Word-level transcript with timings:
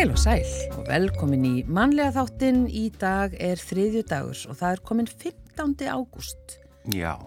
Heil 0.00 0.14
og 0.14 0.20
sæl 0.22 0.46
og 0.78 0.86
velkomin 0.88 1.42
í 1.44 1.56
mannlega 1.68 2.14
þáttinn. 2.14 2.62
Í 2.72 2.86
dag 2.96 3.34
er 3.36 3.60
þriðju 3.60 4.00
dagur 4.08 4.38
og 4.48 4.56
það 4.56 4.70
er 4.72 4.80
komin 4.88 5.08
15. 5.10 5.74
ágúst. 5.92 6.54
Já, 6.88 7.18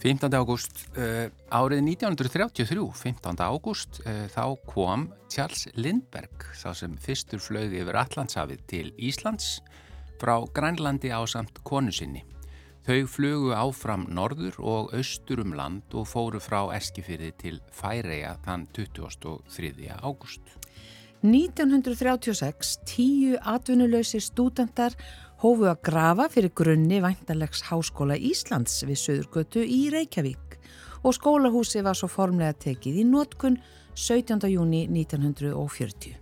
15. 0.00 0.32
ágúst 0.40 0.80
uh, 0.96 1.28
árið 1.52 1.82
1933, 1.84 2.80
15. 2.96 3.44
ágúst, 3.44 4.00
uh, 4.06 4.24
þá 4.32 4.56
kom 4.64 5.04
Charles 5.28 5.68
Lindbergh, 5.76 6.48
sá 6.56 6.72
sem 6.72 6.96
fyrstur 6.96 7.44
flög 7.44 7.76
yfir 7.76 8.00
Allandshafið 8.06 8.64
til 8.72 8.88
Íslands 8.96 9.58
frá 10.16 10.38
Grænlandi 10.56 11.12
á 11.12 11.20
samt 11.28 11.60
konu 11.60 11.92
sinni. 11.92 12.24
Þau 12.88 13.02
flugu 13.04 13.52
áfram 13.52 14.08
norður 14.16 14.56
og 14.64 14.96
austur 14.96 15.44
um 15.44 15.52
land 15.52 15.92
og 15.92 16.08
fóru 16.08 16.40
frá 16.40 16.70
Eskifyrði 16.72 17.34
til 17.36 17.60
Færeia 17.68 18.38
þann 18.48 18.64
23. 18.72 19.92
ágúst. 20.00 20.56
1936 21.22 22.80
tíu 22.84 23.38
atvinnuleysi 23.40 24.20
stúdendar 24.20 24.96
hófu 25.40 25.68
að 25.68 25.80
grafa 25.88 26.28
fyrir 26.32 26.52
grunni 26.56 27.00
væntanlegs 27.04 27.64
Háskóla 27.70 28.16
Íslands 28.16 28.82
við 28.86 29.00
Suðurgötu 29.00 29.64
í 29.64 29.86
Reykjavík 29.92 30.58
og 31.02 31.16
skólahúsi 31.16 31.82
var 31.86 31.96
svo 31.96 32.08
formlega 32.10 32.56
tekið 32.66 33.00
í 33.02 33.08
nótkun 33.08 33.58
17. 33.96 34.48
júni 34.52 34.84
1940. 34.92 36.16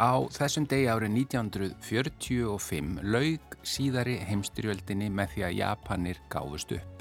Á 0.00 0.12
þessum 0.32 0.66
degi 0.66 0.88
árið 0.90 1.12
1945 1.26 3.02
laug 3.04 3.58
síðari 3.62 4.16
heimstyrjöldinni 4.26 5.10
með 5.12 5.34
því 5.34 5.46
að 5.48 5.58
Japanir 5.60 6.22
gáfust 6.32 6.72
upp. 6.78 6.99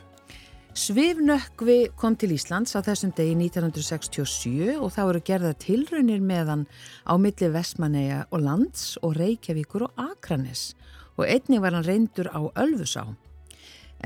Svifnökkvi 0.80 1.89
kom 1.99 2.13
til 2.16 2.31
Íslands 2.31 2.72
á 2.72 2.80
þessum 2.80 3.09
degi 3.17 3.33
1967 3.35 4.77
og 4.77 4.94
þá 4.95 5.02
eru 5.02 5.21
gerða 5.27 5.52
tilraunir 5.59 6.21
meðan 6.23 6.63
á 7.03 7.19
milli 7.19 7.49
Vestmanneia 7.52 8.21
og 8.31 8.45
Lands 8.45 8.94
og 9.03 9.17
Reykjavíkur 9.17 9.89
og 9.89 9.99
Akranes 9.99 10.77
og 11.17 11.25
einnig 11.27 11.59
var 11.59 11.75
hann 11.75 11.83
reyndur 11.83 12.31
á 12.31 12.39
Ölfusá. 12.63 13.03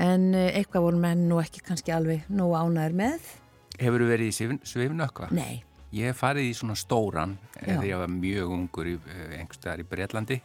En 0.02 0.34
eh, 0.34 0.50
eitthvað 0.58 0.88
voru 0.88 1.02
menn 1.06 1.28
nú 1.30 1.38
ekki 1.44 1.62
kannski 1.62 1.94
alveg 1.94 2.26
nú 2.34 2.50
ánæður 2.58 2.98
með. 3.04 3.32
Hefur 3.78 4.02
þú 4.02 4.10
verið 4.10 4.32
í 4.32 4.52
svifnökkva? 4.66 5.30
Nei. 5.30 5.62
Ég 5.94 6.10
hef 6.10 6.24
farið 6.26 6.50
í 6.50 6.54
svona 6.58 6.74
stóran 6.74 7.38
þegar 7.60 7.90
ég 7.92 8.02
var 8.02 8.16
mjög 8.18 8.56
ungur 8.58 8.90
í, 8.90 8.98
eh, 8.98 9.36
einhverstaðar 9.38 9.84
í 9.84 9.90
Breitlandi. 9.94 10.42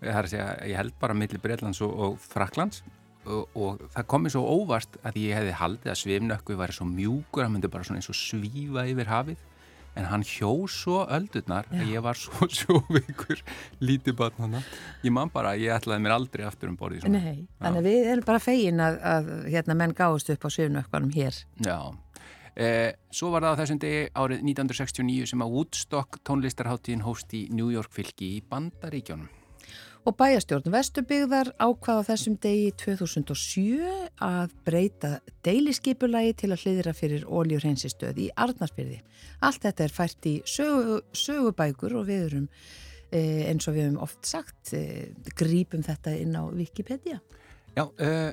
Það 0.00 0.14
er 0.14 0.22
að 0.22 0.32
segja, 0.38 0.52
ég 0.72 0.80
held 0.80 1.02
bara 1.02 1.24
millir 1.24 1.42
Breitlands 1.42 1.84
og, 1.84 1.92
og 2.00 2.22
Fraklands 2.22 2.80
og, 3.26 3.58
og 3.58 3.82
það 3.94 4.06
kom 4.10 4.24
mér 4.24 4.34
svo 4.34 4.44
óvart 4.46 4.96
að 5.06 5.18
ég 5.22 5.36
hefði 5.38 5.58
haldið 5.60 5.92
að 5.92 6.00
svifnökkvi 6.02 6.56
væri 6.60 6.76
svo 6.76 6.86
mjúkur, 6.88 7.44
hann 7.44 7.54
myndi 7.56 7.70
bara 7.72 7.86
svona 7.86 8.00
eins 8.00 8.10
og 8.12 8.18
svífa 8.18 8.86
yfir 8.90 9.10
hafið. 9.12 9.44
En 9.96 10.04
hann 10.10 10.24
hjó 10.28 10.50
svo 10.68 11.06
öldurnar 11.08 11.68
Já. 11.70 11.78
að 11.80 11.92
ég 11.94 12.02
var 12.04 12.18
svo 12.20 12.48
sjóveikur 12.58 13.40
lítið 13.80 14.18
batn 14.18 14.44
hann 14.44 14.58
ég 14.60 15.14
man 15.16 15.30
bara 15.32 15.54
að 15.54 15.62
ég 15.64 15.72
ætlaði 15.72 16.04
mér 16.04 16.16
aldrei 16.18 16.42
aftur 16.44 16.68
um 16.68 16.76
borði 16.76 17.08
Nei, 17.08 17.46
þannig 17.62 17.80
að 17.80 17.88
við 17.88 18.10
erum 18.12 18.26
bara 18.26 18.42
fegin 18.44 18.82
að, 18.84 18.98
að 19.00 19.30
hérna, 19.48 19.78
menn 19.80 19.96
gáðust 19.96 20.34
upp 20.34 20.44
á 20.44 20.48
svifnökkvanum 20.52 21.14
hér. 21.16 21.40
Já. 21.64 21.78
Eh, 22.56 22.92
svo 23.12 23.32
var 23.32 23.44
það 23.44 23.56
á 23.56 23.60
þessum 23.60 23.80
degi 23.80 24.04
árið 24.16 24.44
1969 24.52 25.32
sem 25.32 25.42
að 25.44 25.56
Woodstock 25.56 26.20
tónlistarháttíðin 26.24 27.04
hóst 27.04 27.32
í 27.36 27.46
New 27.52 27.68
York 27.72 27.92
fylki 27.92 28.36
í 28.38 28.44
Bandaríkjónum. 28.48 29.28
Og 30.06 30.14
bæjastjórn 30.14 30.70
Vesturbygðar 30.70 31.48
ákvaða 31.58 32.04
þessum 32.06 32.36
degi 32.38 32.68
2007 32.78 33.88
að 34.22 34.52
breyta 34.62 35.08
deiliskipulagi 35.42 36.36
til 36.42 36.50
að 36.54 36.62
hliðra 36.62 36.92
fyrir 36.94 37.24
óljurheinsistöð 37.26 38.20
í 38.22 38.28
Arnarsbyrði. 38.38 39.00
Allt 39.42 39.66
þetta 39.66 39.86
er 39.88 39.94
fært 39.96 40.28
í 40.30 40.36
sögu, 40.46 41.00
sögubækur 41.10 41.96
og 41.98 42.06
við 42.06 42.22
erum 42.28 42.46
eh, 43.10 43.48
eins 43.50 43.66
og 43.66 43.74
við 43.74 43.88
hefum 43.88 43.98
oft 44.06 44.30
sagt 44.30 44.76
eh, 44.78 45.10
grípum 45.34 45.82
þetta 45.82 46.14
inn 46.14 46.38
á 46.38 46.46
Wikipedia. 46.54 47.18
Já, 47.74 47.82
uh, 47.90 48.30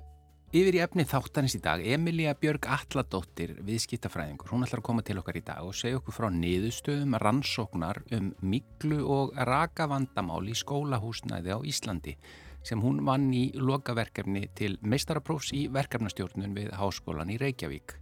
Yfir 0.53 0.75
í 0.77 0.81
efni 0.83 1.01
þáttanins 1.09 1.55
í 1.57 1.59
dag, 1.65 1.81
Emilia 1.81 2.35
Björg 2.37 2.67
Alladóttir, 2.69 3.55
viðskiptafræðingur, 3.65 4.51
hún 4.53 4.61
ætlar 4.61 4.83
að 4.83 4.85
koma 4.85 5.01
til 5.01 5.15
okkar 5.17 5.39
í 5.39 5.41
dag 5.47 5.65
og 5.65 5.73
segja 5.73 5.97
okkur 5.97 6.13
frá 6.13 6.27
niðurstöðum 6.29 7.15
rannsóknar 7.23 8.03
um 8.13 8.27
miklu 8.45 8.99
og 9.15 9.31
raka 9.49 9.87
vandamál 9.89 10.43
í 10.45 10.53
skólahúsnæði 10.53 11.55
á 11.57 11.59
Íslandi 11.65 12.13
sem 12.61 12.83
hún 12.85 12.99
vann 13.01 13.31
í 13.33 13.47
lokaverkefni 13.57 14.43
til 14.53 14.75
meistaraprófs 14.85 15.49
í 15.57 15.63
verkefnastjórnun 15.73 16.53
við 16.53 16.69
Háskólan 16.77 17.33
í 17.33 17.39
Reykjavík. 17.41 17.95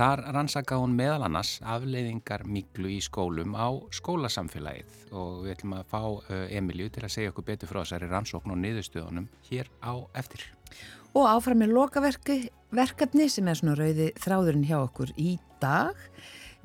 Þar 0.00 0.22
rannsaka 0.32 0.78
hún 0.80 0.96
meðal 0.96 1.26
annars 1.26 1.58
afleiðingar 1.60 2.46
miklu 2.48 2.94
í 2.94 3.02
skólum 3.04 3.52
á 3.52 3.76
skólasamfélagið 3.92 5.12
og 5.12 5.44
við 5.44 5.52
ætlum 5.58 5.76
að 5.76 5.92
fá 5.92 6.32
Emilju 6.48 6.88
til 6.96 7.04
að 7.04 7.14
segja 7.18 7.34
okkur 7.34 7.48
betur 7.52 7.74
frá 7.74 7.82
þessari 7.82 8.08
rannsókn 8.08 8.56
og 8.56 8.62
niðurstöðunum 8.64 9.28
hér 9.50 9.68
á 9.84 10.00
eftir 10.16 10.48
og 11.14 11.26
áfram 11.26 11.62
með 11.62 11.74
lokaverkefni 11.76 13.30
sem 13.30 13.48
er 13.50 13.58
svona 13.58 13.78
rauði 13.78 14.10
þráðurinn 14.20 14.68
hjá 14.68 14.78
okkur 14.82 15.10
í 15.18 15.38
dag 15.62 15.96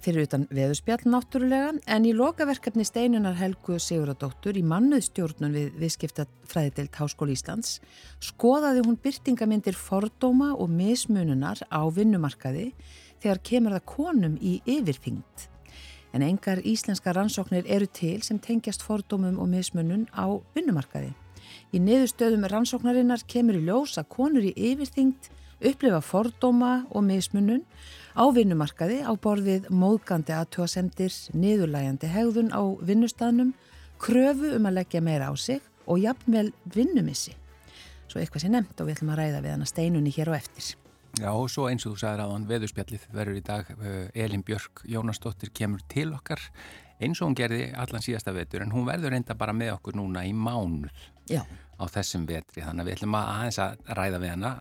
fyrir 0.06 0.28
utan 0.28 0.46
veðuspjall 0.54 1.08
náttúrulega 1.10 1.72
en 1.90 2.06
í 2.06 2.12
lokaverkefni 2.14 2.86
steinunar 2.86 3.38
Helgu 3.40 3.80
Siguradóttur 3.82 4.58
í 4.60 4.64
mannuðstjórnun 4.68 5.56
við 5.56 5.80
viðskiptafræðidelt 5.82 7.00
Háskóli 7.00 7.34
Íslands 7.38 7.80
skoðaði 8.24 8.86
hún 8.86 9.00
byrtingamindir 9.02 9.78
fordóma 9.80 10.52
og 10.54 10.70
mismununar 10.70 11.64
á 11.74 11.82
vinnumarkaði 11.90 12.70
þegar 13.24 13.44
kemur 13.50 13.78
það 13.80 13.86
konum 13.96 14.40
í 14.42 14.60
yfirþyngd. 14.70 15.50
En 16.16 16.24
engar 16.24 16.62
íslenska 16.64 17.12
rannsóknir 17.16 17.66
eru 17.68 17.90
til 17.90 18.22
sem 18.24 18.40
tengjast 18.40 18.86
fordómum 18.86 19.40
og 19.42 19.50
mismunun 19.52 20.06
á 20.14 20.30
vinnumarkaði. 20.56 21.16
Í 21.74 21.82
niðurstöðum 21.82 22.46
rannsóknarinnar 22.52 23.26
kemur 23.28 23.58
í 23.58 23.64
ljós 23.66 23.98
að 24.00 24.12
konur 24.14 24.46
í 24.46 24.54
yfirþyngd 24.54 25.32
upplifa 25.66 26.02
fordóma 26.04 26.86
og 26.92 27.06
mismunun 27.08 27.64
á 28.16 28.24
vinnumarkaði 28.36 29.02
á 29.04 29.12
borðið 29.18 29.70
móðgandi 29.74 30.36
aðtjóðasendir, 30.36 31.16
niðurlægandi 31.34 32.12
hegðun 32.12 32.54
á 32.54 32.62
vinnustafnum, 32.86 33.54
kröfu 34.00 34.54
um 34.58 34.70
að 34.70 34.82
leggja 34.82 35.02
meira 35.04 35.32
á 35.32 35.34
sig 35.36 35.64
og 35.86 36.00
jafnvel 36.04 36.52
vinnumissi. 36.64 37.36
Svo 38.08 38.22
eitthvað 38.22 38.46
sé 38.46 38.52
nefnt 38.54 38.80
og 38.80 38.90
við 38.90 39.00
ætlum 39.00 39.14
að 39.16 39.22
ræða 39.22 39.44
við 39.44 39.56
hana 39.56 39.70
steinunni 39.70 40.14
hér 40.16 40.32
og 40.32 40.38
eftir. 40.38 40.76
Já 41.16 41.32
og 41.32 41.48
svo 41.48 41.70
eins 41.72 41.86
og 41.88 41.96
þú 41.96 42.02
sagði 42.02 42.22
ráðan 42.22 42.48
veðurspjallið 42.50 43.04
verður 43.16 43.38
í 43.40 43.44
dag 43.46 43.70
uh, 43.72 44.00
Elin 44.12 44.44
Björk 44.44 44.84
Jónasdóttir 44.92 45.54
kemur 45.56 45.84
til 45.92 46.10
okkar 46.12 46.42
eins 47.00 47.22
og 47.22 47.30
hún 47.30 47.38
gerði 47.40 47.70
allan 47.76 48.04
síðasta 48.04 48.34
vetur 48.36 48.66
en 48.66 48.74
hún 48.76 48.88
verður 48.88 49.16
reynda 49.16 49.36
bara 49.40 49.56
með 49.56 49.78
okkur 49.78 49.96
núna 49.96 50.26
í 50.28 50.34
mánuð 50.36 50.92
Já. 51.30 51.42
á 51.46 51.84
þessum 51.92 52.28
vetri 52.30 52.64
þannig 52.64 52.84
að 52.84 52.90
við 52.90 52.98
ætlum 52.98 53.20
að 53.20 53.32
aðeins 53.36 53.62
að 53.66 53.94
ræða 54.00 54.22
við 54.24 54.34
hana 54.36 54.54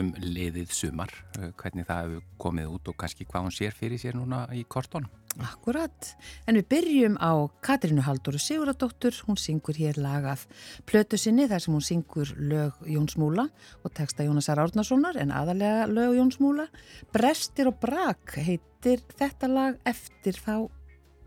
um 0.00 0.10
liðið 0.22 0.74
sumar 0.74 1.14
uh, 1.38 1.50
hvernig 1.58 1.88
það 1.88 2.04
hefur 2.04 2.28
komið 2.44 2.74
út 2.76 2.92
og 2.92 3.00
kannski 3.00 3.26
hvað 3.26 3.48
hún 3.48 3.56
sér 3.56 3.74
fyrir 3.74 3.98
sér 3.98 4.18
núna 4.18 4.44
í 4.54 4.62
kortónum 4.68 5.10
Akkurat, 5.38 6.08
en 6.50 6.56
við 6.58 6.64
byrjum 6.72 7.16
á 7.22 7.46
Katrínu 7.62 8.02
Halldóru 8.02 8.40
Siguradóttur, 8.42 9.14
hún 9.28 9.38
syngur 9.38 9.78
hér 9.78 10.00
lag 10.02 10.26
af 10.26 10.42
plötu 10.90 11.20
sinni 11.20 11.46
þar 11.46 11.62
sem 11.62 11.76
hún 11.76 11.86
syngur 11.86 12.32
lög 12.34 12.80
Jóns 12.90 13.14
Múla 13.20 13.46
og 13.84 13.94
texta 13.94 14.26
Jónasar 14.26 14.58
Árnasonar 14.58 15.20
en 15.22 15.30
aðalega 15.30 15.86
lög 15.86 16.18
Jóns 16.18 16.40
Múla. 16.42 16.66
Brestir 17.14 17.70
og 17.70 17.78
brak 17.78 18.34
heitir 18.42 19.06
þetta 19.14 19.52
lag 19.54 19.78
eftir 19.86 20.34
þá 20.34 20.66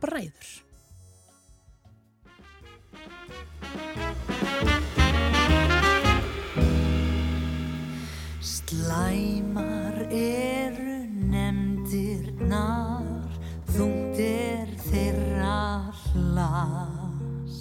bræður. 0.04 0.52
Slæmar 8.74 9.94
eru 10.10 11.06
nefndirnar, 11.30 13.30
þungt 13.70 14.18
er 14.24 14.72
þeirra 14.88 15.92
hlas. 16.00 17.60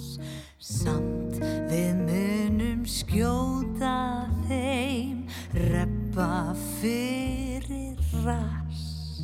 Samt 0.57 1.37
við 1.69 2.01
munum 2.07 2.81
skjóta 2.89 4.25
þeim, 4.47 5.29
reppa 5.69 6.57
fyrir 6.81 8.01
rass. 8.25 9.21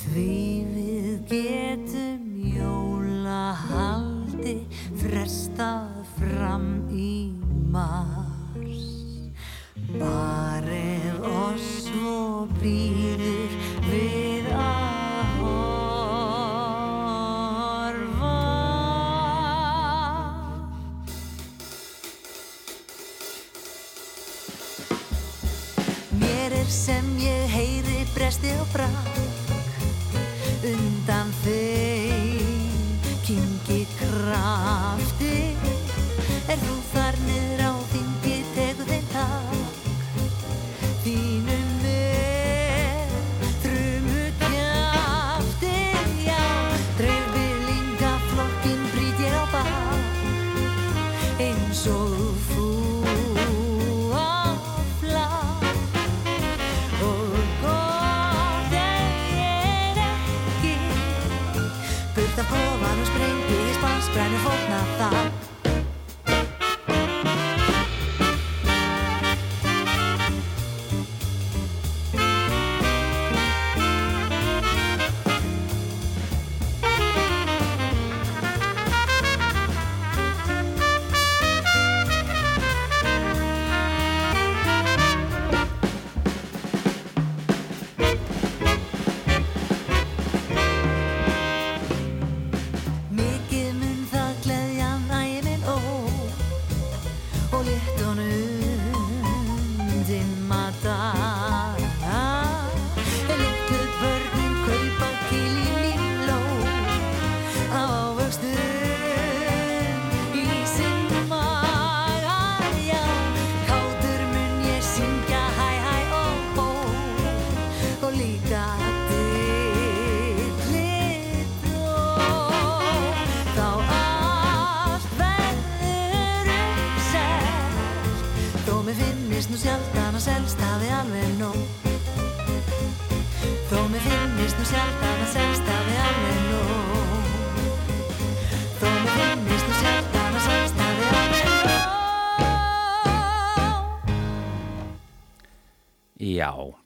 Því 0.00 0.42
við 0.74 1.14
getum 1.30 2.26
jólahaldi 2.58 4.58
frestað 4.98 6.02
fram 6.18 6.72
í 6.90 7.30
mars. 7.70 8.25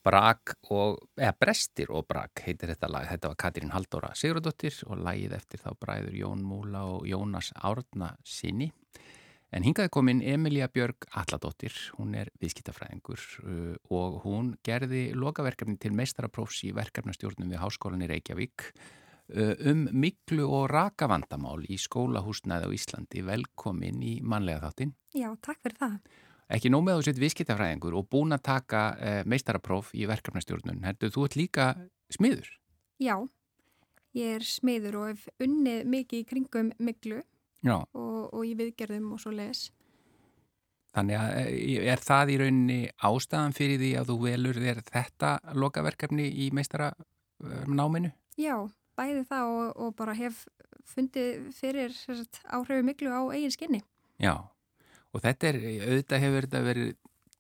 Brak 0.05 0.55
og, 0.73 0.99
eða 1.21 1.35
Brestir 1.37 1.91
og 1.93 2.07
Brak 2.09 2.43
heitir 2.47 2.73
þetta 2.73 2.89
lag. 2.89 3.09
Þetta 3.11 3.33
var 3.33 3.41
Katrín 3.43 3.73
Haldóra 3.75 4.13
Sigurðardóttir 4.17 4.79
og 4.89 5.03
lagið 5.05 5.35
eftir 5.37 5.61
þá 5.61 5.75
bræður 5.81 6.17
Jón 6.17 6.45
Múla 6.47 6.87
og 6.89 7.09
Jónas 7.09 7.53
Árna 7.57 8.15
sinni. 8.25 8.71
En 9.51 9.65
hingaði 9.67 9.91
komin 9.91 10.23
Emilia 10.23 10.69
Björg 10.71 11.09
Alladóttir, 11.19 11.75
hún 11.99 12.15
er 12.15 12.31
viðskiptafræðingur 12.39 13.25
uh, 13.43 13.75
og 13.91 14.21
hún 14.23 14.53
gerði 14.67 15.09
lokaverkefni 15.19 15.75
til 15.83 15.91
meistaraprófs 15.99 16.63
í 16.69 16.71
verkefnastjórnum 16.77 17.51
við 17.51 17.59
Háskólan 17.59 18.07
í 18.07 18.11
Reykjavík 18.13 18.69
uh, 18.71 19.57
um 19.73 19.89
miklu 19.91 20.47
og 20.47 20.69
rakavandamál 20.71 21.67
í 21.67 21.81
skólahúsnaði 21.83 22.71
á 22.71 22.77
Íslandi. 22.79 23.27
Velkomin 23.27 23.99
í 24.07 24.21
manlega 24.23 24.69
þáttinn. 24.69 24.95
Já, 25.19 25.33
takk 25.43 25.59
fyrir 25.67 25.81
það. 25.83 25.99
Ekki 26.51 26.71
nóg 26.73 26.83
með 26.83 26.99
þú 26.99 27.07
sett 27.07 27.21
viðskiptafræðingur 27.23 27.95
og 28.01 28.09
búin 28.11 28.35
að 28.35 28.47
taka 28.49 28.87
uh, 28.97 29.19
meistarapróf 29.31 29.93
í 29.95 30.07
verkefnastjórnun. 30.11 30.83
Heldur, 30.83 31.13
þú 31.15 31.27
ert 31.29 31.37
líka 31.39 31.67
smiður? 32.11 32.49
Já, 33.01 33.15
ég 34.19 34.41
er 34.41 34.47
smiður 34.47 34.99
og 35.01 35.13
hef 35.13 35.29
unnið 35.47 35.85
mikið 35.95 36.25
í 36.25 36.27
kringum 36.27 36.73
miklu 36.83 37.21
og, 37.71 38.33
og 38.35 38.43
í 38.49 38.57
viðgerðum 38.59 39.13
og 39.15 39.23
svo 39.23 39.35
les. 39.37 39.69
Þannig 40.91 41.21
að 41.21 41.37
eh, 41.39 41.89
er 41.93 42.03
það 42.03 42.33
í 42.35 42.39
rauninni 42.41 42.79
ástæðan 43.07 43.55
fyrir 43.55 43.79
því 43.79 43.91
að 44.01 44.11
þú 44.11 44.17
velur 44.25 44.63
þér 44.65 44.81
þetta 44.91 45.35
lokaverkefni 45.55 46.27
í 46.27 46.49
meistaranáminu? 46.57 48.11
Já, 48.41 48.57
bæði 48.99 49.23
það 49.29 49.53
og, 49.55 49.69
og 49.87 49.93
bara 50.01 50.17
hef 50.19 50.49
fundið 50.91 51.53
fyrir 51.55 51.95
áhrifu 52.51 52.83
miklu 52.89 53.15
á 53.15 53.23
eigin 53.31 53.55
skinni. 53.55 53.85
Já, 54.19 54.35
og 55.15 55.25
þetta 55.25 55.51
er, 55.51 55.61
auðvitað 55.89 56.25
hefur 56.25 56.47
þetta 56.47 56.65
verið 56.67 56.91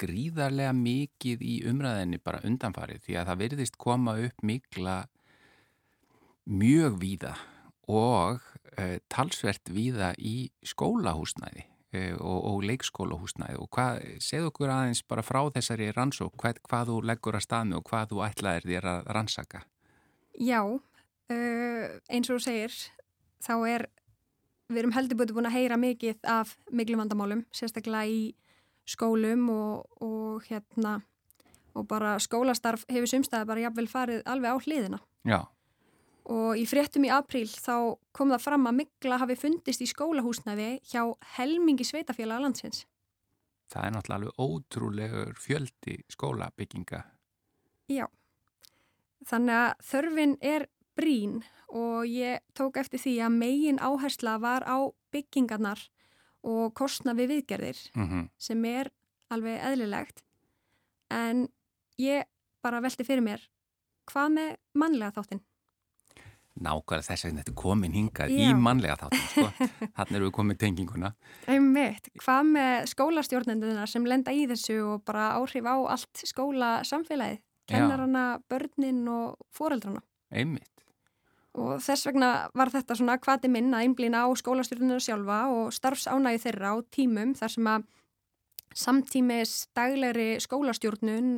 gríðarlega 0.00 0.74
mikið 0.76 1.42
í 1.44 1.56
umræðinni 1.68 2.20
bara 2.24 2.42
undanfarið 2.48 3.02
því 3.04 3.16
að 3.20 3.30
það 3.30 3.42
verðist 3.44 3.80
koma 3.80 4.16
upp 4.24 4.46
mikla 4.46 4.96
mjög 6.50 6.96
víða 7.00 7.34
og 7.90 8.40
uh, 8.78 8.96
talsvert 9.12 9.70
víða 9.72 10.12
í 10.16 10.50
skólahúsnæði 10.66 11.66
uh, 11.66 12.14
og, 12.16 12.38
og 12.52 12.64
leikskólahúsnæði 12.70 13.58
og 13.60 13.68
hvað, 13.74 14.00
segð 14.24 14.50
okkur 14.50 14.72
aðeins 14.72 15.02
bara 15.10 15.26
frá 15.26 15.42
þessari 15.54 15.90
rannsók, 15.96 16.34
hvað, 16.40 16.62
hvað 16.68 16.92
þú 16.92 17.00
leggur 17.10 17.38
að 17.38 17.46
staðnu 17.46 17.80
og 17.80 17.86
hvað 17.90 18.14
þú 18.14 18.24
ætlaðir 18.28 18.68
þér 18.72 18.90
að 18.94 19.12
rannsaka? 19.18 19.64
Já, 20.40 20.60
uh, 20.64 21.86
eins 22.08 22.30
og 22.30 22.38
þú 22.38 22.42
segir, 22.46 22.76
þá 23.44 23.54
er, 23.68 23.88
við 24.70 24.82
erum 24.84 24.96
heldur 24.96 25.20
búin 25.20 25.50
að 25.50 25.56
heyra 25.58 25.78
mikið 25.80 26.24
af 26.30 26.56
miklu 26.70 26.98
vandamálum, 27.00 27.44
sérstaklega 27.52 28.06
í 28.08 28.20
skólum 28.88 29.48
og, 29.52 30.02
og 30.02 30.46
hérna, 30.48 31.00
og 31.74 31.86
bara 31.90 32.16
skólastarf 32.22 32.86
hefur 32.90 33.10
sumstæði 33.10 33.50
bara 33.50 33.64
jafnvel 33.66 33.88
farið 33.90 34.22
alveg 34.30 34.54
á 34.54 34.58
hliðina. 34.64 35.00
Já, 35.28 35.40
Og 36.30 36.58
í 36.60 36.66
fréttum 36.68 37.06
í 37.08 37.10
apríl 37.10 37.48
þá 37.48 37.96
kom 38.14 38.30
það 38.30 38.44
fram 38.44 38.68
að 38.70 38.76
mikla 38.82 39.18
hafi 39.22 39.36
fundist 39.40 39.82
í 39.82 39.88
skólahúsnaði 39.90 40.68
hjá 40.86 41.02
helmingi 41.36 41.86
sveitafélaga 41.86 42.44
landsins. 42.44 42.86
það 43.70 43.84
er 43.86 43.92
náttúrulega 43.94 44.18
alveg 44.18 44.40
ótrúlegur 44.44 45.34
fjöldi 45.38 45.96
skólabygginga. 46.10 47.04
Já, 47.90 48.06
þannig 49.26 49.54
að 49.54 49.84
þörfin 49.90 50.36
er 50.42 50.66
brín 51.00 51.40
og 51.72 52.06
ég 52.06 52.44
tók 52.54 52.76
eftir 52.80 53.00
því 53.00 53.16
að 53.24 53.36
megin 53.40 53.80
áhersla 53.80 54.36
var 54.42 54.66
á 54.68 54.78
byggingarnar 55.14 55.82
og 56.46 56.74
kostna 56.76 57.14
við 57.16 57.36
viðgerðir 57.36 57.80
Mm 57.94 58.28
sem 58.38 58.64
er 58.64 58.90
alveg 59.30 59.60
eðlilegt. 59.62 60.24
En 61.10 61.48
ég 61.98 62.26
bara 62.62 62.80
velti 62.80 63.04
fyrir 63.06 63.22
mér, 63.22 63.44
hvað 64.10 64.34
með 64.34 64.56
mannlega 64.74 65.14
þáttinn? 65.16 65.42
Nákvæmlega 66.60 67.06
þess 67.06 67.24
að 67.24 67.36
þetta 67.38 67.54
komin 67.56 67.94
hingað 67.94 68.32
Já. 68.34 68.40
í 68.42 68.56
mannlega 68.58 68.96
þáttum, 69.00 69.22
sko. 69.30 69.68
Þannig 69.96 70.16
erum 70.18 70.26
við 70.26 70.34
komið 70.36 70.58
tenginguna. 70.60 71.12
Einmitt, 71.48 72.10
hvað 72.20 72.50
með 72.50 72.74
skólastjórnenduna 72.90 73.86
sem 73.88 74.08
lenda 74.10 74.34
í 74.34 74.42
þessu 74.50 74.76
og 74.84 75.04
bara 75.08 75.30
áhrif 75.38 75.64
á 75.70 75.76
allt 75.94 76.24
skóla 76.26 76.72
samfélagið, 76.84 77.40
kennarana, 77.70 78.26
börnin 78.50 79.06
og 79.08 79.38
foreldrana. 79.56 80.02
Einmitt. 80.34 80.84
Og 81.58 81.80
þess 81.82 82.06
vegna 82.06 82.30
var 82.54 82.70
þetta 82.70 82.94
svona 82.94 83.16
hvati 83.18 83.50
minn 83.50 83.72
að 83.74 83.86
einblýna 83.86 84.22
á 84.22 84.28
skólastjórnenduna 84.38 85.02
sjálfa 85.02 85.40
og 85.50 85.72
starfsánægi 85.74 86.44
þeirra 86.44 86.74
á 86.74 86.76
tímum 86.94 87.32
þar 87.38 87.54
sem 87.56 87.70
að 87.72 87.88
samtímis 88.78 89.54
daglegri 89.74 90.28
skólastjórnun 90.44 91.32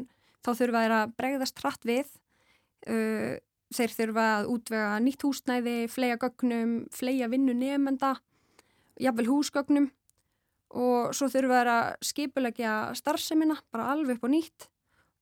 þá 0.45 0.50
þurfa 0.59 0.83
þeir 0.85 0.97
að 0.99 1.14
bregðast 1.16 1.62
hratt 1.64 1.88
við. 1.88 2.12
Uh, 2.85 3.40
þeir 3.73 3.97
þurfa 3.97 4.26
að 4.37 4.50
útvega 4.52 4.92
nýtt 5.00 5.25
húsnæði, 5.25 5.78
fleia 5.88 6.19
gögnum, 6.21 6.75
fleia 6.92 7.31
vinnu 7.33 7.54
nefnda, 7.57 8.16
jafnvel 9.00 9.28
húsgögnum 9.31 9.88
og 10.73 11.12
svo 11.16 11.28
þurfa 11.33 11.61
þeir 11.61 11.71
að 11.73 11.88
skipulegja 12.09 12.75
starfsemina 12.97 13.59
bara 13.73 13.90
alveg 13.92 14.19
upp 14.19 14.28
á 14.28 14.31
nýtt 14.33 14.69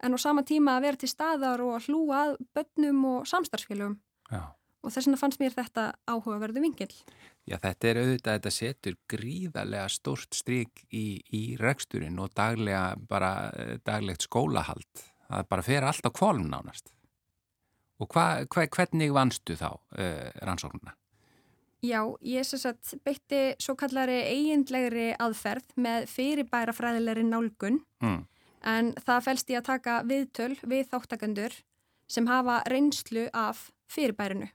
en 0.04 0.14
á 0.14 0.18
sama 0.18 0.44
tíma 0.46 0.76
að 0.78 0.86
vera 0.86 1.00
til 1.00 1.10
staðar 1.10 1.62
og 1.64 1.74
að 1.76 1.88
hlúa 1.90 2.20
að 2.24 2.36
börnum 2.54 3.04
og 3.10 3.28
samstarfsfélögum 3.30 3.98
Já. 4.30 4.42
Og 4.80 4.92
þess 4.92 5.08
vegna 5.08 5.20
fannst 5.20 5.40
mér 5.42 5.56
þetta 5.56 5.86
áhugaverðu 6.08 6.62
vingil. 6.64 6.92
Já, 7.48 7.56
þetta 7.58 7.88
er 7.90 8.00
auðvitað, 8.02 8.38
þetta 8.38 8.52
setur 8.54 8.96
gríðarlega 9.10 9.88
stórt 9.92 10.36
stryk 10.36 10.84
í, 10.92 11.20
í 11.34 11.42
reksturinn 11.60 12.18
og 12.22 12.32
daglega, 12.36 12.94
bara 13.10 13.32
eh, 13.56 13.74
daglegt 13.84 14.24
skólahald. 14.28 15.04
Það 15.30 15.50
bara 15.52 15.66
fer 15.66 15.86
allt 15.86 16.06
á 16.06 16.10
kvolum 16.10 16.48
nánast. 16.50 16.90
Og 18.00 18.08
hva, 18.14 18.46
hva, 18.48 18.64
hvernig 18.72 19.12
vannstu 19.12 19.54
þá 19.60 19.68
uh, 19.76 20.30
rannsóknuna? 20.40 20.94
Já, 21.84 22.00
ég 22.24 22.44
sem 22.44 22.60
sagt 22.60 22.94
beitti 23.04 23.54
svo 23.60 23.74
kallari 23.78 24.18
eigindlegri 24.28 25.10
aðferð 25.20 25.76
með 25.80 26.08
fyrirbæra 26.12 26.74
fræðilegri 26.76 27.24
nálgun 27.28 27.80
Mm. 28.00 28.24
en 28.64 28.92
það 28.96 29.24
fælst 29.26 29.50
í 29.52 29.56
að 29.56 29.66
taka 29.68 29.98
viðtöl 30.08 30.54
við 30.64 30.88
þáttakendur 30.88 31.52
sem 32.08 32.26
hafa 32.28 32.62
reynslu 32.68 33.26
af 33.36 33.70
fyrirbærinu 33.92 34.48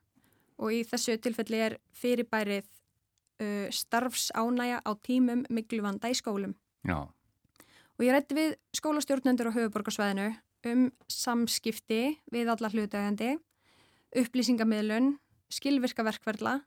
og 0.62 0.72
í 0.74 0.84
þessu 0.88 1.18
tilfelli 1.22 1.60
er 1.60 1.78
fyrirbærið 1.96 2.66
uh, 2.66 3.68
starfsánæja 3.74 4.82
á 4.84 4.92
tímum 5.04 5.46
mikluvanda 5.50 6.12
í 6.12 6.18
skólum. 6.18 6.56
Já, 6.86 7.08
Og 7.96 8.04
ég 8.04 8.12
rætti 8.12 8.36
við 8.36 8.56
skólastjórnendur 8.76 9.52
á 9.52 9.56
höfuborgarsvæðinu 9.56 10.32
um 10.68 10.88
samskipti 11.12 12.18
við 12.34 12.50
alla 12.52 12.72
hlutægandi, 12.74 13.38
upplýsingamiðlun, 14.20 15.14
skilvirka 15.54 16.04
verkverðla 16.04 16.58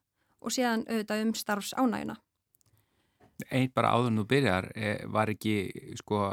og 0.41 0.55
síðan 0.55 0.87
auðvitað 0.89 1.25
um 1.27 1.35
starfsánæguna. 1.37 2.17
Einn 3.53 3.69
bara 3.75 3.93
áður 3.93 4.15
nú 4.15 4.25
byrjar 4.29 4.71
eh, 4.75 5.05
var 5.13 5.31
ekki, 5.35 5.57
sko, 6.01 6.33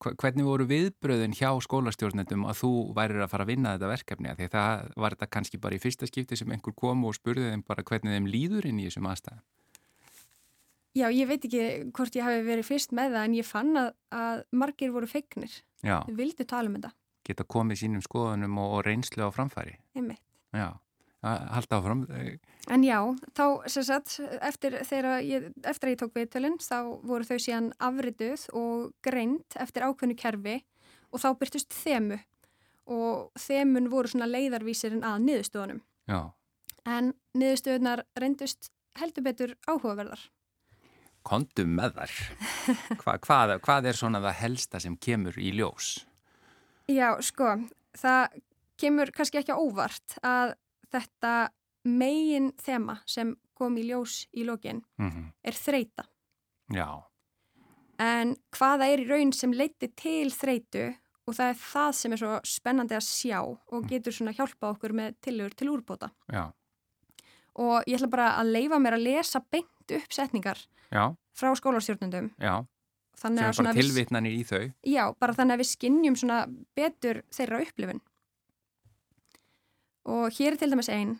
hvernig 0.00 0.46
voru 0.46 0.64
viðbröðin 0.70 1.34
hjá 1.36 1.50
skólastjórnendum 1.64 2.46
að 2.48 2.58
þú 2.62 2.70
værir 2.96 3.22
að 3.24 3.30
fara 3.34 3.44
að 3.46 3.50
vinna 3.52 3.72
þetta 3.76 3.90
verkefni? 3.92 4.34
Því 4.38 4.46
að 4.48 4.54
það 4.56 4.92
var 5.04 5.16
þetta 5.16 5.28
kannski 5.36 5.60
bara 5.60 5.76
í 5.76 5.82
fyrsta 5.82 6.08
skipti 6.08 6.38
sem 6.40 6.52
einhver 6.54 6.74
kom 6.76 7.04
og 7.04 7.16
spurði 7.18 7.50
þeim 7.52 7.64
bara 7.68 7.84
hvernig 7.84 8.16
þeim 8.16 8.28
líður 8.32 8.68
inn 8.70 8.80
í 8.80 8.86
þessum 8.88 9.08
aðstæðum. 9.12 9.42
Já, 10.98 11.06
ég 11.14 11.28
veit 11.30 11.44
ekki 11.46 11.64
hvort 11.94 12.16
ég 12.18 12.24
hafi 12.26 12.40
verið 12.48 12.66
fyrst 12.66 12.94
með 12.96 13.12
það 13.14 13.26
en 13.28 13.34
ég 13.38 13.46
fann 13.46 13.76
að, 13.78 13.90
að 14.10 14.40
margir 14.58 14.90
voru 14.90 15.06
fegnir. 15.06 15.52
Já, 15.86 16.00
Þau 16.08 16.16
vildu 16.18 16.46
tala 16.50 16.66
um 16.66 16.74
þetta, 16.80 16.90
geta 17.28 17.46
komið 17.46 17.78
sínum 17.84 18.02
skoðunum 18.02 18.58
og, 18.58 18.72
og 18.74 18.82
reynslu 18.88 19.22
á 19.22 19.30
framfæri. 19.30 19.76
einmitt. 19.94 20.18
Já, 20.50 20.72
að- 21.22 21.46
halda 21.56 21.78
áfram. 21.80 22.02
En 22.68 22.82
já, 22.84 22.98
þá 23.36 23.44
sem 23.68 23.82
sagt, 23.84 24.20
eftir, 24.40 24.72
ég, 25.24 25.50
eftir 25.64 25.88
að 25.88 25.94
ég 25.94 26.00
tók 26.00 26.14
viðtölinn, 26.16 26.58
þá 26.60 27.00
voru 27.04 27.24
þau 27.24 27.38
síðan 27.38 27.72
afrituð 27.80 28.48
og 28.56 28.92
greint 29.02 29.56
eftir 29.56 29.82
ákveðnu 29.88 30.16
kerfi 30.16 30.58
og 31.12 31.20
þá 31.20 31.28
byrtust 31.40 31.72
þemu 31.74 32.20
og 32.90 33.30
þemun 33.38 33.88
voru 33.92 34.08
svona 34.08 34.26
leiðarvísirinn 34.30 35.04
að 35.06 35.22
niðurstöðunum. 35.28 35.80
Já, 36.08 36.30
En 36.86 37.12
niðurstöðunar 37.36 38.04
reyndust 38.16 38.70
heldur 38.96 39.22
betur 39.22 39.50
áhugaverðar. 39.68 40.18
kondum 41.22 41.74
með 41.76 41.92
þar. 41.98 42.12
Hva, 43.02 43.18
hvað, 43.20 43.50
hvað 43.60 43.86
er 43.90 43.98
svona 43.98 44.20
það 44.24 44.38
helsta 44.40 44.80
sem 44.80 44.96
kemur 44.96 45.36
í 45.36 45.50
ljós? 45.52 46.06
Já, 46.88 47.12
sko, 47.20 47.58
það 48.00 48.38
kemur 48.80 49.12
kannski 49.12 49.38
ekki 49.42 49.52
á 49.52 49.60
óvart 49.60 50.16
að 50.24 50.54
þetta 50.92 51.34
megin 51.84 52.50
þema 52.60 52.98
sem 53.08 53.34
kom 53.56 53.76
í 53.80 53.86
ljós 53.88 54.26
í 54.36 54.44
lokin 54.48 54.82
Mm 55.00 55.30
er 55.44 55.52
þreita. 55.56 56.04
Já, 56.72 57.02
En 58.00 58.34
hvaða 58.56 58.86
er 58.92 59.02
í 59.02 59.08
raun 59.08 59.32
sem 59.36 59.52
leiti 59.52 59.88
til 59.96 60.30
þreitu 60.32 60.86
og 61.28 61.34
það 61.36 61.50
er 61.52 61.58
það 61.60 61.90
sem 61.98 62.12
er 62.14 62.20
svo 62.22 62.38
spennandi 62.48 62.96
að 62.96 63.04
sjá 63.04 63.40
og 63.44 63.88
getur 63.90 64.12
svona 64.16 64.32
hjálpa 64.32 64.70
okkur 64.72 64.94
með 64.96 65.18
tillögur 65.20 65.54
til 65.56 65.68
úrbóta. 65.74 66.08
já, 66.32 66.50
Og 67.60 67.82
ég 67.86 67.98
ætla 67.98 68.08
bara 68.10 68.28
að 68.40 68.52
leifa 68.54 68.78
mér 68.80 68.94
að 68.96 69.04
lesa 69.04 69.40
beint 69.52 69.92
upp 69.92 70.12
setningar 70.12 70.58
já, 70.90 71.14
frá 71.36 71.52
skólastjórnundum. 71.54 72.30
já, 72.40 72.64
Þannig 73.20 73.44
að 73.44 73.52
svona 73.58 73.74
tilvitnanir 73.74 74.32
í 74.32 74.44
þau. 74.48 74.72
já, 74.86 75.12
bara 75.20 75.34
þannig 75.34 75.54
að 75.54 75.60
við 75.60 75.70
skinnjum 75.76 76.16
svona 76.16 76.46
betur 76.74 77.22
þeirra 77.30 77.60
upplifun. 77.66 78.00
Og 80.08 80.30
hér 80.36 80.54
er 80.54 80.60
til 80.60 80.72
dæmis 80.72 80.88
einn. 80.92 81.18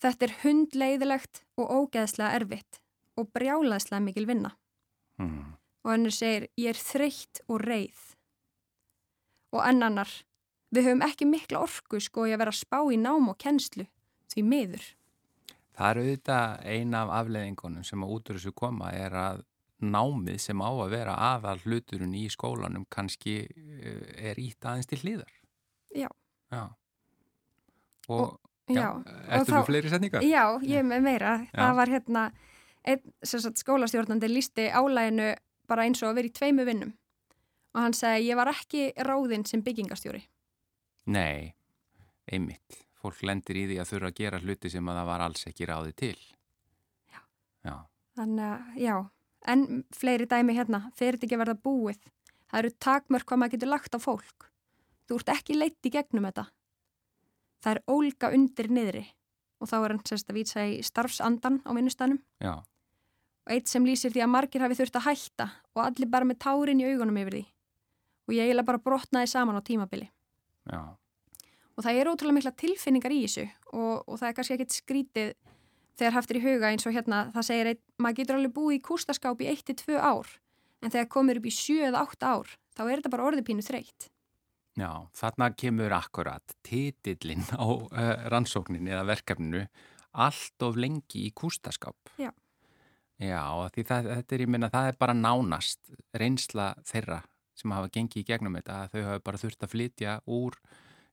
Þetta 0.00 0.26
er 0.26 0.36
hundleiðilegt 0.44 1.42
og 1.60 1.72
ógeðslega 1.76 2.38
erfitt 2.38 2.80
og 3.20 3.28
brjálaðslega 3.34 4.04
mikil 4.04 4.28
vinna. 4.30 4.54
Mm. 5.20 5.56
og 5.84 5.92
henni 5.92 6.12
segir 6.12 6.46
ég 6.60 6.72
er 6.72 6.80
þreytt 6.80 7.42
og 7.48 7.62
reið 7.64 8.00
og 9.56 9.62
enn 9.66 9.84
annar 9.84 10.12
við 10.74 10.88
höfum 10.88 11.04
ekki 11.04 11.28
mikla 11.28 11.62
orku 11.66 12.00
sko 12.00 12.26
í 12.28 12.34
að 12.34 12.42
vera 12.42 12.54
að 12.54 12.60
spá 12.60 12.78
í 12.92 12.98
nám 13.00 13.28
og 13.32 13.38
kennslu 13.40 13.86
því 14.32 14.46
miður 14.46 14.88
Það 15.76 15.90
er 15.90 16.00
auðvitað 16.00 16.64
eina 16.68 17.02
af 17.04 17.12
afleðingunum 17.20 17.84
sem 17.88 18.02
að 18.04 18.10
út 18.16 18.30
úr 18.30 18.38
þessu 18.38 18.52
koma 18.56 18.90
er 18.92 19.14
að 19.16 19.44
námið 19.80 20.40
sem 20.44 20.60
á 20.60 20.68
að 20.68 20.90
vera 20.92 21.14
aðal 21.30 21.56
hluturinn 21.62 22.16
í 22.18 22.26
skólanum 22.28 22.84
kannski 22.92 23.36
eh, 23.46 24.02
er 24.28 24.40
ítt 24.42 24.66
aðeins 24.66 24.90
til 24.90 24.98
hlýðar. 25.00 25.30
Já. 25.96 26.10
Já. 26.52 26.64
Og, 28.10 28.32
já, 28.70 28.86
ertu 29.28 29.52
þú 29.54 29.62
fleiri 29.68 29.90
setningar? 29.92 30.24
já 30.26 30.44
ég 30.62 30.80
er 30.82 30.86
með 30.86 31.04
meira 31.06 31.34
Já. 31.46 31.52
það 31.58 31.76
var 31.80 31.92
hérna 31.94 32.24
einn 32.84 33.00
sagt, 33.22 33.60
skólastjórnandi 33.60 34.28
lísti 34.30 34.68
álæginu 34.72 35.34
bara 35.70 35.84
eins 35.86 36.02
og 36.02 36.10
að 36.10 36.20
vera 36.20 36.30
í 36.30 36.34
tveimu 36.38 36.66
vinnum 36.68 36.92
og 37.74 37.80
hann 37.84 37.94
segi 37.94 38.28
ég 38.30 38.38
var 38.40 38.50
ekki 38.50 38.90
ráðinn 39.06 39.46
sem 39.46 39.62
byggingastjóri 39.62 40.22
Nei, 41.10 41.54
einmitt. 42.30 42.84
Fólk 43.00 43.22
lendir 43.24 43.56
í 43.56 43.62
því 43.66 43.78
að 43.80 43.88
þurfa 43.94 44.08
að 44.10 44.18
gera 44.18 44.38
hluti 44.42 44.70
sem 44.70 44.88
að 44.92 44.98
það 45.00 45.06
var 45.08 45.22
alls 45.24 45.46
ekki 45.48 45.66
ráði 45.66 45.92
til. 45.96 46.18
Já. 47.08 47.20
Já. 47.64 47.76
þannig 48.18 48.44
að 48.44 48.80
já 48.84 48.96
en 49.48 49.84
fleiri 49.96 50.26
dæmi 50.28 50.54
hérna 50.58 50.82
fyrir 50.98 51.16
ekki 51.16 51.38
verða 51.40 51.56
búið 51.56 51.98
það 52.50 52.58
eru 52.60 52.70
takmörk 52.84 53.26
hvað 53.26 53.40
maður 53.40 53.54
getur 53.56 53.72
lagt 53.72 53.96
á 53.96 53.98
fólk 54.02 54.50
þú 55.08 55.20
ert 55.20 55.32
ekki 55.36 55.56
leitt 55.56 55.88
í 55.88 55.92
gegnum 55.94 56.28
þetta 56.28 56.44
það 57.64 57.76
er 57.76 57.82
ólga 57.90 58.30
undir 58.36 58.70
niðri. 58.72 59.04
Og 59.60 59.68
þá 59.68 59.76
er 59.80 59.92
hann 59.92 60.04
sérst 60.08 60.30
að 60.32 60.38
vísa 60.40 60.64
í 60.64 60.78
starfsandan 60.84 61.60
á 61.68 61.70
vinnustanum 61.76 62.20
Já. 62.40 62.54
og 63.44 63.52
eitt 63.52 63.68
sem 63.68 63.84
lýsir 63.84 64.12
því 64.14 64.22
að 64.24 64.32
margir 64.32 64.64
hafi 64.64 64.78
þurft 64.78 64.96
að 64.96 65.06
hætta 65.10 65.50
og 65.76 65.82
allir 65.84 66.08
bara 66.08 66.24
með 66.24 66.40
tárin 66.46 66.80
í 66.80 66.86
augunum 66.88 67.18
yfir 67.20 67.36
því. 67.36 67.42
Og 68.30 68.34
ég 68.38 68.46
eiginlega 68.48 68.70
bara 68.70 68.80
brotnaði 68.80 69.28
saman 69.28 69.58
á 69.60 69.62
tímabili. 69.66 70.08
Já. 70.70 70.80
og 71.76 71.84
það 71.84 71.98
er 71.98 72.10
ótrúlega 72.10 72.36
mikla 72.36 72.52
tilfinningar 72.60 73.12
í 73.14 73.20
þessu 73.24 73.46
og, 73.72 74.04
og 74.04 74.18
það 74.20 74.28
er 74.28 74.34
kannski 74.36 74.56
ekkit 74.56 74.74
skrítið 74.76 75.30
þegar 76.00 76.16
haftir 76.18 76.38
í 76.38 76.42
huga 76.44 76.70
eins 76.70 76.86
og 76.86 76.94
hérna 76.94 77.20
það 77.34 77.46
segir 77.48 77.70
einn, 77.72 77.80
maður 77.96 78.18
getur 78.20 78.36
alveg 78.36 78.54
búið 78.56 78.76
í 78.76 78.82
kústaskáp 78.84 79.40
í 79.40 79.48
1-2 79.54 79.96
ár 79.96 80.28
en 80.84 80.92
þegar 80.92 81.08
komur 81.16 81.40
upp 81.40 81.48
í 81.48 81.54
7 81.56 81.88
eða 81.88 82.04
8 82.04 82.28
ár 82.34 82.52
þá 82.76 82.82
er 82.84 82.92
þetta 83.00 83.12
bara 83.14 83.26
orðipínu 83.30 83.64
þreytt 83.64 84.10
Já, 84.78 84.90
þarna 85.18 85.50
kemur 85.58 85.92
akkurat 85.96 86.54
titillin 86.66 87.42
á 87.58 87.66
uh, 87.66 88.12
rannsóknin 88.30 88.86
eða 88.88 89.08
verkefninu 89.08 89.64
allt 90.10 90.62
of 90.66 90.78
lengi 90.78 91.26
í 91.26 91.32
kústaskáp. 91.34 92.14
Já. 92.20 92.30
Já, 93.20 93.42
því 93.74 93.84
það, 93.84 94.06
þetta 94.14 94.34
er, 94.36 94.44
ég 94.46 94.50
minna, 94.50 94.70
það 94.72 94.86
er 94.90 94.96
bara 95.02 95.16
nánast 95.16 95.90
reynsla 96.16 96.70
þeirra 96.88 97.20
sem 97.58 97.74
hafa 97.76 97.90
gengið 97.92 98.22
í 98.22 98.28
gegnum 98.30 98.56
þetta 98.56 98.78
að 98.84 98.94
þau 98.94 99.02
hafa 99.08 99.24
bara 99.26 99.40
þurft 99.42 99.66
að 99.66 99.72
flytja 99.74 100.14
úr 100.24 100.56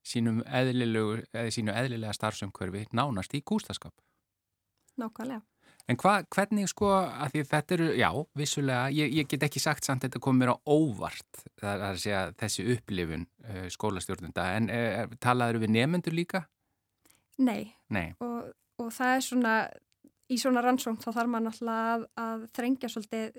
sínum 0.08 0.40
eðlilegu, 0.46 1.18
eða 1.36 1.52
sínu 1.52 1.76
eðlilega 1.76 2.16
starfsumkörfi 2.16 2.86
nánast 2.96 3.36
í 3.36 3.44
kústaskáp. 3.44 3.92
nákvæmlega 4.98 5.44
En 5.88 5.96
hva, 6.02 6.18
hvernig 6.36 6.68
sko, 6.68 6.90
að 6.92 7.32
því 7.32 7.42
þetta 7.48 7.76
eru, 7.78 7.88
já, 7.96 8.10
vissulega, 8.36 8.90
ég, 8.92 9.14
ég 9.22 9.30
get 9.32 9.46
ekki 9.48 9.62
sagt 9.64 9.88
samt 9.88 10.04
þetta 10.04 10.20
komið 10.24 10.42
mér 10.42 10.52
á 10.52 10.58
óvart, 10.68 11.44
það 11.62 11.72
er 11.72 11.86
að 11.88 12.00
segja 12.04 12.24
þessi 12.42 12.66
upplifun 12.74 13.24
uh, 13.48 13.66
skólastjórnunda, 13.72 14.48
en 14.60 14.68
uh, 14.68 15.18
talaður 15.24 15.62
við 15.64 15.76
nefendur 15.78 16.18
líka? 16.18 16.44
Nei, 17.40 17.72
Nei, 17.94 18.10
og, 18.26 18.50
og 18.82 18.92
það 18.92 19.14
er 19.14 19.24
svona 19.24 19.58
í 20.28 20.38
svona 20.42 20.64
rannsókn 20.66 21.00
þá 21.00 21.12
þarf 21.12 21.32
maður 21.32 21.46
náttúrulega 21.48 21.94
að, 21.94 22.08
að 22.24 22.48
þrengja 22.58 22.92
svolítið 22.92 23.38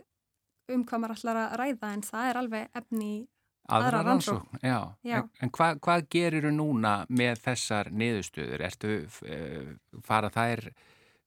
um 0.73 0.85
hvað 0.89 1.03
maður 1.03 1.19
ætlar 1.19 1.41
að 1.43 1.57
ræða 1.61 1.91
en 1.93 2.05
það 2.07 2.29
er 2.31 2.41
alveg 2.43 2.79
efni 2.81 3.11
í 3.11 3.19
aðra 3.77 4.03
rannsókn, 4.07 4.61
já. 4.65 4.79
Já. 5.05 5.19
En, 5.43 5.51
hva, 5.53 5.75
hvað 5.85 6.07
gerir 6.13 6.47
þú 6.49 6.53
núna 6.57 6.93
með 7.13 7.43
þessar 7.45 7.91
niðurstöður? 7.93 8.65
Ertu, 8.65 8.95
uh, 9.29 9.99
fara 10.07 10.31
þær, 10.33 10.71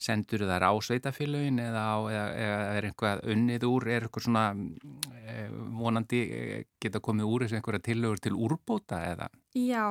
sendur 0.01 0.47
þær 0.49 0.65
á 0.65 0.73
sveitafélögin 0.81 1.59
eða, 1.61 1.85
eða, 2.09 2.25
eða 2.45 2.59
er 2.79 2.87
einhvað 2.89 3.23
unnið 3.35 3.65
úr, 3.69 3.87
er 3.87 4.07
eitthvað 4.07 4.25
svona 4.25 4.45
uh, 4.55 5.55
vonandi 5.77 6.21
uh, 6.25 6.57
geta 6.81 7.01
komið 7.03 7.29
úr 7.29 7.45
þessu 7.45 7.59
einhverja 7.59 7.85
tillögur 7.91 8.21
til 8.23 8.33
úrbóta 8.33 9.03
eða? 9.11 9.29
Já, 9.53 9.85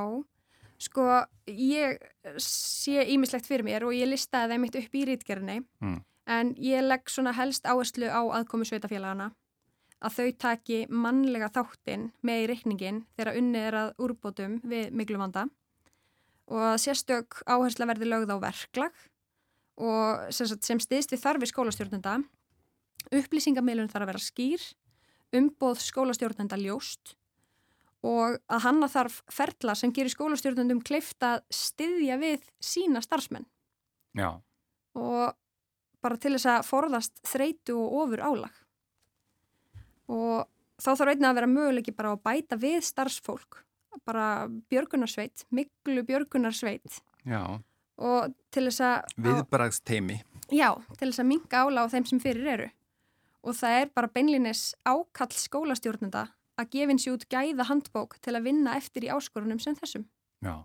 sko 0.80 1.06
ég 1.46 2.00
sé 2.42 3.04
ímislegt 3.14 3.46
fyrir 3.46 3.66
mér 3.66 3.86
og 3.86 3.94
ég 3.94 4.10
listaði 4.10 4.54
þeim 4.56 4.66
eitt 4.68 4.80
upp 4.82 4.96
í 4.96 5.04
rítgerðinni 5.12 5.60
Mm. 5.80 6.00
en 6.26 6.54
ég 6.58 6.82
legg 6.84 7.08
svona 7.10 7.32
helst 7.36 7.64
áherslu 7.66 8.10
á 8.10 8.20
aðkomu 8.40 8.66
sveitafélagana 8.68 9.30
að 10.00 10.14
þau 10.16 10.28
taki 10.40 10.76
mannlega 10.88 11.50
þáttinn 11.52 12.10
með 12.24 12.42
í 12.42 12.50
reikningin 12.50 13.00
þegar 13.16 13.36
unnið 13.36 13.66
er 13.68 13.78
að 13.82 13.90
úrbótum 14.00 14.60
við 14.64 14.94
miklu 14.96 15.18
vanda 15.20 15.46
og 16.50 16.62
að 16.72 16.78
sérstök 16.82 17.42
áhersla 17.46 17.86
verði 17.90 18.08
lögð 18.08 18.32
á 18.32 18.36
verklag 18.42 19.02
og 19.78 20.32
sem, 20.34 20.50
sem 20.60 20.82
stiðst 20.82 21.14
við 21.14 21.22
þarfi 21.22 21.50
skólastjórnenda 21.50 22.18
upplýsingamilun 23.16 23.90
þarf 23.90 24.06
að 24.06 24.12
vera 24.12 24.22
skýr 24.24 24.66
umbóð 25.36 25.82
skólastjórnenda 25.84 26.58
ljóst 26.60 27.14
og 28.06 28.38
að 28.48 28.64
hanna 28.64 28.88
þarf 28.90 29.20
ferla 29.32 29.74
sem 29.76 29.92
gerir 29.92 30.12
skólastjórnendum 30.12 30.80
kleift 30.84 31.20
að 31.24 31.42
styðja 31.52 32.16
við 32.20 32.46
sína 32.64 33.02
starfsmenn 33.04 33.46
Já. 34.16 34.40
og 34.96 35.36
bara 36.00 36.16
til 36.20 36.32
þess 36.34 36.48
að 36.48 36.68
forðast 36.68 37.20
þreitu 37.28 37.76
og 37.76 37.96
ofur 38.04 38.22
álag. 38.24 38.54
Og 40.10 40.48
þá 40.80 40.90
þarf 40.94 41.12
einnig 41.12 41.28
að 41.28 41.36
vera 41.38 41.50
möguleiki 41.50 41.94
bara 41.94 42.14
að 42.16 42.22
bæta 42.24 42.58
við 42.60 42.80
starfsfólk, 42.88 43.60
bara 44.08 44.48
björgunarsveit, 44.72 45.44
miklu 45.52 46.02
björgunarsveit 46.08 47.02
Já, 47.28 47.60
og 48.00 48.34
til 48.54 48.66
þess 48.68 48.82
að, 48.86 49.14
viðbragst 49.28 49.84
teimi. 49.88 50.18
já, 50.48 50.70
til 50.96 51.10
þess 51.10 51.22
að 51.22 51.30
minka 51.30 51.62
álag 51.64 51.88
á 51.88 51.92
þeim 51.94 52.08
sem 52.10 52.22
fyrir 52.22 52.50
eru. 52.56 52.68
Og 53.40 53.56
það 53.56 53.76
er 53.82 53.92
bara 53.96 54.10
beinlinis 54.12 54.74
ákall 54.84 55.32
skólastjórnenda 55.36 56.26
að 56.60 56.74
gefin 56.74 56.98
sér 57.00 57.14
út 57.16 57.28
gæða 57.32 57.68
handbók 57.70 58.18
til 58.20 58.34
að 58.36 58.50
vinna 58.50 58.74
eftir 58.76 59.06
í 59.06 59.12
áskorunum 59.14 59.60
sem 59.62 59.76
þessum. 59.78 60.04
Já, 60.44 60.58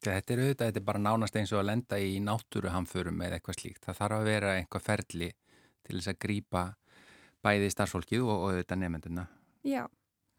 Þetta 0.00 0.32
er 0.32 0.40
auðvitað, 0.40 0.66
þetta 0.70 0.80
er 0.80 0.84
bara 0.84 1.00
nánast 1.04 1.34
eins 1.36 1.50
og 1.52 1.58
að 1.60 1.66
lenda 1.68 1.96
í 2.00 2.14
náttúruhamförum 2.24 3.18
eða 3.20 3.36
eitthvað 3.36 3.58
slíkt. 3.58 3.82
Það 3.84 3.98
þarf 3.98 4.16
að 4.16 4.28
vera 4.30 4.52
eitthvað 4.56 4.84
ferli 4.86 5.26
til 5.84 5.98
þess 5.98 6.08
að 6.08 6.18
grýpa 6.24 6.62
bæði 7.44 7.68
starfsfólkið 7.74 8.22
og, 8.24 8.30
og 8.32 8.46
auðvitað 8.54 8.80
nefnduna. 8.80 9.24
Já, 9.68 9.82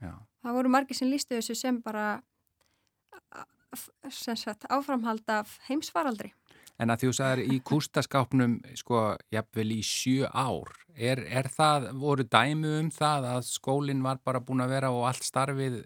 Já, 0.02 0.16
það 0.42 0.58
voru 0.58 0.72
margir 0.74 0.98
sem 0.98 1.12
lístu 1.14 1.38
þessu 1.38 1.54
sem 1.60 1.78
bara 1.86 2.08
sagt, 4.10 4.68
áframhald 4.70 5.28
af 5.32 5.58
heimsfaraldri. 5.68 6.34
En 6.82 6.90
að 6.90 7.04
þú 7.04 7.12
sagðir 7.13 7.54
í 7.54 7.58
kústaskápnum, 7.68 8.56
sko, 8.80 9.01
jafnvel 9.34 9.68
í 9.75 9.82
sjö 9.86 10.30
ár, 10.34 10.72
er, 10.96 11.22
er 11.30 11.50
það, 11.51 11.92
voru 12.01 12.25
dæmu 12.25 12.72
um 12.80 12.90
það 12.94 13.28
að 13.36 13.42
skólinn 13.51 14.01
var 14.01 14.22
bara 14.25 14.42
búin 14.42 14.63
að 14.66 14.74
vera 14.74 14.90
og 14.96 15.06
allt 15.12 15.28
starfið 15.28 15.78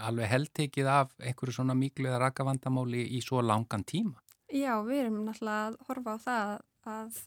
alveg 0.00 0.30
heldtekið 0.30 0.88
af 0.90 1.12
einhverju 1.18 1.58
svona 1.58 1.76
miklu 1.76 2.08
eða 2.08 2.22
rakavandamáli 2.24 3.04
í 3.18 3.20
svo 3.24 3.44
langan 3.44 3.84
tíma? 3.84 4.16
Já, 4.50 4.80
við 4.86 5.04
erum 5.04 5.20
náttúrulega 5.26 5.66
að 5.68 5.76
horfa 5.90 6.16
á 6.16 6.18
það 6.24 6.54
að 6.90 7.20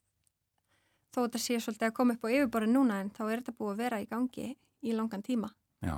þó 1.13 1.19
þetta 1.21 1.43
sé 1.43 1.59
svolítið 1.61 1.89
að 1.89 1.95
koma 1.99 2.17
upp 2.17 2.25
á 2.25 2.33
yfirborðin 2.33 2.75
núna 2.79 2.99
en 3.03 3.13
þá 3.13 3.23
er 3.27 3.35
þetta 3.43 3.57
búið 3.59 3.73
að 3.75 3.83
vera 3.83 4.01
í 4.01 4.09
gangi 4.09 4.49
í 4.83 4.97
langan 4.97 5.23
tíma. 5.23 5.53
Já. 5.85 5.95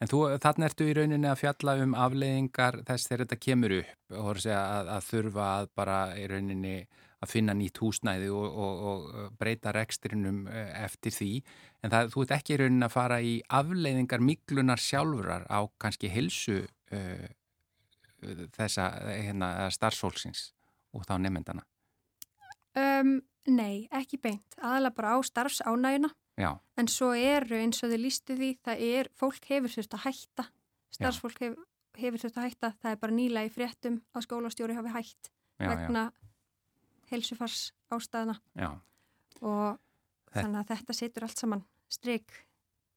En 0.00 0.08
þú, 0.08 0.22
þannig 0.40 0.70
ertu 0.70 0.88
í 0.88 0.94
rauninni 0.96 1.28
að 1.28 1.42
fjalla 1.42 1.76
um 1.82 1.94
afleiðingar 1.98 2.80
þess 2.88 3.10
þegar 3.10 3.22
þetta 3.26 3.40
kemur 3.44 3.74
upp 3.76 4.14
og 4.16 4.38
að, 4.48 4.92
að 4.96 5.08
þurfa 5.10 5.48
að 5.58 5.70
bara 5.76 5.96
í 6.16 6.26
rauninni 6.30 6.76
að 7.20 7.32
finna 7.34 7.52
nýtt 7.56 7.80
húsnæði 7.82 8.30
og, 8.32 8.46
og, 8.64 8.78
og 9.20 9.34
breyta 9.36 9.74
rekstrinum 9.76 10.46
eh, 10.48 10.70
eftir 10.86 11.12
því. 11.12 11.32
En 11.84 11.92
það, 11.92 12.14
þú 12.14 12.24
ert 12.24 12.32
ekki 12.38 12.54
í 12.54 12.60
rauninni 12.62 12.86
að 12.86 12.94
fara 12.94 13.18
í 13.20 13.34
afleiðingar 13.60 14.24
miklunar 14.24 14.80
sjálfurar 14.80 15.44
á 15.52 15.60
kannski 15.80 16.08
hilsu 16.12 16.62
uh, 16.64 17.28
þessa 18.56 18.88
hérna, 19.04 19.50
starfsfólksins 19.72 20.50
og 20.96 21.04
þá 21.08 21.14
nefndana. 21.20 21.66
Um, 22.76 23.18
nei, 23.50 23.88
ekki 23.92 24.20
beint. 24.20 24.56
Aðalega 24.60 24.96
bara 24.96 25.14
á 25.16 25.18
starfsánæguna. 25.28 26.12
Já. 26.40 26.50
En 26.80 26.88
svo 26.88 27.10
eru 27.16 27.58
eins 27.60 27.82
og 27.84 27.90
þið 27.92 28.00
lístu 28.04 28.36
því, 28.38 28.50
það 28.64 28.84
er, 28.88 29.10
fólk 29.20 29.44
hefur 29.50 29.74
þurft 29.74 29.96
að 29.98 30.04
hætta, 30.06 30.46
starfsfólk 30.96 31.40
hef, 31.44 31.58
hefur 32.00 32.22
þurft 32.24 32.38
að 32.40 32.46
hætta, 32.48 32.72
það 32.80 32.94
er 32.94 33.00
bara 33.02 33.16
nýlega 33.18 33.50
í 33.50 33.54
fréttum 33.54 34.00
að 34.16 34.26
skólastjóri 34.26 34.76
hafi 34.78 34.94
hætt 34.94 35.30
já, 35.60 35.68
vegna 35.74 36.06
helsufars 37.10 37.72
ástæðina 37.92 38.36
Já. 38.56 38.70
og 39.42 39.78
Þetta- 40.30 40.42
þannig 40.44 40.60
að 40.60 40.68
þetta 40.70 40.94
setur 40.94 41.24
allt 41.26 41.38
saman 41.38 41.64
strik 41.90 42.32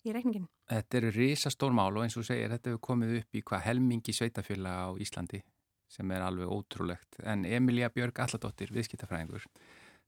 í 0.06 0.12
reikningin. 0.13 0.48
Þetta 0.70 0.98
eru 1.00 1.12
risastór 1.15 1.74
mál 1.74 1.96
og 1.98 2.04
eins 2.04 2.17
og 2.17 2.26
segir, 2.28 2.50
þetta 2.52 2.70
hefur 2.74 2.84
komið 2.88 3.17
upp 3.22 3.36
í 3.36 3.41
hvað 3.41 3.63
helmingi 3.65 4.13
sveitafélag 4.13 4.78
á 4.86 4.89
Íslandi 5.02 5.41
sem 5.88 6.12
er 6.12 6.22
alveg 6.22 6.48
ótrúlegt. 6.48 7.20
En 7.24 7.46
Emilia 7.46 7.89
Björg 7.89 8.17
Alladóttir, 8.20 8.72
viðskiptafræðingur, 8.74 9.44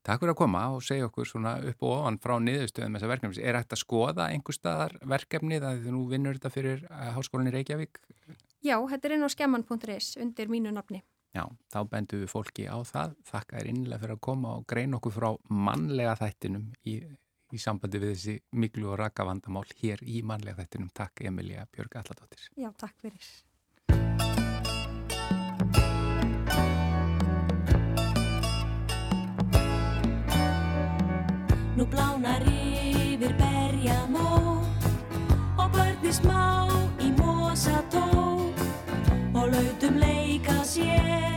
takk 0.06 0.22
fyrir 0.22 0.36
að 0.36 0.40
koma 0.40 0.62
og 0.76 0.84
segja 0.86 1.08
okkur 1.10 1.28
svona 1.30 1.56
upp 1.72 1.86
og 1.86 1.96
ofan 1.96 2.20
frá 2.22 2.36
niðurstöðum 2.44 2.98
þessa 2.98 3.10
verkefnis. 3.12 3.42
Er 3.42 3.58
hægt 3.60 3.74
að 3.76 3.82
skoða 3.82 4.30
einhver 4.30 4.58
staðar 4.58 4.96
verkefnið 5.16 5.66
að 5.70 5.82
þú 5.86 5.96
nú 5.96 6.06
vinnur 6.12 6.38
þetta 6.38 6.54
fyrir 6.54 6.86
eh, 6.90 7.10
Háskólinni 7.16 7.54
Reykjavík? 7.56 8.00
Já, 8.66 8.78
þetta 8.92 9.10
er 9.10 9.18
inn 9.18 9.28
á 9.28 9.30
skemman.is 9.34 10.16
undir 10.22 10.50
mínu 10.52 10.74
nafni. 10.76 11.02
Já, 11.36 11.44
þá 11.74 11.80
bendum 11.92 12.22
við 12.24 12.32
fólki 12.32 12.68
á 12.72 12.80
það. 12.88 13.18
Þakka 13.28 13.60
er 13.60 13.72
innlega 13.74 14.02
fyrir 14.04 14.16
að 14.16 14.24
koma 14.30 14.56
og 14.60 14.70
greina 14.72 15.00
okkur 15.02 15.16
frá 15.18 15.30
mannlega 15.52 16.16
þættinum 16.22 16.70
í, 16.88 16.96
í 17.52 17.60
sambandi 17.60 18.00
við 18.00 18.14
þessi 18.14 18.38
miklu 18.62 18.94
og 18.94 19.02
raka 19.04 19.26
vandamál 19.28 19.66
hér 19.82 20.06
í 20.08 20.22
mannlega 20.24 20.64
þættinum. 20.64 20.94
Takk 20.96 21.26
Emilia 21.28 21.68
Björg 21.76 22.00
Alladóttir. 22.00 22.48
Já, 22.56 22.72
takk 22.80 22.96
fyrir. 23.04 23.36
Nú 31.76 31.84
blánar 31.92 32.40
yfir 32.48 33.36
berjamó 33.36 34.64
og 35.60 35.68
börni 35.76 36.12
smá 36.16 36.72
í 37.04 37.12
mosató 37.20 38.08
og 39.36 39.52
lautum 39.52 40.00
leika 40.00 40.64
sér. 40.64 41.35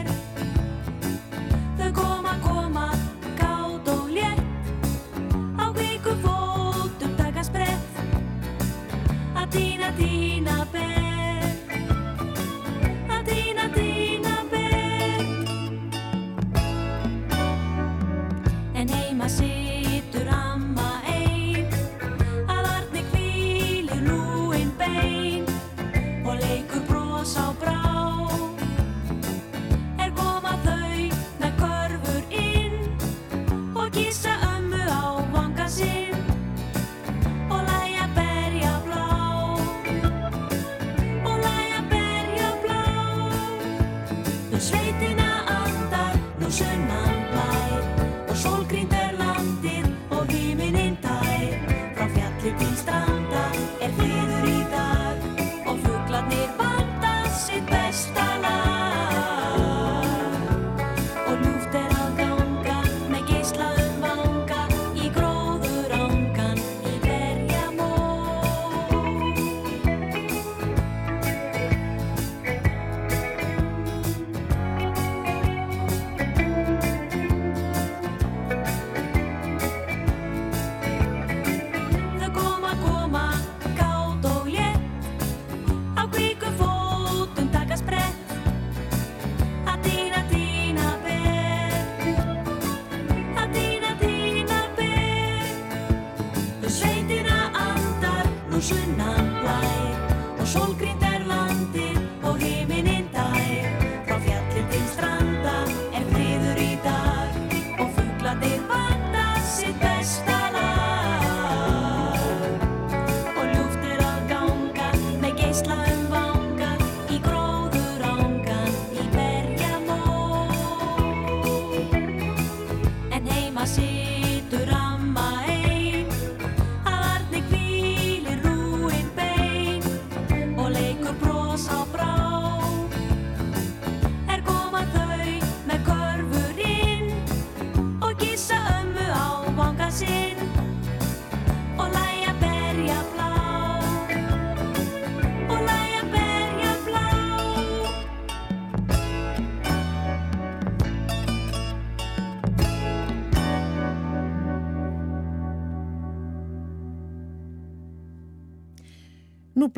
Blær 100.48 100.87
Og 100.87 100.87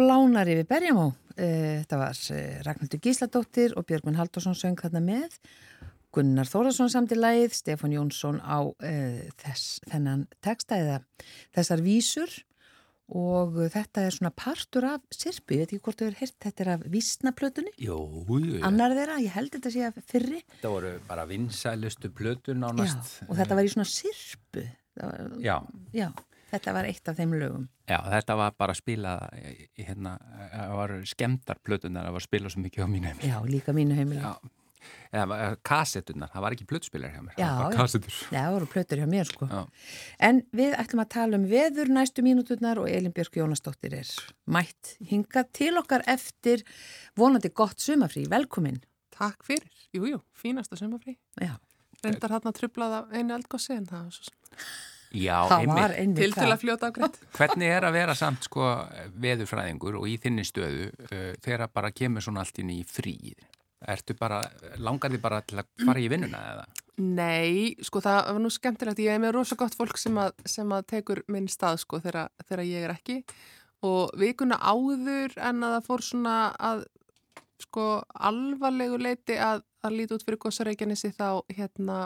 blánar 0.01 0.49
yfir 0.51 0.67
Berjamó. 0.71 1.11
Eh, 1.37 1.81
Þetta 1.85 1.99
var 2.01 2.21
eh, 2.35 2.61
Ragnhildur 2.67 3.01
Gísladóttir 3.05 3.77
og 3.79 3.87
Björgvin 3.89 4.19
Haldursson 4.19 4.57
söng 4.59 4.81
þarna 4.81 5.03
með. 5.05 5.37
Gunnar 6.11 6.49
Þórðarsson 6.51 6.91
samt 6.91 7.13
í 7.15 7.19
lagið, 7.21 7.53
Stefán 7.55 7.93
Jónsson 7.95 8.41
á 8.43 8.67
uh, 8.67 9.19
þess, 9.39 9.77
þennan 9.87 10.25
texta 10.43 10.81
eða 10.83 10.97
þessar 11.55 11.85
vísur. 11.87 12.33
Og 13.15 13.57
þetta 13.71 14.05
er 14.09 14.15
svona 14.15 14.31
partur 14.35 14.85
af 14.87 15.05
sirpu, 15.15 15.55
ég 15.55 15.63
veit 15.65 15.73
ekki 15.77 15.81
hvort 15.87 15.99
þau 16.03 16.09
eru 16.09 16.19
hirt, 16.21 16.37
þetta 16.43 16.63
er 16.65 16.69
af 16.77 16.83
vísnaplötunni, 16.93 17.73
Jú, 17.83 17.97
jú, 18.27 18.59
annar 18.67 18.95
þeirra, 18.95 19.17
ég 19.23 19.35
held 19.35 19.55
þetta 19.57 19.73
sé 19.75 19.83
af 19.89 19.99
fyrri. 20.11 20.43
Þetta 20.57 20.71
voru 20.75 20.93
bara 21.09 21.25
vinsælustu 21.31 22.11
plötur 22.15 22.55
já, 22.55 22.61
nánast. 22.63 23.17
og 23.27 23.35
þetta 23.39 23.59
var 23.59 23.67
í 23.67 23.73
svona 23.75 23.89
sirpu, 23.91 24.67
var, 24.99 25.35
Já, 25.43 25.57
já, 25.95 26.07
þetta 26.51 26.73
var 26.77 26.85
eitt 26.91 27.09
af 27.13 27.17
þeim 27.19 27.35
lögum. 27.41 27.67
já, 27.89 27.99
þetta 28.15 28.37
var 28.37 28.55
bara 28.59 28.73
að 28.75 28.81
spila, 28.83 29.17
hérna, 29.79 30.17
það 30.55 30.73
var 30.81 30.95
skemmtar 31.15 31.61
plötunar, 31.67 32.07
það 32.09 32.17
var 32.17 32.25
að 32.25 32.29
spila 32.31 32.51
svo 32.55 32.65
mikið 32.65 32.85
á 32.85 32.89
mínu 32.91 33.07
heimili. 33.13 33.29
Já, 33.33 33.39
líka 33.47 33.73
mínu 33.77 33.95
heimili. 33.99 34.21
Já, 34.25 34.35
eða 35.13 35.39
kassettunar, 35.67 36.31
það 36.33 36.45
var 36.47 36.55
ekki 36.57 36.67
plötspilar 36.71 37.11
hjá 37.13 37.21
mér, 37.25 37.35
Já, 37.37 37.47
það 37.51 37.63
var 37.63 37.73
já. 37.75 37.79
kassettur. 37.83 38.19
Já, 38.33 38.39
það 38.41 38.53
voru 38.57 38.69
plötur 38.75 39.03
hjá 39.03 39.09
mér 39.11 39.29
sko. 39.29 39.49
Já. 39.51 39.63
En 40.31 40.43
við 40.57 40.77
ætlum 40.81 41.03
að 41.05 41.11
tala 41.17 41.37
um 41.41 41.45
veður 41.51 41.91
næstu 41.93 42.25
mínúturnar 42.25 42.81
og 42.81 42.89
Elin 42.89 43.13
Björk 43.13 43.37
Jónasdóttir 43.41 43.97
er 43.99 44.13
mætt 44.47 44.95
hingað 45.11 45.51
til 45.53 45.75
okkar 45.83 46.07
eftir 46.09 46.63
vonandi 47.19 47.51
gott 47.53 47.79
sumafrí. 47.83 48.25
Velkomin. 48.31 48.81
Takk 49.13 49.45
fyrir. 49.45 49.69
Jú, 49.93 50.07
jú, 50.09 50.23
fínasta 50.33 50.79
sumafrí. 50.81 51.19
Já, 51.43 51.59
Reyndar 52.01 52.33
hann 52.33 52.49
að 52.49 52.57
trublaða 52.63 53.03
einu 53.13 53.35
eldgósi 53.37 53.75
en 53.77 53.85
það 53.91 54.07
var 54.07 54.15
svo 54.17 54.31
sem 54.31 54.57
Já, 55.11 55.37
það 55.51 55.57
einmitt. 55.57 55.77
var 55.81 55.95
einmitt 55.99 56.21
til 56.21 56.35
til 56.37 56.49
að 56.49 56.61
fljóta 56.63 56.91
á 56.91 56.95
greitt. 56.95 57.17
Hvernig 57.39 57.73
er 57.75 57.87
að 57.89 57.97
vera 57.99 58.15
samt 58.19 58.47
sko 58.47 58.67
veðurfræðingur 59.23 59.99
og 59.99 60.07
í 60.11 60.19
þinni 60.23 60.45
stöðu 60.47 60.91
uh, 60.91 61.33
þegar 61.43 61.71
bara 61.75 61.91
kemur 61.91 62.23
svona 62.25 62.45
allt 62.45 62.63
inn 62.63 62.71
í 62.75 62.83
frí? 62.87 63.17
Ertu 63.91 64.15
bara, 64.15 64.43
langar 64.77 65.11
þið 65.11 65.23
bara 65.25 65.41
til 65.41 65.57
að 65.63 65.71
fara 65.87 66.03
í 66.03 66.11
vinnuna 66.13 66.41
eða? 66.53 66.67
Nei, 67.01 67.73
sko 67.81 68.03
það 68.05 68.19
var 68.29 68.43
nú 68.45 68.51
skemmtilegt. 68.53 69.01
Ég 69.01 69.17
er 69.17 69.23
með 69.23 69.39
rosa 69.39 69.57
gott 69.57 69.75
fólk 69.75 69.97
sem 69.99 70.19
að, 70.21 70.35
sem 70.45 70.75
að 70.77 70.85
tekur 70.93 71.23
minn 71.33 71.49
stað 71.49 71.81
sko 71.87 72.03
þegar, 72.05 72.29
þegar 72.45 72.67
ég 72.69 72.87
er 72.87 72.93
ekki 72.93 73.23
og 73.87 74.13
vikuna 74.21 74.59
áður 74.61 75.33
en 75.41 75.65
að 75.65 75.77
það 75.79 75.87
fór 75.87 76.05
svona 76.05 76.37
að 76.61 76.85
sko 77.61 77.87
alvarlegu 78.29 78.99
leiti 79.01 79.37
að, 79.41 79.63
að 79.85 79.97
líti 79.97 80.17
út 80.17 80.25
fyrir 80.27 80.41
Gossareikjanissi 80.45 81.13
þá 81.17 81.41
hérna 81.53 82.03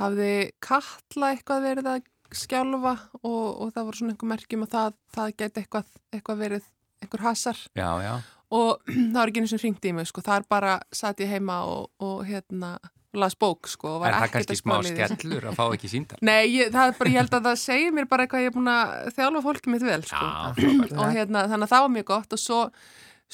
hafði 0.00 0.32
Katla 0.64 1.34
eitthvað 1.34 1.66
verið 1.68 1.90
að 1.92 2.10
skjálfa 2.38 2.94
og, 3.22 3.44
og 3.64 3.72
það 3.74 3.84
voru 3.88 4.00
svona 4.00 4.14
einhver 4.14 4.30
merkjum 4.34 4.64
að 4.66 4.72
það, 4.76 4.96
það 5.16 5.34
geti 5.42 5.62
eitthvað, 5.64 5.92
eitthvað 6.14 6.42
verið 6.44 6.66
einhver 7.04 7.24
hasar 7.28 7.60
Já, 7.76 7.88
já. 8.04 8.14
og 8.54 8.82
það 9.12 9.20
var 9.20 9.32
ekki 9.32 9.44
einu 9.44 9.52
sem 9.54 9.62
hringdi 9.64 9.92
í 9.92 9.96
mig 10.00 10.10
sko, 10.10 10.24
þar 10.24 10.46
bara 10.50 10.74
satt 10.94 11.22
ég 11.24 11.32
heima 11.34 11.62
og, 11.70 11.88
og 12.02 12.24
hérna 12.28 12.74
las 13.14 13.36
bók 13.38 13.68
sko 13.70 13.92
og 13.92 14.00
var 14.02 14.10
Er 14.10 14.16
það 14.16 14.24
ekkert 14.26 14.34
kannski 14.34 14.54
að 14.56 14.58
smá 14.58 14.72
spála 14.74 14.88
í 14.90 14.94
því. 14.96 15.06
skellur 15.14 15.44
að 15.46 15.54
fá 15.60 15.64
ekki 15.76 15.90
síndar? 15.92 16.22
Nei, 16.28 16.40
ég, 16.50 16.72
það 16.74 16.88
er 16.90 16.96
bara, 16.98 17.12
ég 17.12 17.20
held 17.20 17.36
að 17.38 17.44
það 17.46 17.60
segir 17.62 17.92
mér 17.94 18.08
bara 18.10 18.24
eitthvað 18.26 18.42
ég 18.42 18.50
er 18.50 18.56
búin 18.56 18.70
að 18.72 18.94
þjálfa 19.14 19.42
fólkið 19.44 19.74
mitt 19.76 19.84
vel 19.86 20.02
sko. 20.08 20.30
frábært. 20.58 20.94
og 20.98 21.12
hérna, 21.14 21.44
þannig 21.52 21.68
að 21.68 21.74
það 21.76 21.84
var 21.84 21.92
mjög 21.94 22.08
gott 22.10 22.34
og 22.34 22.42
svo, 22.42 22.58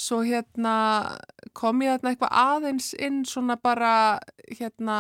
svo 0.05 0.19
hérna 0.29 0.75
kom 1.57 1.81
ég 1.87 1.95
þarna 1.97 2.13
eitthvað 2.13 2.37
aðeins 2.43 2.91
inn 3.09 3.23
svona 3.33 3.57
bara 3.57 3.95
hérna 4.59 4.99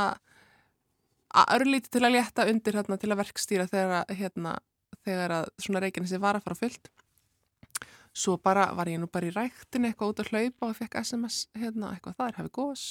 að 1.30 1.54
örlítið 1.58 1.92
til 1.94 2.02
að 2.06 2.16
létta 2.16 2.48
undir 2.50 2.80
hérna 2.80 2.98
til 3.00 3.12
að 3.12 3.20
verkstýra 3.22 3.68
þegar 3.70 4.16
hérna, 4.18 4.56
þegar 5.06 5.36
að 5.38 5.52
svona 5.62 5.84
Reykjanesi 5.84 6.20
var 6.22 6.38
að 6.38 6.48
fara 6.48 6.58
fullt. 6.58 6.90
Svo 8.10 8.36
bara 8.42 8.70
var 8.74 8.90
ég 8.90 8.98
nú 8.98 9.06
bara 9.06 9.30
í 9.30 9.34
ræktin 9.34 9.86
eitthvað 9.86 10.12
út 10.12 10.24
að 10.24 10.32
hlaupa 10.34 10.70
og 10.72 10.76
fekk 10.80 10.98
SMS 11.04 11.44
hérna 11.54 11.94
eitthvað 11.94 12.18
það 12.18 12.30
er 12.32 12.38
hefði 12.40 12.54
gós 12.58 12.86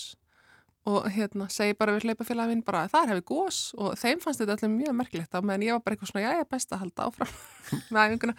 og 0.87 1.09
hérna 1.11 1.49
segi 1.51 1.75
bara 1.77 1.93
við 1.95 2.07
hlaupafélagin 2.07 2.61
bara 2.65 2.85
það 2.89 3.03
er 3.03 3.11
hefði 3.13 3.25
gós 3.27 3.57
og 3.75 3.97
þeim 3.99 4.21
fannst 4.23 4.41
þetta 4.41 4.55
allir 4.55 4.71
mjög 4.77 4.95
merkilegt 4.95 5.35
á 5.35 5.39
meðan 5.43 5.65
ég 5.67 5.75
var 5.75 5.83
bara 5.83 5.97
eitthvað 5.97 6.11
svona 6.13 6.23
já 6.23 6.29
ég 6.31 6.43
er 6.45 6.49
best 6.55 6.71
að 6.71 6.83
halda 6.85 7.07
áfram 7.09 7.33
með 7.93 7.99
æfinguna. 8.05 8.35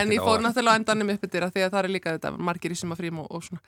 En 0.00 0.14
ég 0.16 0.24
fór 0.24 0.44
náttúrulega 0.44 0.80
endanum 0.80 1.12
upp 1.12 1.26
yfir 1.28 1.48
því 1.52 1.66
að 1.66 1.74
það 1.74 1.82
er 1.82 1.92
líka 1.92 2.14
þetta 2.16 2.32
margir 2.48 2.72
í 2.72 2.78
sumafrým 2.80 3.20
og, 3.22 3.28
og 3.28 3.44
svona 3.44 3.62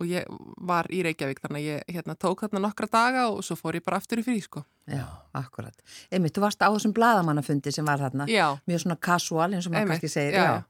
og 0.00 0.08
ég 0.08 0.24
var 0.66 0.88
í 0.90 1.02
Reykjavík 1.06 1.40
þannig 1.44 1.60
að 1.60 1.68
ég 1.68 1.94
hérna, 1.96 2.16
tók 2.16 2.42
þarna 2.46 2.62
nokkra 2.64 2.88
daga 2.90 3.26
og 3.30 3.42
svo 3.46 3.56
fór 3.60 3.76
ég 3.78 3.84
bara 3.86 4.00
aftur 4.00 4.22
í 4.22 4.24
frí 4.26 4.38
sko. 4.42 4.64
Já, 4.90 5.04
akkurat. 5.38 5.76
Einmitt, 6.10 6.34
þú 6.36 6.44
varst 6.46 6.64
á 6.64 6.68
þessum 6.72 6.94
bladamannafundi 6.96 7.72
sem 7.74 7.84
var 7.86 8.00
þarna. 8.02 8.26
Já, 8.30 8.48
Mjög 8.66 8.84
svona 8.86 8.98
casual 9.00 9.50
eins 9.54 9.68
og 9.68 9.76
maður 9.76 9.92
kannski 9.94 10.12
segir. 10.12 10.34
já, 10.40 10.44
Já, 10.50 10.62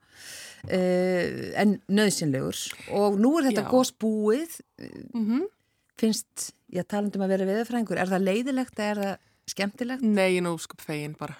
Uh, 0.61 1.55
en 1.57 1.79
nöðsynlegur. 1.89 2.53
Og 2.93 3.15
nú 3.17 3.31
er 3.39 3.47
þetta 3.49 3.63
Já. 3.65 3.71
gós 3.71 3.93
búið. 3.97 4.59
mm 5.15 5.47
Finnst, 6.01 6.53
ég 6.73 6.87
talandum 6.89 7.21
að 7.25 7.33
vera 7.35 7.47
veðurfræðingur, 7.49 7.99
er 8.01 8.09
það 8.09 8.23
leiðilegt 8.25 8.79
eða 8.81 8.91
er 8.91 9.01
það 9.01 9.17
skemmtilegt? 9.53 10.03
nei, 10.05 10.39
nú 10.41 10.55
skup 10.61 10.81
fegin 10.81 11.13
bara 11.19 11.35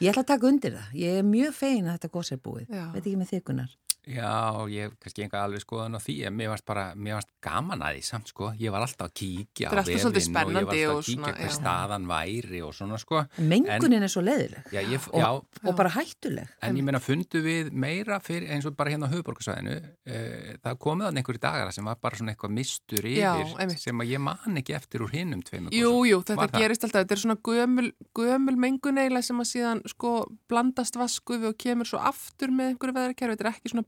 Ég 0.00 0.10
ætla 0.12 0.24
að 0.24 0.30
taka 0.32 0.48
undir 0.50 0.74
það. 0.76 0.90
Ég 1.00 1.20
er 1.20 1.24
mjög 1.24 1.54
fegin 1.56 1.86
að 1.88 1.96
þetta 1.98 2.10
gós 2.16 2.32
er 2.34 2.40
búið. 2.44 2.66
Já. 2.68 2.84
Veit 2.92 3.06
ekki 3.06 3.16
með 3.20 3.30
þykunar. 3.32 3.70
Já, 4.02 4.66
ég 4.66 4.88
hef 4.88 4.94
kannski 4.98 5.22
enga 5.22 5.44
alveg 5.46 5.62
skoðan 5.62 5.94
á 5.94 6.00
því 6.02 6.14
en 6.26 6.34
mér 6.34 6.48
varst 6.50 6.64
bara, 6.66 6.88
mér 6.98 7.20
varst 7.20 7.28
gaman 7.42 7.84
að 7.86 8.00
því 8.00 8.00
samt 8.08 8.32
sko, 8.32 8.48
ég 8.58 8.72
var 8.74 8.82
alltaf 8.82 9.06
að 9.06 9.14
kíkja 9.20 9.70
á 9.70 9.78
vefinn 9.78 9.94
og 10.10 10.16
ég 10.18 10.32
var 10.42 10.64
alltaf 10.64 10.90
að 10.90 11.06
kíkja 11.06 11.34
já. 11.38 11.52
staðan 11.54 12.08
væri 12.10 12.62
og 12.66 12.72
svona 12.74 12.98
sko. 12.98 13.22
Mengunin 13.38 14.02
er 14.02 14.10
svo 14.10 14.24
leiðileg. 14.26 14.66
Já, 14.74 14.80
ég, 14.82 15.06
og, 15.12 15.22
já, 15.22 15.28
og 15.62 15.78
bara 15.78 15.92
hættuleg. 15.94 16.50
en 16.66 16.80
ég 16.80 16.86
meina 16.88 16.98
fundu 17.02 17.44
við 17.46 17.70
meira 17.70 18.18
fyrir 18.22 18.50
eins 18.56 18.66
og 18.66 18.74
bara 18.74 18.90
hérna 18.90 19.06
á 19.06 19.12
höfuborgarsvæðinu 19.14 19.76
e, 19.78 20.58
það 20.58 20.80
komið 20.82 21.06
þannig 21.06 21.22
einhverju 21.22 21.42
dagara 21.46 21.70
sem 21.78 21.86
var 21.86 22.02
bara 22.02 22.18
svona 22.18 22.34
eitthvað 22.34 22.54
mistur 22.58 23.06
Já, 23.06 23.38
yfir 23.38 23.78
sem 23.78 24.02
að 24.02 24.12
ég 24.16 24.24
man 24.26 24.58
ekki 24.58 24.74
eftir 24.74 25.06
úr 25.06 25.14
hinnum 25.14 25.46
tveimur 25.46 25.70
Jú, 25.78 25.94
jú, 26.10 26.18
þetta 26.26 26.50
gerist 26.58 26.88
alltaf, 26.88 27.06
þetta 27.06 27.14
er 27.14 27.22
svona 27.22 27.38
gömul, 27.38 27.88
gömul 28.18 28.58
mengun 28.66 28.98
eiginlega 28.98 29.30
sem 29.30 29.42
að 29.42 29.50
síðan 29.52 29.86
sko 29.94 30.26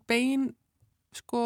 og 0.04 0.06
bein 0.12 0.46
sko, 1.16 1.42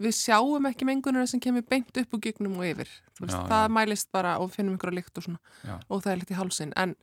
við 0.00 0.14
sjáum 0.14 0.68
ekki 0.70 0.86
mengunina 0.88 1.26
sem 1.28 1.42
kemur 1.42 1.64
beint 1.68 1.96
upp 2.02 2.18
úr 2.18 2.24
gegnum 2.28 2.58
og 2.58 2.68
yfir, 2.72 2.90
Þú 3.18 3.26
veist, 3.26 3.34
Já, 3.36 3.46
það 3.50 3.64
já. 3.66 3.72
mælist 3.76 4.12
bara 4.14 4.36
og 4.38 4.52
finnum 4.54 4.76
einhverja 4.76 5.00
lykt 5.00 5.18
og 5.18 5.24
svona 5.26 5.40
Já. 5.66 5.80
og 5.88 6.04
það 6.04 6.12
er 6.12 6.22
litt 6.22 6.30
í 6.36 6.38
hálsin, 6.40 6.72
en 6.76 6.94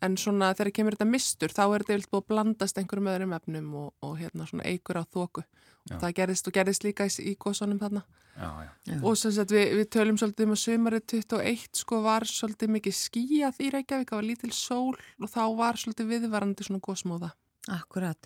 En 0.00 0.14
svona 0.16 0.54
þegar 0.56 0.72
kemur 0.72 0.94
þetta 0.96 1.06
mistur 1.12 1.52
þá 1.52 1.60
er 1.74 1.82
þetta 1.82 1.92
vilt 1.92 2.08
búið 2.08 2.22
að 2.22 2.28
blandast 2.30 2.78
einhverjum 2.80 3.08
öðrum 3.12 3.34
efnum 3.36 3.74
og, 3.76 3.90
og 4.00 4.14
hérna 4.16 4.46
svona 4.48 4.64
eigur 4.64 4.96
á 4.96 5.04
þóku. 5.04 5.42
Já. 5.90 5.98
Það 6.00 6.14
gerðist 6.16 6.48
og 6.48 6.54
gerðist 6.56 6.86
líka 6.86 7.04
í, 7.04 7.12
í 7.20 7.34
góðsónum 7.36 7.80
þarna. 7.82 8.00
Já, 8.32 8.48
já, 8.64 8.70
Já. 8.88 8.94
Og 9.04 9.18
sem 9.20 9.34
sagt 9.36 9.52
við, 9.52 9.74
við 9.76 9.90
tölum 9.92 10.16
svolítið 10.16 10.46
um 10.48 10.54
að 10.56 10.62
sömarið 10.62 11.04
21 11.12 11.82
sko 11.82 12.00
var 12.06 12.24
svolítið 12.24 12.72
mikið 12.78 12.96
skíjað 12.96 13.60
í 13.60 13.68
Reykjavík, 13.76 14.08
það 14.08 14.16
var 14.22 14.28
lítil 14.30 14.52
sól 14.56 14.96
og 14.96 15.28
þá 15.36 15.42
var 15.60 15.82
svolítið 15.84 16.10
viðvarandi 16.14 16.64
svona 16.70 16.80
góðsmóða. 16.88 17.30
Akkurat. 17.76 18.24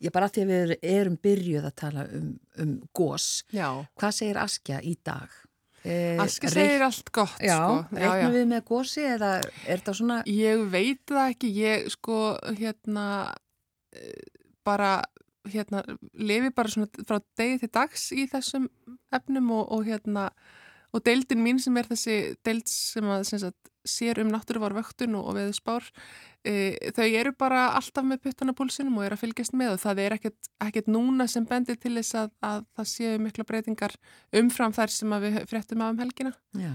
Ég 0.00 0.12
bara 0.14 0.30
að 0.30 0.36
því 0.38 0.42
að 0.46 0.50
við 0.50 0.74
erum 0.94 1.16
byrjuð 1.20 1.68
að 1.68 1.76
tala 1.82 2.06
um, 2.16 2.32
um 2.62 2.74
gós. 2.96 3.28
Já, 3.52 3.68
Hvað 4.00 4.16
segir 4.16 4.40
Askja 4.40 4.80
í 4.80 4.94
dag? 5.04 5.34
E, 5.80 5.94
reik- 6.20 6.48
segir 6.52 6.82
allt 6.84 7.08
gott 7.16 7.38
Já, 7.40 7.56
sko. 7.56 7.96
reiknum 7.96 8.34
við 8.36 8.46
með 8.50 8.64
gósi 8.68 9.04
eða 9.08 9.30
er 9.40 9.78
þetta 9.80 9.94
svona... 9.96 10.18
Ég 10.28 10.64
veit 10.72 11.02
það 11.08 11.30
ekki, 11.34 11.52
ég 11.56 11.86
sko 11.94 12.18
hérna 12.58 13.06
eh, 13.96 14.26
bara 14.66 14.98
hérna 15.48 15.80
lifi 16.20 16.50
bara 16.52 16.68
svona 16.68 17.04
frá 17.08 17.16
degi 17.40 17.62
til 17.62 17.70
dags 17.72 18.10
í 18.12 18.26
þessum 18.28 18.66
efnum 19.16 19.48
og, 19.56 19.70
og 19.72 19.86
hérna 19.88 20.28
og 20.92 21.04
deildin 21.06 21.40
mín 21.44 21.60
sem 21.62 21.76
er 21.80 21.88
þessi 21.88 22.16
deild 22.44 22.68
sem 22.68 23.08
að 23.08 23.24
sem 23.30 23.40
sagt, 23.40 23.69
sér 23.86 24.20
um 24.22 24.30
náttúruvarvöktun 24.32 25.16
og, 25.18 25.30
og 25.30 25.38
veðu 25.38 25.54
spár 25.56 25.86
e, 26.44 26.76
þau 26.96 27.06
eru 27.06 27.32
bara 27.38 27.66
alltaf 27.78 28.06
með 28.06 28.22
puttana 28.26 28.54
púlsinum 28.56 28.98
og 28.98 29.06
eru 29.06 29.18
að 29.18 29.24
fylgjast 29.24 29.56
með 29.56 29.74
og 29.74 29.82
það 29.84 30.02
er 30.04 30.16
ekkert, 30.18 30.50
ekkert 30.66 30.90
núna 30.92 31.26
sem 31.30 31.46
bendir 31.48 31.80
til 31.80 31.94
þess 31.98 32.18
að, 32.22 32.30
að 32.44 32.62
það 32.76 32.90
séu 32.92 33.16
mikla 33.24 33.48
breytingar 33.48 33.96
umfram 34.42 34.76
þær 34.76 34.94
sem 34.94 35.16
við 35.24 35.40
fréttum 35.50 35.84
af 35.84 35.94
um 35.94 36.04
helgina 36.04 36.34
Já, 36.58 36.74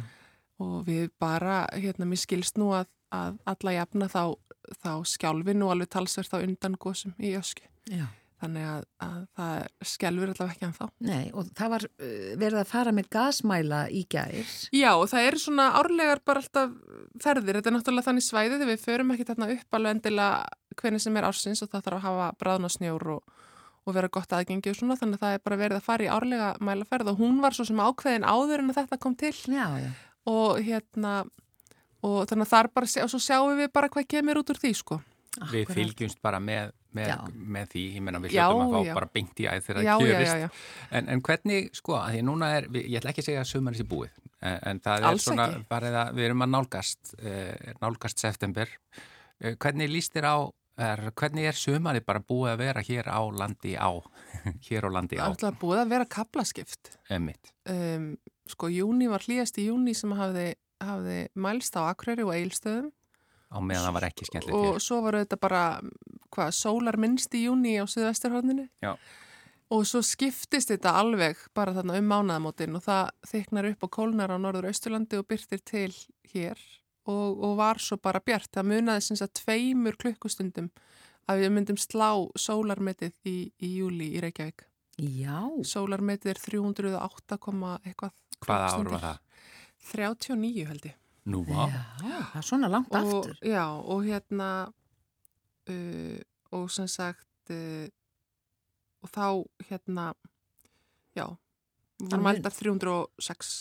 og 0.63 0.76
við 0.88 1.10
bara, 1.22 1.63
hérna, 1.76 2.08
mér 2.10 2.22
skilst 2.22 2.60
nú 2.62 2.72
að, 2.76 2.89
að 3.13 3.39
alla 3.54 3.78
jafna 3.80 4.10
þá, 4.12 4.36
þá 4.82 4.91
skjálfi 5.15 5.58
nú 5.58 5.72
alveg 5.74 5.91
talsvert 5.94 6.38
á 6.38 6.39
undan 6.41 6.78
gósum 6.80 7.15
í 7.20 7.36
ösku. 7.38 7.68
já. 7.91 8.08
Þannig 8.45 8.65
að, 8.69 8.84
að 9.01 9.21
það 9.38 9.88
skjálfur 9.91 10.31
allavega 10.31 10.53
ekki 10.53 10.67
en 10.67 10.75
þá. 10.75 10.84
Nei, 11.08 11.23
og 11.34 11.47
það 11.58 11.71
var 11.73 11.86
uh, 11.89 12.27
verið 12.43 12.60
að 12.62 12.69
fara 12.69 12.93
með 12.93 13.08
gasmæla 13.15 13.79
í 13.89 14.03
gær. 14.13 14.51
Já, 14.75 14.91
og 14.93 15.08
það 15.12 15.29
eru 15.29 15.41
svona 15.41 15.65
árlegar 15.79 16.21
bara 16.25 16.43
alltaf 16.43 16.75
ferðir. 17.23 17.58
Þetta 17.60 17.71
er 17.71 17.75
náttúrulega 17.79 18.08
þannig 18.10 18.27
svæði 18.27 18.60
þegar 18.60 18.71
við 18.71 18.84
förum 18.84 19.15
ekki 19.15 19.27
þarna 19.31 19.49
upp 19.55 19.79
alveg 19.79 19.97
endilega 19.97 20.75
hvernig 20.75 21.05
sem 21.05 21.17
er 21.17 21.29
ársins 21.29 21.63
og 21.65 21.71
það 21.71 21.88
þarf 21.88 21.97
að 21.97 22.05
hafa 22.05 22.29
bráðn 22.43 22.69
og 22.69 22.75
snjór 22.75 23.08
og, 23.15 23.39
og 23.86 23.97
vera 23.97 24.12
gott 24.19 24.38
aðgengi 24.38 24.73
og 24.73 24.77
svona. 24.77 24.99
Þannig 25.01 25.17
að 25.17 25.25
það 25.25 25.39
er 25.39 25.47
bara 25.49 25.62
verið 25.63 25.79
að 25.79 25.88
fara 25.88 26.05
í 26.05 26.12
árlega 26.12 26.51
mælaferð 26.62 27.15
og 27.15 27.23
hún 27.23 27.41
var 27.41 27.58
svo 27.58 27.65
sem 27.65 27.81
ákveðin 27.81 28.27
áður 28.29 28.62
en 28.62 28.75
að 28.75 28.79
þetta 28.84 29.01
kom 29.01 29.17
til. 29.17 29.34
Já, 29.49 29.65
já. 29.81 29.89
og 30.29 30.62
hérna 30.62 31.17
og 32.05 32.29
þannig 32.29 32.45
að 32.45 32.53
þar 32.53 32.71
bara, 32.75 32.89
og 33.01 33.12
svo 33.12 33.21
sjáum 33.21 33.60
við 33.60 33.69
bara 33.73 33.89
hvað 33.89 34.10
kemur 34.13 34.41
út 34.41 34.51
úr 34.53 34.60
því 34.62 34.73
sko 34.77 34.99
Við 35.51 35.71
fylgjumst 35.75 36.21
bara 36.23 36.39
með, 36.39 36.71
með, 36.95 37.12
með 37.55 37.71
því, 37.73 37.84
ég 37.95 38.03
menna 38.05 38.21
við 38.23 38.36
hljóttum 38.36 38.63
að 38.65 38.75
fá 38.75 38.88
já. 38.88 38.93
bara 38.97 39.10
beint 39.17 39.41
í 39.41 39.47
æð 39.49 39.63
þegar 39.67 39.79
það 39.79 40.03
kjörist. 40.03 40.60
En, 40.91 41.10
en 41.13 41.23
hvernig, 41.27 41.69
sko, 41.79 41.95
að 41.99 42.15
því 42.15 42.21
núna 42.29 42.51
er, 42.58 42.67
ég 42.81 42.97
ætla 42.99 43.13
ekki 43.13 43.23
að 43.23 43.29
segja 43.29 43.43
að 43.43 43.49
sumarins 43.51 43.84
er 43.84 43.89
búið, 43.91 44.19
en, 44.39 44.60
en 44.71 44.81
það 44.86 44.99
er 44.99 45.08
Alls 45.12 45.27
svona, 45.27 45.47
ekki. 45.51 45.67
bara 45.75 45.93
það, 45.95 46.12
við 46.19 46.27
erum 46.29 46.45
að 46.45 46.51
nálgast, 46.55 47.15
eh, 47.19 47.71
nálgast 47.84 48.25
september. 48.25 48.75
Eh, 49.41 49.55
hvernig 49.55 49.91
líst 49.91 50.15
þér 50.15 50.29
á, 50.31 50.38
er, 50.89 51.05
hvernig 51.21 51.49
er 51.51 51.60
sumarið 51.60 52.05
bara 52.08 52.23
búið 52.34 52.53
að 52.53 52.62
vera 52.65 52.86
hér 52.89 53.12
á 53.12 53.21
landi 53.43 53.75
á, 53.79 53.91
hér 54.69 54.88
á 54.88 54.89
landi 54.95 55.19
á, 55.19 55.23
er 55.23 55.29
alltaf 55.29 55.60
búið 55.62 55.86
að 55.86 55.95
vera 55.95 56.12
kaplaskipt. 56.17 56.95
emitt? 57.12 57.53
Um, 57.71 58.13
sko, 58.51 58.69
júni 58.71 59.10
var 59.12 59.23
hlýjast 59.25 59.60
í 59.60 59.69
júni 59.69 59.95
sem 59.97 60.12
hafði, 60.15 60.53
hafði 60.84 61.25
mælst 61.39 61.75
á 61.79 61.88
Akureyri 61.89 62.27
og 62.27 62.36
Eilstöðum 62.36 62.91
Á 63.55 63.58
meðan 63.63 63.86
það 63.88 63.95
var 63.95 64.05
ekki 64.10 64.27
skemmtilegt 64.27 64.58
og 64.58 64.65
hér. 64.67 64.84
svo 64.84 64.97
var 65.05 65.17
þetta 65.21 65.38
bara, 65.39 65.62
hvað, 66.34 66.52
sólar 66.58 66.98
minnst 67.02 67.34
í 67.38 67.46
júni 67.46 67.76
á 67.78 67.86
Suðvesturhóðninu. 67.90 68.68
Já. 68.84 68.96
Og 69.74 69.82
svo 69.90 70.02
skiptist 70.06 70.70
þetta 70.70 70.94
alveg 71.00 71.40
bara 71.58 71.74
þarna 71.74 71.98
um 71.98 72.06
mánaðamótin 72.12 72.78
og 72.78 72.84
það 72.86 73.10
þyknar 73.32 73.70
upp 73.72 73.84
og 73.88 73.92
kólnar 73.98 74.34
á 74.34 74.38
norður 74.38 74.68
Austurlandi 74.70 75.18
og 75.18 75.26
byrtir 75.28 75.64
til 75.66 75.90
hér 76.34 76.60
og, 77.10 77.42
og 77.42 77.56
var 77.58 77.82
svo 77.82 77.98
bara 77.98 78.22
bjart. 78.22 78.52
Það 78.54 78.70
munaði 78.70 79.02
sem 79.08 79.18
sagt 79.18 79.42
tveimur 79.42 79.98
klukkustundum 79.98 80.70
að 81.26 81.42
við 81.42 81.56
myndum 81.56 81.80
slá 81.82 82.12
sólarmetið 82.38 83.16
í, 83.26 83.36
í 83.58 83.72
júli 83.80 84.12
í 84.14 84.22
Reykjavík. 84.22 84.68
Já, 85.02 85.42
Sólarmetið 85.68 86.36
er 86.36 86.40
308, 86.40 87.40
komma 87.42 87.80
eitthvað. 87.84 88.14
Hvaða 88.46 88.70
ár 88.78 88.92
var 88.94 89.02
það? 89.02 89.18
39 89.92 90.68
held 90.70 90.86
ég. 90.88 90.96
Nú, 91.26 91.42
já, 91.50 91.66
á, 91.66 92.22
það 92.30 92.38
er 92.38 92.46
svona 92.46 92.70
langt 92.70 92.94
Og, 92.94 93.02
aftur. 93.02 93.34
já, 93.42 93.64
og 93.82 94.04
hérna 94.06 94.50
uh, 95.71 96.19
og 96.56 96.67
sem 96.71 96.88
sagt 96.91 97.51
uh, 97.54 97.88
og 99.06 99.12
þá 99.13 99.25
hérna 99.69 100.08
já, 101.17 101.25
mun- 102.01 102.25
mældar 102.25 102.54
306 102.56 103.56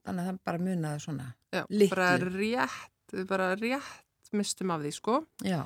Þannig 0.00 0.24
að 0.24 0.28
það 0.30 0.36
bara 0.48 0.58
munaði 0.64 1.00
svona. 1.04 1.24
já, 1.52 1.62
bara 1.92 2.06
rétt 2.24 3.26
bara 3.28 3.48
rétt 3.60 4.30
mistum 4.32 4.70
af 4.72 4.80
því 4.80 4.92
sko. 4.96 5.16
Já, 5.44 5.58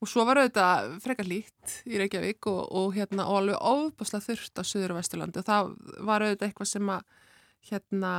og 0.00 0.08
svo 0.08 0.22
var 0.28 0.38
auðvitað 0.38 0.92
frekar 1.02 1.26
lít 1.26 1.72
í 1.90 1.98
Reykjavík 1.98 2.46
og, 2.52 2.60
og 2.70 2.94
hérna 2.94 3.26
og 3.26 3.40
alveg 3.40 3.58
ofbáslega 3.58 4.26
þurft 4.28 4.60
á 4.60 4.64
Suður 4.64 4.94
og 4.94 5.00
Vesturlandi. 5.00 5.42
Og 5.42 5.48
það 5.48 5.72
var 6.06 6.22
auðvitað 6.24 6.46
eitthvað 6.52 6.70
sem 6.70 6.92
að 6.94 7.02
hérna 7.72 8.12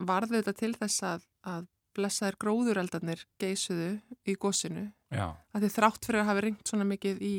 varði 0.00 0.38
auðvitað 0.40 0.58
til 0.62 0.72
þess 0.80 1.04
að, 1.10 1.26
að 1.52 1.68
blessaðir 1.98 2.38
gróðureldarnir 2.40 3.24
geisuðu 3.42 3.90
í 4.24 4.34
gósinu 4.40 4.86
já, 4.88 4.92
að 5.10 5.64
því 5.64 5.72
þrátt 5.76 6.06
fyrir 6.06 6.22
að 6.22 6.30
hafa 6.30 6.44
ringt 6.46 6.70
svona 6.70 6.86
mikið 6.88 7.22
í 7.26 7.34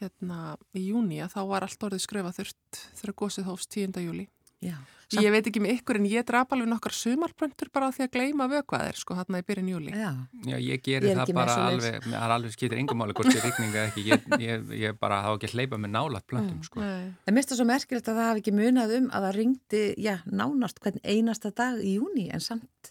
hérna 0.00 0.56
í 0.76 0.88
júni 0.90 1.22
að 1.24 1.36
þá 1.36 1.40
var 1.52 1.66
allt 1.66 1.88
orðið 1.88 2.04
skröfa 2.04 2.34
þurft 2.36 2.82
þegar 3.00 3.16
gósið 3.22 3.48
hófst 3.50 3.72
10. 3.72 4.00
júli. 4.04 4.28
já. 4.64 4.76
Ég 5.14 5.30
veit 5.30 5.46
ekki 5.46 5.60
með 5.62 5.76
ykkur 5.76 6.00
en 6.00 6.06
ég 6.10 6.24
drap 6.26 6.50
alveg 6.50 6.66
nokkar 6.66 6.94
sumarbröndur 6.96 7.68
bara 7.70 7.86
á 7.86 7.94
því 7.94 8.06
að 8.08 8.14
gleyma 8.16 8.48
vökvaðir 8.50 8.96
sko 8.98 9.14
hérna 9.14 9.38
í 9.38 9.44
byrjun 9.46 9.68
júli. 9.70 9.92
Já, 9.94 10.08
já, 10.42 10.56
ég 10.56 10.64
Ég 10.66 10.82
geri 10.82 11.12
er 11.12 11.20
það 11.20 11.30
bara 11.36 11.54
alveg, 11.68 11.98
það 12.02 12.16
er 12.18 12.34
alveg 12.34 12.54
skiptir 12.56 12.80
engum 12.80 12.98
máli 12.98 13.14
hvort 13.14 13.30
ég 13.30 13.44
rigninga 13.46 13.84
ekki, 13.86 14.02
ég, 14.08 14.26
ég, 14.42 14.72
ég 14.80 14.98
bara 14.98 15.20
þá 15.22 15.28
ekki 15.36 15.50
að 15.52 15.54
hleypa 15.60 15.78
með 15.78 15.94
nálat 15.94 16.26
plöntum, 16.26 16.58
sko. 16.66 16.82
En 16.82 17.30
mér 17.30 17.38
finnst 17.38 17.52
það 17.52 17.60
svo 17.60 17.68
merkilegt 17.70 18.10
að 18.10 18.18
það 18.18 18.30
hafi 18.32 18.42
ekki 18.42 18.56
munað 18.58 18.96
um 18.98 19.06
að 19.12 19.28
það 19.28 19.38
ringdi, 19.38 19.84
já, 20.08 20.14
nánast 20.26 20.82
hvern 20.82 21.00
einasta 21.06 21.54
dag 21.62 21.78
í 21.78 21.94
júni 22.00 22.26
en 22.34 22.42
samt 22.42 22.90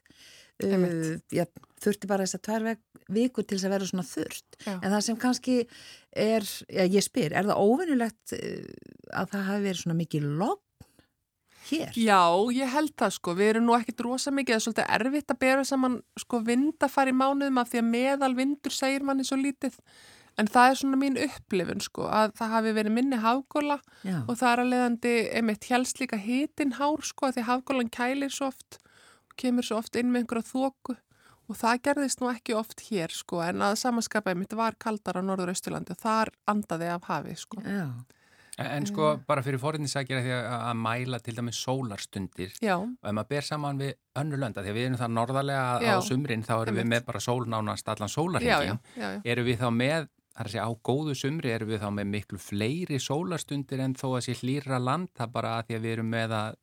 uh, 0.64 1.20
já, 1.36 1.44
þurfti 1.86 2.10
bara 2.12 2.26
þess 2.26 2.40
að 2.40 2.46
tvær 2.50 2.68
vikur 3.16 3.46
til 3.46 3.58
þess 3.58 3.68
að 3.70 3.76
vera 3.76 3.90
svona 3.90 4.08
þurft. 4.10 4.60
Já. 4.66 4.76
En 4.76 4.92
það 4.92 5.02
sem 5.08 5.20
kannski 5.22 5.58
er, 6.12 6.48
já, 6.68 6.84
ég 6.84 7.06
spyr, 7.06 7.36
er 7.36 7.50
það 7.50 7.62
óvinnulegt 7.62 8.36
að 8.36 9.34
það 9.34 9.50
hafi 9.50 9.68
verið 9.68 9.84
svona 9.84 10.00
mikið 10.02 10.30
logn 10.42 10.64
hér? 11.70 11.94
Já, 11.98 12.22
ég 12.56 12.74
held 12.74 12.94
það 13.00 13.16
sko. 13.18 13.36
Við 13.38 13.52
erum 13.54 13.70
nú 13.70 13.78
ekkit 13.78 14.04
rosa 14.06 14.34
mikið, 14.34 14.56
það 14.56 14.60
er 14.60 14.66
svolítið 14.66 14.92
erfitt 14.98 15.34
að 15.34 15.42
bera 15.46 15.64
saman 15.68 15.98
sko 16.22 16.42
vindafari 16.46 17.16
mánuðum 17.16 17.62
af 17.62 17.72
því 17.72 17.82
að 17.82 17.90
meðal 17.94 18.32
vindur 18.38 18.76
segir 18.76 19.08
manni 19.08 19.26
svo 19.28 19.40
lítið. 19.40 19.78
En 20.36 20.50
það 20.52 20.70
er 20.70 20.80
svona 20.82 21.00
mín 21.00 21.20
upplifun 21.22 21.84
sko 21.84 22.10
að 22.12 22.34
það 22.36 22.56
hafi 22.58 22.74
verið 22.76 22.96
minni 22.98 23.20
hafgóla 23.24 23.78
Já, 24.04 24.18
og 24.26 24.34
það 24.36 24.50
er 24.50 24.62
að 24.62 24.72
leiðandi 24.74 25.14
einmitt 25.40 25.68
helst 25.72 26.02
líka 26.02 26.20
hitin 26.20 26.76
hár 26.76 27.06
sko 27.08 27.30
að 27.30 27.38
því 27.38 27.46
hafgólan 27.48 27.92
kælir 27.94 28.34
svo 28.36 28.50
oft 28.52 28.82
og 28.82 29.38
kemur 29.40 29.64
svo 29.64 29.80
oft 29.80 29.96
inn 29.96 30.12
með 30.12 30.26
einhverja 30.26 30.50
þóku 30.50 30.98
og 31.50 31.60
það 31.60 31.82
gerðist 31.90 32.22
nú 32.24 32.32
ekki 32.32 32.56
oft 32.58 32.82
hér 32.90 33.14
sko 33.14 33.42
en 33.46 33.62
að 33.66 33.78
samanskapa 33.84 34.34
einmitt 34.34 34.56
var 34.58 34.78
kaldar 34.82 35.20
á 35.20 35.22
Norður-Austurlandi 35.26 35.96
og 35.96 36.02
þar 36.02 36.34
andaði 36.52 36.92
af 36.96 37.10
hafi 37.12 37.36
sko. 37.40 37.62
já, 37.66 37.90
En, 38.56 38.68
en 38.72 38.86
sko, 38.88 39.08
bara 39.28 39.42
fyrir 39.44 39.60
forðinsækjara 39.60 40.22
því 40.24 40.32
að, 40.32 40.46
að 40.70 40.78
mæla 40.80 41.18
til 41.20 41.34
dæmis 41.36 41.58
sólarstundir. 41.60 42.54
Já, 42.64 42.78
og 42.80 43.10
ef 43.10 43.16
maður 43.18 43.28
ber 43.34 43.44
saman 43.44 43.82
við 43.82 43.90
önnu 44.22 44.38
lönda 44.40 44.64
því 44.64 44.72
að 44.72 44.78
við 44.78 44.86
erum 44.88 45.00
það 45.02 45.12
norðarlega 45.18 45.92
á 45.92 46.00
sumrin 46.08 46.46
þá 46.48 46.54
erum 46.62 46.80
við 46.80 46.88
með 46.94 47.04
bara 47.10 47.22
sólnánast 47.26 47.92
allan 47.92 48.14
sólarhengin 48.14 48.80
erum 49.28 49.50
við 49.50 49.60
þá 49.60 49.68
með, 49.76 50.08
það 50.36 50.42
er 50.44 50.48
að 50.50 50.52
segja 50.52 50.68
á 50.68 50.72
góðu 50.90 51.14
sumri 51.16 51.52
erum 51.56 51.70
við 51.72 51.80
þá 51.80 51.88
með 51.96 52.08
miklu 52.12 52.38
fleiri 52.44 52.98
sólarstundir 53.00 53.80
en 53.86 53.94
þó 53.96 54.08
að 54.18 54.24
sé 54.26 54.34
hlýra 54.42 54.80
land 54.84 55.08
það 55.16 55.32
bara 55.32 55.52
að 55.60 55.70
því 55.70 55.78
að 55.78 55.86
við 55.86 55.94
erum 55.96 56.10
með 56.12 56.34
að, 56.36 56.58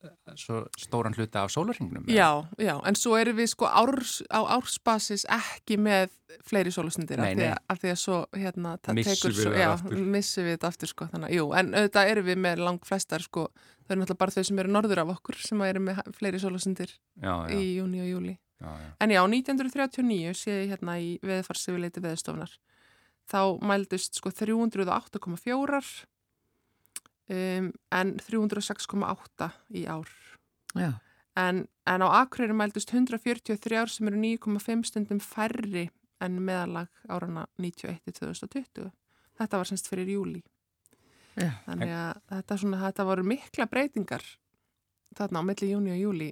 stóran 0.82 1.16
hluta 1.16 1.44
af 1.46 1.52
sólarhengnum 1.54 2.10
Já, 2.12 2.28
já, 2.60 2.74
en 2.84 2.98
svo 3.00 3.16
erum 3.16 3.38
við 3.40 3.48
sko 3.54 3.70
árs, 3.70 4.18
á 4.28 4.40
ársbasis 4.58 5.24
ekki 5.32 5.78
með 5.80 6.12
fleiri 6.48 6.72
sólustundir 6.72 7.20
af, 7.20 7.32
því 7.32 7.48
að- 7.48 7.62
af 7.72 7.80
því 7.80 7.92
að 7.94 7.98
svo 8.02 8.18
hérna 8.36 8.74
það 8.84 8.98
Missum 8.98 9.16
tekur 9.16 9.32
við 9.32 9.44
við 10.44 10.52
þetta 10.56 10.68
aftur 10.72 10.92
sko 10.92 11.08
þannig, 11.12 11.28
að- 11.28 11.36
jú, 11.38 11.46
en 11.56 11.72
auðvitað 11.72 12.12
erum 12.12 12.28
við 12.28 12.38
með 12.44 12.62
lang 12.68 12.84
flestar 12.88 13.24
sko, 13.24 13.46
það 13.86 13.96
eru 13.96 14.00
náttúrulega 14.02 14.18
bara 14.18 14.36
þau 14.36 14.44
sem 14.50 14.58
eru 14.62 14.72
norður 14.76 15.02
af 15.06 15.14
okkur 15.16 15.40
sem 15.48 15.64
eru 15.66 15.80
með 15.80 16.02
fleiri 16.16 16.40
já, 17.20 17.34
í 17.56 17.76
júni 17.80 18.00
og 18.04 18.08
júli. 18.12 18.36
já, 18.60 18.68
já. 18.68 18.90
En 19.00 19.10
já, 19.10 19.22
1939 19.26 20.36
sé 20.36 20.50
ég 20.64 20.70
hérna 20.76 20.98
í 21.00 21.18
veðfarsifiliti 21.24 22.00
veðstofnar 22.04 22.52
þá 23.30 23.58
mældust 23.62 24.18
sko 24.18 24.32
308,4 24.34 25.82
um, 27.28 27.72
en 27.92 28.14
306,8 28.20 29.50
í 29.78 29.86
ár 29.86 30.10
já, 30.74 30.92
en, 31.36 31.66
en 31.86 32.04
á 32.04 32.08
Akureyri 32.22 32.56
mældust 32.56 32.92
143 32.92 33.96
sem 33.96 34.10
eru 34.10 34.20
9,5 34.20 34.88
stundum 34.90 35.20
færri 35.22 35.88
en 36.22 36.38
meðalag 36.44 36.90
árana 37.10 37.46
91-2020. 37.58 38.90
Þetta 39.38 39.58
var 39.58 39.68
semst 39.68 39.88
fyrir 39.90 40.12
júli. 40.14 40.42
já. 41.34 41.50
Þannig 41.66 41.92
að 41.96 42.20
þetta, 42.30 42.58
svona, 42.60 42.80
þetta 42.84 43.06
voru 43.08 43.26
mikla 43.26 43.66
breytingar 43.70 44.26
þarna 45.16 45.42
á 45.42 45.48
milli 45.48 45.70
júni 45.72 45.94
og 45.94 46.00
júli 46.00 46.28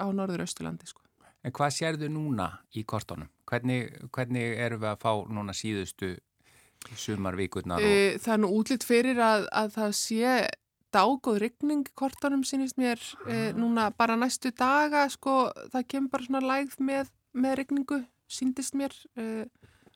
á 0.00 0.06
Norður-Austurlandi. 0.10 0.88
Sko. 0.88 1.02
En 1.44 1.52
hvað 1.52 1.74
sérðu 1.76 2.08
núna 2.08 2.48
í 2.74 2.84
kortónum? 2.88 3.28
Hvernig, 3.44 3.90
hvernig 4.14 4.56
erum 4.64 4.80
við 4.80 4.90
að 4.94 5.02
fá 5.02 5.12
núna 5.28 5.54
síðustu 5.54 6.14
sumarvíkurnar 6.92 7.82
og 7.82 7.88
Uh, 8.14 8.20
það 8.22 8.34
er 8.36 8.42
nú 8.42 8.52
útlitt 8.58 8.86
fyrir 8.86 9.20
að, 9.22 9.48
að 9.52 9.74
það 9.78 9.96
sé 10.00 10.34
dágóð 10.94 11.40
rigning 11.42 11.88
í 11.88 11.94
kortunum 11.98 12.44
sínist 12.46 12.78
mér 12.78 13.02
uh, 13.26 13.50
núna 13.58 13.90
bara 13.98 14.16
næstu 14.18 14.52
daga 14.54 15.08
sko 15.12 15.48
það 15.72 15.88
kemur 15.90 16.12
bara 16.12 16.28
svona 16.28 16.44
lægð 16.52 16.78
með, 16.78 17.12
með 17.34 17.56
rigningu 17.62 18.00
síndist 18.30 18.76
mér 18.78 18.94
uh, 19.18 19.44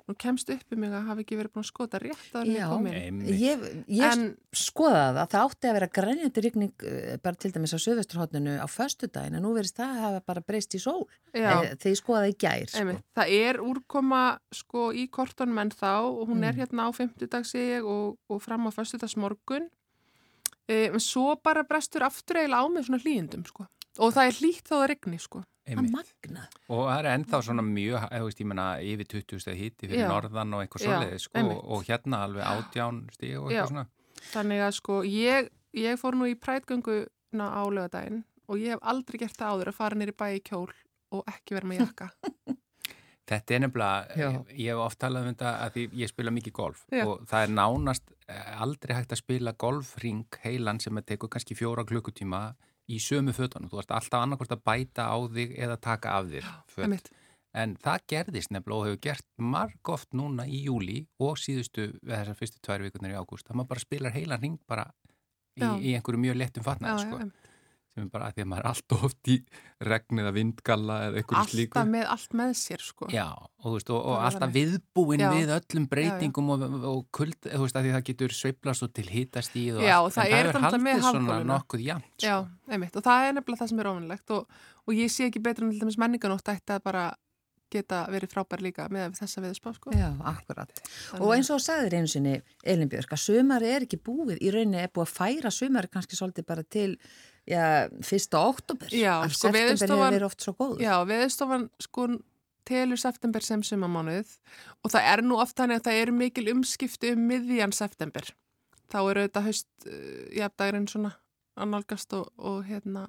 nú 0.08 0.14
kemst 0.16 0.48
upp 0.50 0.72
um 0.72 0.80
mig 0.80 0.90
að 0.96 1.04
hafa 1.10 1.20
ekki 1.22 1.36
verið 1.36 1.52
búin 1.52 1.64
að 1.64 1.68
skota 1.68 1.98
rétt 2.00 2.32
að 2.38 2.48
það 2.48 2.70
komin. 2.72 3.18
Ég, 3.28 3.64
ég 3.92 4.04
en 4.08 4.22
skoðaði 4.56 5.12
það, 5.18 5.28
það 5.34 5.44
átti 5.48 5.68
að 5.68 5.76
vera 5.78 5.88
grænjandi 5.98 6.44
rigning 6.46 6.84
eh, 6.88 7.16
bara 7.22 7.36
til 7.44 7.52
dæmis 7.52 7.74
á 7.76 7.78
söðvesturhóttinu 7.84 8.54
á 8.58 8.66
föstudaginn 8.72 9.36
en 9.38 9.44
nú 9.44 9.52
verist 9.56 9.76
það 9.76 9.92
að 9.98 10.04
hafa 10.06 10.22
bara 10.32 10.44
breyst 10.48 10.74
í 10.74 10.80
sól 10.82 11.04
Eh, 11.36 11.44
þegar 11.44 11.92
ég 11.92 11.98
skoðaði 12.00 12.30
í 12.32 12.38
gær 12.40 12.70
sko. 12.72 12.94
það 13.14 13.32
er 13.36 13.58
úrkoma 13.60 14.22
sko 14.56 14.86
í 14.96 15.04
kortunum 15.12 15.58
en 15.60 15.70
þá 15.76 15.90
og 16.08 16.22
hún 16.30 16.40
er 16.42 16.54
Mm. 16.56 16.60
hérna 16.64 16.88
á 16.88 16.90
fimmtudag 16.96 17.44
sig 17.46 17.82
og, 17.84 18.16
og 18.32 18.40
fram 18.42 18.64
á 18.64 18.72
föstudagsmorgun 18.72 19.68
um, 20.68 20.98
svo 21.00 21.36
bara 21.44 21.62
brestur 21.68 22.02
aftur 22.06 22.40
eiginlega 22.40 22.64
á 22.64 22.66
með 22.72 22.88
svona 22.88 23.02
hlýjendum 23.04 23.44
sko 23.48 23.66
og 23.98 24.12
það 24.14 24.30
er 24.30 24.36
hlýtt 24.38 24.66
þó 24.68 24.74
það 24.76 24.88
regni 24.94 25.20
sko 25.22 25.44
að 25.76 26.56
Og 26.68 26.84
það 26.86 26.98
er 26.98 27.08
ennþá 27.12 27.40
svona 27.44 27.64
mjög, 27.64 28.06
eða 28.08 28.24
veist, 28.24 28.40
ég 28.40 28.48
menna, 28.48 28.66
yfir 28.80 29.08
20 29.12 29.42
steg 29.42 29.58
hitti 29.58 29.88
fyrir 29.88 30.04
Já. 30.04 30.08
norðan 30.08 30.54
og 30.56 30.64
eitthvað 30.64 30.84
Já, 30.84 30.88
svoleiðis, 30.88 31.26
sko, 31.28 31.44
og, 31.58 31.84
hérna 31.88 32.22
alveg 32.26 32.44
átján 32.48 33.00
stig 33.12 33.34
og 33.38 33.50
Já. 33.50 33.62
eitthvað 33.62 33.72
svona. 33.72 33.86
Þannig 34.32 34.62
að 34.64 34.72
sko 34.78 35.00
ég, 35.04 35.50
ég 35.76 36.00
fór 36.00 36.18
nú 36.18 36.28
í 36.28 36.36
prætgönguna 36.38 37.50
á 37.52 37.62
lögadaginn 37.68 38.22
og 38.48 38.62
ég 38.62 38.74
hef 38.74 38.86
aldrei 38.94 39.20
gert 39.24 39.36
það 39.36 39.52
áður 39.52 39.72
að 39.72 39.78
fara 39.82 39.98
nýri 40.00 40.16
bæ 40.16 40.26
í 40.38 40.40
kjól 40.44 40.70
og 41.12 41.28
ekki 41.28 41.58
vera 41.58 41.68
með 41.68 41.84
jakka. 41.84 42.10
Þetta 43.28 43.54
er 43.54 43.60
nefnilega, 43.60 44.16
Já. 44.16 44.28
ég 44.56 44.70
hef 44.72 44.78
oft 44.80 44.98
talað 45.02 45.26
um 45.26 45.34
þetta 45.34 45.50
að 45.60 45.74
því 45.74 45.82
ég 46.00 46.08
spila 46.08 46.32
mikið 46.32 46.54
golf 46.56 46.86
Já. 46.88 47.02
og 47.04 47.26
það 47.28 47.42
er 47.44 47.50
nánast 47.58 48.14
eh, 48.24 48.54
aldrei 48.64 48.94
hægt 48.96 49.12
að 49.12 49.20
spila 49.20 49.52
golfring 49.52 50.38
heilan 50.46 50.80
sem 50.80 50.96
að 50.96 51.10
tekur 51.10 51.28
kannski 51.34 51.56
fjóra 51.58 51.84
klukkutíma 51.84 52.40
í 52.88 52.98
sömu 53.02 53.34
fötunum. 53.36 53.70
Þú 53.70 53.82
ert 53.82 53.94
alltaf 53.98 54.22
annarkvort 54.24 54.54
að 54.56 54.62
bæta 54.68 55.08
á 55.12 55.16
þig 55.34 55.56
eða 55.58 55.78
taka 55.88 56.14
af 56.18 56.30
þér 56.32 56.46
föt. 56.72 57.10
En 57.58 57.74
það 57.80 58.04
gerðist 58.12 58.52
nefnilega 58.52 58.78
og 58.78 58.86
hefur 58.86 59.02
gert 59.08 59.26
marg 59.40 59.90
oft 59.92 60.12
núna 60.16 60.44
í 60.46 60.62
júli 60.66 60.98
og 61.24 61.38
síðustu 61.40 61.90
þessar 62.04 62.36
fyrstu 62.38 62.60
tvær 62.64 62.84
vikurnar 62.84 63.14
í 63.14 63.18
ágúst. 63.18 63.46
Það 63.48 63.60
maður 63.60 63.70
bara 63.72 63.84
spilar 63.84 64.14
heilan 64.14 64.42
ring 64.42 64.58
bara 64.68 64.84
í, 65.56 65.64
í 65.64 65.94
einhverju 65.96 66.20
mjög 66.22 66.38
lettum 66.42 66.66
fatnaði, 66.66 67.06
sko. 67.08 67.47
Já, 67.98 68.02
Sem 68.02 68.06
er 68.06 68.12
bara 68.14 68.28
að 68.30 68.36
því 68.38 68.44
að 68.44 68.48
maður 68.52 68.62
er 68.62 68.68
allt 68.70 68.94
oft 68.98 69.30
í 69.32 69.36
regn 69.88 70.20
eða 70.22 70.32
vindgalla 70.36 70.96
eða 71.08 71.20
einhverju 71.22 71.50
slíku. 71.52 71.74
alltaf 71.74 71.90
með 71.92 72.06
allt 72.14 72.36
með 72.40 72.54
sér 72.62 72.84
sko. 72.86 73.08
Já, 73.12 73.26
og, 73.34 73.68
veist, 73.74 73.90
og, 73.90 73.98
og 73.98 74.16
Það 74.16 74.24
alltaf 74.28 74.44
þannig. 74.46 74.56
viðbúin 74.72 75.24
Já. 75.24 75.28
við 75.34 75.52
öllum 75.58 75.88
breytingum 75.92 76.50
og, 76.54 76.64
og 76.94 77.04
kuld, 77.18 77.38
þú 77.44 77.62
veist, 77.66 77.78
að 77.78 77.88
því 77.88 77.94
það 77.98 78.06
getur 78.12 78.36
sveiplast 78.38 78.86
og 78.88 78.92
til 78.96 79.06
hitastíð 79.12 79.78
og 79.82 79.86
Já, 79.86 79.96
allt. 79.98 80.16
það 80.18 80.26
En 80.28 80.38
er 80.38 80.60
haldið 80.68 81.06
svona 81.10 81.38
nokkuð 81.52 81.86
jafnt, 81.90 82.10
sko. 82.16 82.26
Já, 82.26 82.36
einmitt, 82.74 82.96
og 82.96 83.06
það 83.10 83.28
er 83.28 83.38
nefnilega 83.38 83.62
það 83.64 83.72
sem 83.74 83.80
er 83.84 83.92
ofinlegt 83.92 84.36
og, 84.38 84.60
og 84.88 84.94
ég 85.02 85.10
sé 85.10 85.26
ekki 85.28 85.42
betur 85.42 85.66
en 85.68 85.72
til 85.74 85.80
dæmis 85.84 85.98
menninganótt 85.98 86.48
ætti 86.54 86.74
að 86.78 86.84
bara 86.86 87.06
geta 87.68 88.06
verið 88.08 88.30
frábær 88.32 88.62
líka 88.64 88.86
með 88.88 89.18
þessa 89.18 89.42
viðspá 89.44 89.74
sko. 89.76 89.90
Já, 89.92 90.06
akkurat. 90.24 90.70
Og 91.20 91.34
eins 91.34 91.50
og 91.52 91.60
sagðir 91.60 91.98
einu 91.98 92.08
sinni 92.08 92.38
Elinbjörg 92.64 93.12
að 93.12 93.20
sömari 93.20 93.68
er 93.68 93.84
ekki 93.84 93.98
búið, 94.00 94.38
í 94.40 94.48
rauninni 94.54 94.80
er 94.80 94.88
búið 94.88 95.04
að 95.04 95.12
færa 95.18 95.52
sömari 95.52 95.90
kannski 95.92 96.16
svolítið 96.16 96.46
bara 96.48 96.64
til 96.64 96.94
já, 97.48 97.88
fyrsta 98.04 98.42
oktober. 98.48 98.92
Já, 98.92 99.14
Af 99.24 99.34
sko, 99.34 99.48
september 99.48 99.78
hefur 99.80 100.02
verið 100.04 100.26
oft 100.28 100.44
svo 100.44 100.54
góður. 100.58 100.82
Já, 100.84 100.94
viðstofan 101.08 101.68
sko 101.82 102.08
telur 102.68 103.00
september 103.00 103.44
sem 103.44 103.62
sumamánuð 103.64 104.34
og 104.84 104.92
það 104.92 105.08
er 105.14 105.22
nú 105.24 105.38
oft 105.40 105.56
þannig 105.56 105.80
að 105.80 105.86
það 105.88 106.02
eru 106.02 106.16
mikil 106.18 106.46
umskipti 106.52 107.14
um 107.16 107.24
miðjan 107.30 107.72
september. 107.72 108.28
Þá 108.92 108.98
eru 109.00 109.24
þetta 109.26 109.44
haust 109.46 109.88
uh, 109.88 110.28
jafndagurinn 110.36 110.88
svona 110.90 111.14
annálgast 111.58 112.12
og, 112.16 112.28
og 112.38 112.62
hérna 112.68 113.08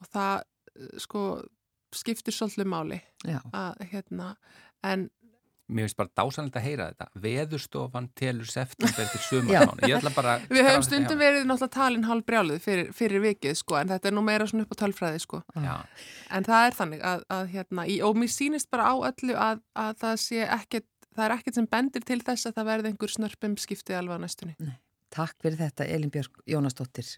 og 0.00 0.10
það 0.12 0.44
uh, 0.44 0.94
sko 1.02 1.24
skiptir 1.94 2.34
svolítið 2.34 2.68
máli 2.68 2.98
að 3.54 3.84
hérna 3.92 4.34
en 4.84 5.08
Mér 5.68 5.86
finnst 5.86 5.96
bara 5.96 6.10
dásanlega 6.12 6.60
að 6.60 6.66
heyra 6.66 6.86
þetta. 6.90 7.06
Veðurstofan 7.24 8.08
telur 8.18 8.48
september 8.52 9.06
til 9.08 9.20
sumarmánu. 9.28 9.88
Ég 9.88 9.96
ætla 9.96 10.12
bara... 10.12 10.34
við 10.50 10.66
höfum 10.68 10.84
stundum 10.84 11.20
verið 11.22 11.46
náttúrulega 11.48 11.74
talin 11.78 12.04
hálf 12.04 12.26
brjálið 12.28 12.58
fyrir, 12.64 12.90
fyrir 12.96 13.24
vikið 13.24 13.56
sko 13.62 13.78
en 13.80 13.92
þetta 13.94 14.10
er 14.10 14.16
nú 14.16 14.24
meira 14.26 14.48
svona 14.50 14.66
upp 14.66 14.74
á 14.76 14.80
tölfræði 14.82 15.22
sko. 15.24 15.40
Já, 15.56 15.76
En 16.36 16.48
það 16.48 16.68
er 16.68 16.76
þannig 16.80 17.06
að, 17.12 17.24
að 17.38 17.46
hérna, 17.54 17.86
í, 17.88 17.96
og 18.04 18.20
mér 18.20 18.34
sýnist 18.34 18.68
bara 18.74 18.90
á 18.92 18.94
öllu 19.08 19.38
að, 19.40 19.62
að 19.86 19.94
það 20.04 20.20
sé 20.26 20.42
ekkert, 20.44 20.90
það 21.14 21.26
er 21.26 21.36
ekkert 21.38 21.60
sem 21.60 21.70
bendir 21.76 22.04
til 22.12 22.20
þess 22.26 22.50
að 22.50 22.58
það 22.58 22.70
verði 22.72 22.92
einhver 22.92 23.14
snörpum 23.16 23.56
skiptið 23.64 24.00
alveg 24.02 24.20
á 24.20 24.24
næstunni. 24.26 24.74
Takk 25.14 25.38
fyrir 25.40 25.62
þetta 25.64 25.88
Elinbjörg 25.96 26.44
Jónasdóttir. 26.50 27.14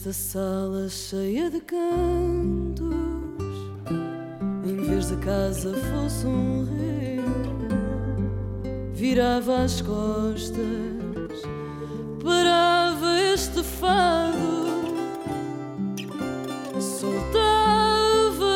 Esta 0.00 0.14
sala 0.14 0.88
cheia 0.88 1.50
de 1.50 1.60
cantos, 1.60 2.86
em 4.64 4.76
vez 4.76 5.10
de 5.10 5.16
casa 5.16 5.74
fosse 5.74 6.26
um 6.26 6.64
rio, 6.64 7.22
virava 8.94 9.62
as 9.62 9.82
costas, 9.82 11.42
parava 12.24 13.20
este 13.34 13.62
fado, 13.62 14.80
soltava 16.80 18.46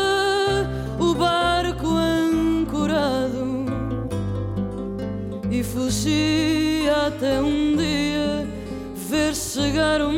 o 0.98 1.14
barco 1.14 1.88
ancorado 1.88 3.66
e 5.50 5.62
fugia 5.62 7.08
até 7.08 7.38
um 7.38 7.76
dia 7.76 8.48
ver 9.10 9.34
chegar 9.34 10.00
o 10.00 10.10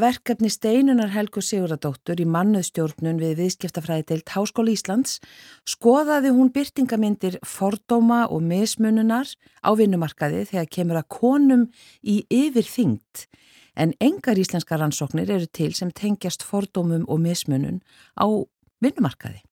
verkefni 0.00 0.50
Steinunar 0.50 1.12
Helgu 1.14 1.42
Siguradóttur 1.44 2.20
í 2.20 2.26
mannuðstjórnun 2.26 3.20
við 3.22 3.38
viðskiptafræði 3.42 4.06
deilt 4.10 4.32
Háskóla 4.34 4.74
Íslands 4.74 5.20
skoðaði 5.68 6.32
hún 6.34 6.50
byrtingamindir 6.54 7.38
fordóma 7.46 8.24
og 8.26 8.42
mismununar 8.42 9.30
á 9.62 9.70
vinnumarkaði 9.78 10.44
þegar 10.50 10.70
kemur 10.78 11.00
að 11.02 11.10
konum 11.20 11.66
í 12.02 12.22
yfirþyngd 12.32 13.26
En 13.74 13.94
engar 13.98 14.38
íslenska 14.38 14.78
rannsóknir 14.78 15.30
eru 15.34 15.48
til 15.50 15.72
sem 15.74 15.90
tengjast 15.90 16.44
fordómum 16.46 17.08
og 17.10 17.18
mismunun 17.24 17.80
á 18.14 18.26
vinnumarkaði 18.84 19.42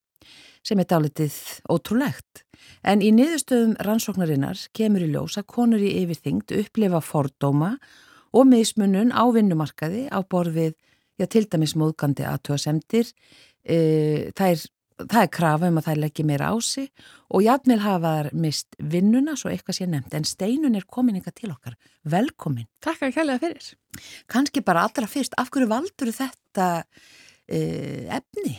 sem 0.62 0.78
er 0.78 0.86
dálitið 0.86 1.34
ótrúlegt. 1.74 2.44
En 2.86 3.02
í 3.02 3.10
niðurstöðum 3.10 3.74
rannsóknarinnar 3.82 4.60
kemur 4.78 5.02
í 5.02 5.08
ljós 5.10 5.34
að 5.40 5.48
konur 5.50 5.82
í 5.82 5.90
yfirþyngd 6.04 6.54
upplifa 6.60 7.00
fordóma 7.02 7.72
og 7.74 8.11
mismunun 8.48 9.12
á 9.12 9.24
vinnumarkaði 9.34 10.06
á 10.08 10.18
borfið, 10.24 10.76
já 11.20 11.26
til 11.28 11.44
dæmis 11.50 11.76
móðgandi 11.76 12.24
aðtöðasemdir, 12.26 13.12
e, 13.62 13.76
það 14.32 14.54
er 14.54 14.64
það 15.08 15.24
er 15.24 15.30
krafa 15.32 15.68
um 15.70 15.78
að 15.80 15.86
það 15.88 16.00
leggja 16.02 16.26
meira 16.28 16.50
á 16.52 16.56
sig 16.62 16.90
og 17.32 17.44
jafnvel 17.44 17.78
hafa 17.82 18.12
þar 18.16 18.28
mist 18.44 18.76
vinnuna 18.78 19.34
svo 19.38 19.50
eitthvað 19.52 19.78
sé 19.78 19.88
nefnt 19.90 20.16
en 20.16 20.26
steinun 20.28 20.78
er 20.78 20.86
komin 20.86 21.18
eitthvað 21.18 21.38
til 21.40 21.52
okkar. 21.54 21.76
Velkomin. 22.04 22.68
Takk 22.84 23.06
að 23.06 23.16
kælega 23.16 23.42
fyrir. 23.42 23.68
Kanski 24.30 24.64
bara 24.64 24.86
allra 24.86 25.08
fyrst, 25.10 25.36
af 25.40 25.50
hverju 25.52 25.70
valdur 25.70 26.12
þetta 26.16 26.68
e, 27.48 27.60
efni? 28.18 28.56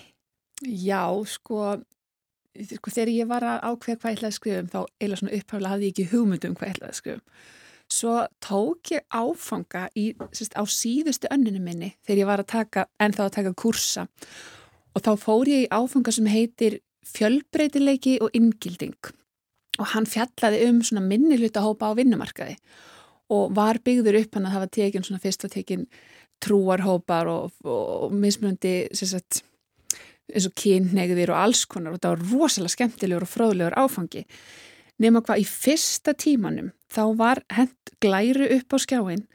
Já, 0.64 1.06
sko, 1.28 1.76
sko, 2.60 2.94
þegar 2.94 3.14
ég 3.14 3.30
var 3.30 3.48
að 3.48 3.66
ákveða 3.72 4.00
hvað 4.00 4.14
ég 4.14 4.18
ætlaði 4.18 4.32
að 4.32 4.40
skrifum 4.40 4.72
þá 4.72 4.80
eila 5.04 5.20
svona 5.20 5.36
upphaflega 5.40 5.74
hafði 5.74 5.90
ég 5.90 5.96
ekki 5.96 6.10
hugmyndum 6.14 6.58
hvað 6.58 6.70
ég 6.70 6.78
ætlaði 6.78 6.94
að 6.94 7.02
skrifum. 7.02 7.28
Svo 7.94 8.24
tók 8.42 8.90
ég 8.96 9.04
áfanga 9.14 9.86
í, 10.00 10.14
sérst, 10.34 10.56
á 10.58 10.64
síðustu 10.66 11.30
önninu 11.34 11.62
minni 11.62 11.92
þegar 12.02 12.22
ég 12.22 12.30
var 12.30 12.42
að 12.42 12.52
taka, 12.54 12.86
en 12.98 13.14
þá 13.14 13.28
að 13.28 13.36
taka 13.38 13.54
kursa 13.60 14.08
og 14.94 15.04
þá 15.06 15.12
fór 15.22 15.52
ég 15.52 15.66
í 15.66 15.70
áfanga 15.74 16.14
sem 16.16 16.30
heitir 16.30 16.80
fjölbreytileiki 17.14 18.18
og 18.24 18.34
inngilding. 18.38 18.98
Og 19.82 19.88
hann 19.94 20.08
fjallaði 20.10 20.64
um 20.70 20.82
svona 20.86 21.06
minni 21.06 21.38
hlutahópa 21.38 21.92
á 21.94 21.98
vinnumarkaði 21.98 22.58
og 23.34 23.54
var 23.58 23.80
byggður 23.84 24.20
upp 24.22 24.38
hann 24.38 24.50
að 24.50 24.60
var 24.64 24.74
tekin 24.74 25.06
svona 25.06 25.22
fyrst 25.24 25.46
var 25.46 25.54
tekin 25.54 25.88
trúarhópar 26.44 27.30
og, 27.30 27.54
og, 27.64 27.84
og 28.08 28.14
mismunandi 28.14 28.76
sagt, 28.98 29.42
eins 30.34 30.48
og 30.50 30.56
kynnegðir 30.60 31.34
og 31.34 31.42
alls 31.46 31.66
konar. 31.70 31.96
Og 31.96 32.02
það 32.02 32.16
var 32.16 32.28
rosalega 32.32 32.76
skemmtilegur 32.76 33.26
og 33.26 33.34
fróðlegur 33.34 33.78
áfangi 33.80 34.26
nema 35.02 35.24
hvað 35.26 35.44
í 35.44 35.48
fyrsta 35.50 36.14
tímanum 36.14 36.72
þá 36.92 37.04
var 37.18 37.44
hend 37.54 37.94
glæru 38.04 38.50
upp 38.58 38.76
á 38.76 38.78
skjáin 38.84 39.26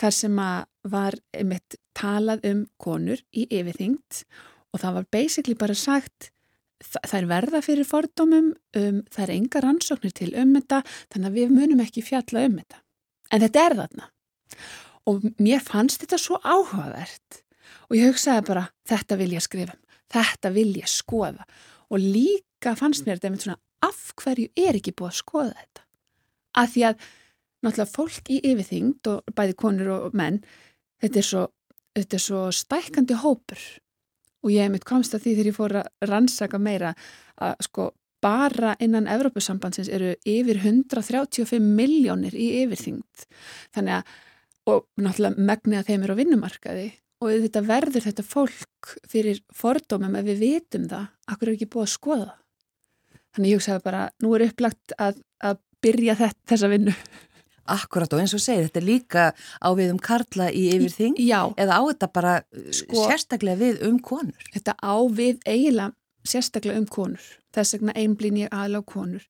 þar 0.00 0.12
sem 0.12 0.38
að 0.42 0.66
var 0.86 1.16
einmitt 1.34 1.78
talað 1.96 2.44
um 2.46 2.66
konur 2.78 3.22
í 3.32 3.46
yfirþyngt 3.48 4.24
og 4.72 4.82
það 4.82 4.98
var 4.98 5.06
basically 5.16 5.56
bara 5.58 5.76
sagt 5.76 6.30
það 6.84 7.16
er 7.18 7.28
verða 7.30 7.62
fyrir 7.64 7.88
fordómum 7.88 8.50
um, 8.52 8.98
það 9.12 9.22
er 9.24 9.32
enga 9.36 9.62
rannsóknir 9.64 10.14
til 10.16 10.32
um 10.36 10.52
þetta 10.58 10.82
þannig 11.12 11.28
að 11.30 11.38
við 11.38 11.54
munum 11.56 11.82
ekki 11.84 12.04
fjalla 12.04 12.44
um 12.46 12.58
þetta. 12.60 12.82
En 13.32 13.42
þetta 13.42 13.62
er 13.62 13.76
þarna. 13.80 14.08
Og 15.06 15.26
mér 15.42 15.62
fannst 15.64 16.02
þetta 16.02 16.18
svo 16.20 16.40
áhugavert 16.42 17.42
og 17.88 17.96
ég 17.96 18.10
hugsaði 18.10 18.44
bara 18.48 18.66
þetta 18.88 19.18
vil 19.18 19.32
ég 19.34 19.44
skrifa, 19.44 19.74
um, 19.74 19.96
þetta 20.12 20.52
vil 20.54 20.68
ég 20.76 20.90
skoða. 20.90 21.46
Og 21.90 22.02
líka 22.02 22.74
fannst 22.78 23.06
mér 23.06 23.20
þetta 23.20 23.32
með 23.32 23.46
svona 23.46 23.60
af 23.84 24.12
hverju 24.20 24.50
er 24.56 24.78
ekki 24.78 24.94
búið 24.96 25.12
að 25.12 25.18
skoða 25.20 25.54
þetta? 25.56 25.84
Að 26.56 26.70
því 26.72 26.84
að 26.88 27.06
náttúrulega 27.66 27.92
fólk 27.92 28.30
í 28.32 28.38
yfirþyngd 28.52 29.10
og 29.12 29.34
bæði 29.36 29.56
konur 29.60 29.92
og 29.96 30.16
menn 30.16 30.40
þetta 31.02 31.20
er 31.20 31.28
svo, 31.28 31.44
þetta 31.96 32.18
er 32.18 32.24
svo 32.24 32.42
stækandi 32.54 33.20
hópur. 33.22 33.62
Og 34.44 34.52
ég 34.54 34.66
hef 34.66 34.72
mitt 34.72 34.86
komst 34.88 35.16
að 35.16 35.24
því 35.24 35.34
þegar 35.34 35.50
ég 35.50 35.56
fór 35.56 35.78
að 35.80 36.10
rannsaka 36.10 36.60
meira 36.62 36.92
að 37.42 37.56
sko 37.66 37.90
bara 38.24 38.72
innan 38.82 39.08
Evrópusambandsins 39.10 39.90
eru 39.92 40.14
yfir 40.26 40.62
135 40.62 41.60
miljónir 41.60 42.34
í 42.34 42.48
yfirþyngd. 42.62 43.26
Þannig 43.76 44.00
að 44.00 44.14
og 44.66 44.86
náttúrulega 44.98 45.46
megnið 45.46 45.80
að 45.80 45.90
þeim 45.90 46.04
eru 46.06 46.16
á 46.16 46.20
vinnumarkaði. 46.20 46.86
Og 47.24 47.32
þetta 47.46 47.62
verður 47.64 48.04
þetta 48.04 48.24
fólk 48.26 48.88
fyrir 49.08 49.38
fordómum 49.54 50.18
ef 50.18 50.26
við 50.26 50.42
vitum 50.42 50.88
það, 50.90 51.06
akkur 51.32 51.48
er 51.48 51.56
ekki 51.56 51.68
búið 51.72 51.86
að 51.86 51.92
skoða 51.94 52.34
þannig 53.36 53.52
ég 53.54 53.60
hugsaði 53.60 53.84
bara 53.84 54.02
nú 54.24 54.34
er 54.36 54.48
upplagt 54.48 54.96
að, 54.98 55.22
að 55.44 55.60
byrja 55.84 56.18
þetta, 56.18 56.42
þessa 56.50 56.72
vinnu 56.72 56.96
Akkurat 57.66 58.12
og 58.14 58.22
eins 58.22 58.34
og 58.36 58.42
segir, 58.42 58.68
þetta 58.68 58.80
er 58.80 58.86
líka 58.86 59.22
á 59.34 59.68
við 59.74 59.90
um 59.90 59.98
karla 59.98 60.48
í 60.54 60.68
yfirþing 60.76 61.16
eða 61.18 61.78
á 61.78 61.82
þetta 61.88 62.08
bara 62.14 62.34
uh, 62.38 62.68
sko, 62.70 63.06
sérstaklega 63.08 63.58
við 63.58 63.82
um 63.88 63.98
konur? 63.98 64.46
Þetta 64.54 64.76
á 64.78 64.94
við 65.10 65.40
eiginlega 65.42 65.90
sérstaklega 66.26 66.78
um 66.78 66.86
konur. 66.90 67.26
Þess 67.54 67.76
vegna 67.76 67.94
einblýn 67.98 68.38
ég 68.44 68.54
aðlá 68.54 68.82
konur. 68.86 69.24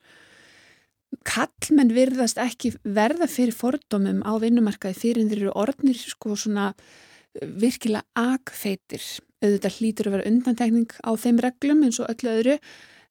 Kallmenn 1.27 1.95
virðast 1.97 2.41
ekki 2.43 2.75
verða 2.85 3.29
fyrir 3.31 3.57
fordómum 3.57 4.21
á 4.21 4.37
vinnumarkaði 4.43 4.99
fyrir 5.01 5.31
þeir 5.31 5.47
eru 5.47 5.55
orðnir 5.57 6.01
sko 6.01 6.37
svona 6.37 6.73
uh, 6.75 7.49
virkilega 7.63 8.05
agfeitir. 8.37 9.07
Auðvitað 9.41 9.81
hlýtur 9.81 10.11
að 10.11 10.19
vera 10.19 10.29
undantekning 10.29 10.93
á 11.01 11.11
þeim 11.17 11.41
reglum 11.45 11.83
eins 11.89 12.03
og 12.05 12.13
öllu 12.13 12.37
öðru 12.37 12.61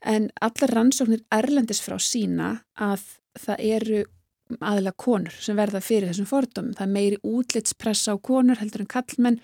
en 0.05 0.29
allar 0.45 0.73
rannsóknir 0.73 1.23
erlendis 1.33 1.81
frá 1.83 1.97
sína 2.01 2.59
að 2.77 3.03
það 3.41 3.63
eru 3.75 4.01
aðlega 4.61 4.93
konur 5.01 5.37
sem 5.41 5.57
verða 5.57 5.81
fyrir 5.81 6.11
þessum 6.11 6.27
fordómum. 6.29 6.75
Það 6.77 6.85
er 6.85 6.93
meiri 6.93 7.21
útlitspressa 7.25 8.13
á 8.13 8.17
konur 8.21 8.61
heldur 8.61 8.85
en 8.85 8.91
kallmenn 8.91 9.39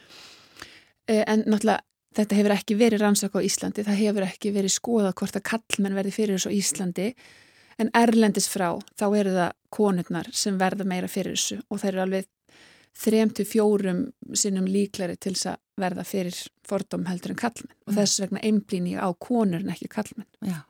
eh, 1.09 1.23
en 1.25 1.45
náttúrulega 1.47 1.81
þetta 2.17 2.37
hefur 2.37 2.55
ekki 2.57 2.77
verið 2.79 3.05
rannsaka 3.05 3.39
á 3.39 3.45
Íslandi, 3.47 3.85
það 3.87 4.01
hefur 4.01 4.27
ekki 4.27 4.51
verið 4.51 4.75
skoðað 4.75 5.15
hvort 5.21 5.39
að 5.39 5.47
kallmenn 5.47 5.97
verði 5.97 6.13
fyrir 6.15 6.37
þessu 6.37 6.51
á 6.51 6.57
Íslandi. 6.59 7.07
En 7.81 7.89
erlendis 7.97 8.49
frá 8.51 8.67
þá 8.99 9.05
eru 9.17 9.33
það 9.33 9.53
konurnar 9.73 10.27
sem 10.35 10.57
verða 10.59 10.85
meira 10.85 11.09
fyrir 11.09 11.37
þessu 11.37 11.61
og 11.69 11.79
það 11.81 11.91
eru 11.91 12.03
alveg 12.03 12.27
þrem 12.97 13.31
til 13.35 13.45
fjórum 13.47 14.01
sinnum 14.37 14.67
líklari 14.69 15.17
til 15.17 15.33
þess 15.35 15.53
að 15.53 15.61
verða 15.81 16.05
fyrir 16.05 16.37
fordóm 16.67 17.07
heldur 17.09 17.33
en 17.33 17.39
kallmenn 17.39 17.75
og 17.87 17.93
mm. 17.93 17.97
þess 17.97 18.21
vegna 18.23 18.43
einblýni 18.47 18.97
á 18.99 19.07
konur 19.17 19.63
en 19.63 19.73
ekki 19.73 19.89
kallmenn. 19.91 20.29
Já. 20.45 20.61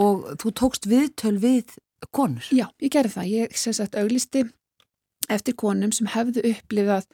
Og 0.00 0.26
þú 0.42 0.54
tókst 0.60 0.88
viðtöl 0.90 1.36
við 1.42 1.76
konur? 2.14 2.46
Já, 2.52 2.66
ég 2.82 2.92
gerði 2.92 3.14
það. 3.14 3.30
Ég 3.32 3.58
sem 3.58 3.76
sagt 3.76 3.96
auglisti 4.00 4.44
eftir 5.32 5.56
konum 5.56 5.92
sem 5.94 6.08
hefðu 6.10 6.44
upplifað 6.50 7.06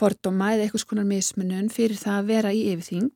fordóma 0.00 0.54
eða 0.54 0.66
eitthvað 0.66 0.84
skonar 0.84 1.08
mismunum 1.08 1.68
fyrir 1.72 1.98
það 2.00 2.18
að 2.18 2.30
vera 2.30 2.52
í 2.56 2.62
yfirþyngd 2.72 3.12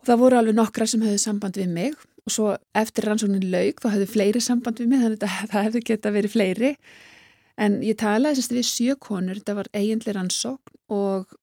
og 0.00 0.08
það 0.08 0.22
voru 0.22 0.38
alveg 0.40 0.56
nokkra 0.58 0.88
sem 0.90 1.04
hefðu 1.04 1.22
samband 1.22 1.58
við 1.60 1.72
mig 1.74 1.98
og 2.26 2.34
svo 2.34 2.54
eftir 2.74 3.06
rannsóknin 3.06 3.46
laug 3.52 3.78
þá 3.82 3.88
hefðu 3.92 4.08
fleiri 4.10 4.42
samband 4.42 4.82
við 4.82 4.90
mig 4.90 5.04
þannig 5.04 5.26
að 5.26 5.52
það 5.52 5.68
hefðu 5.68 5.84
geta 5.90 6.14
verið 6.14 6.34
fleiri 6.34 6.72
en 7.56 7.80
ég 7.84 7.98
talaði 8.00 8.40
sérst 8.40 8.54
við 8.56 8.68
sjö 8.70 8.96
konur, 9.00 9.40
þetta 9.40 9.58
var 9.60 9.70
eiginlega 9.72 10.16
rannsókn 10.18 10.80
og 10.92 11.36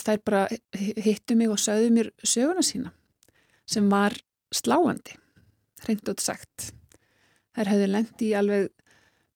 þær 0.00 0.22
bara 0.26 0.46
hittu 0.74 1.36
mig 1.38 1.52
og 1.52 1.60
sögðu 1.62 1.92
mér 1.94 2.10
söguna 2.26 2.64
sína 2.66 2.94
sem 3.70 3.86
var 3.90 4.16
sláandi, 4.54 5.14
reynd 5.86 6.08
og 6.10 6.22
sagt 6.22 6.72
þær 7.54 7.70
hefðu 7.70 7.90
lendi 7.90 8.30
í 8.30 8.36
alveg 8.38 8.70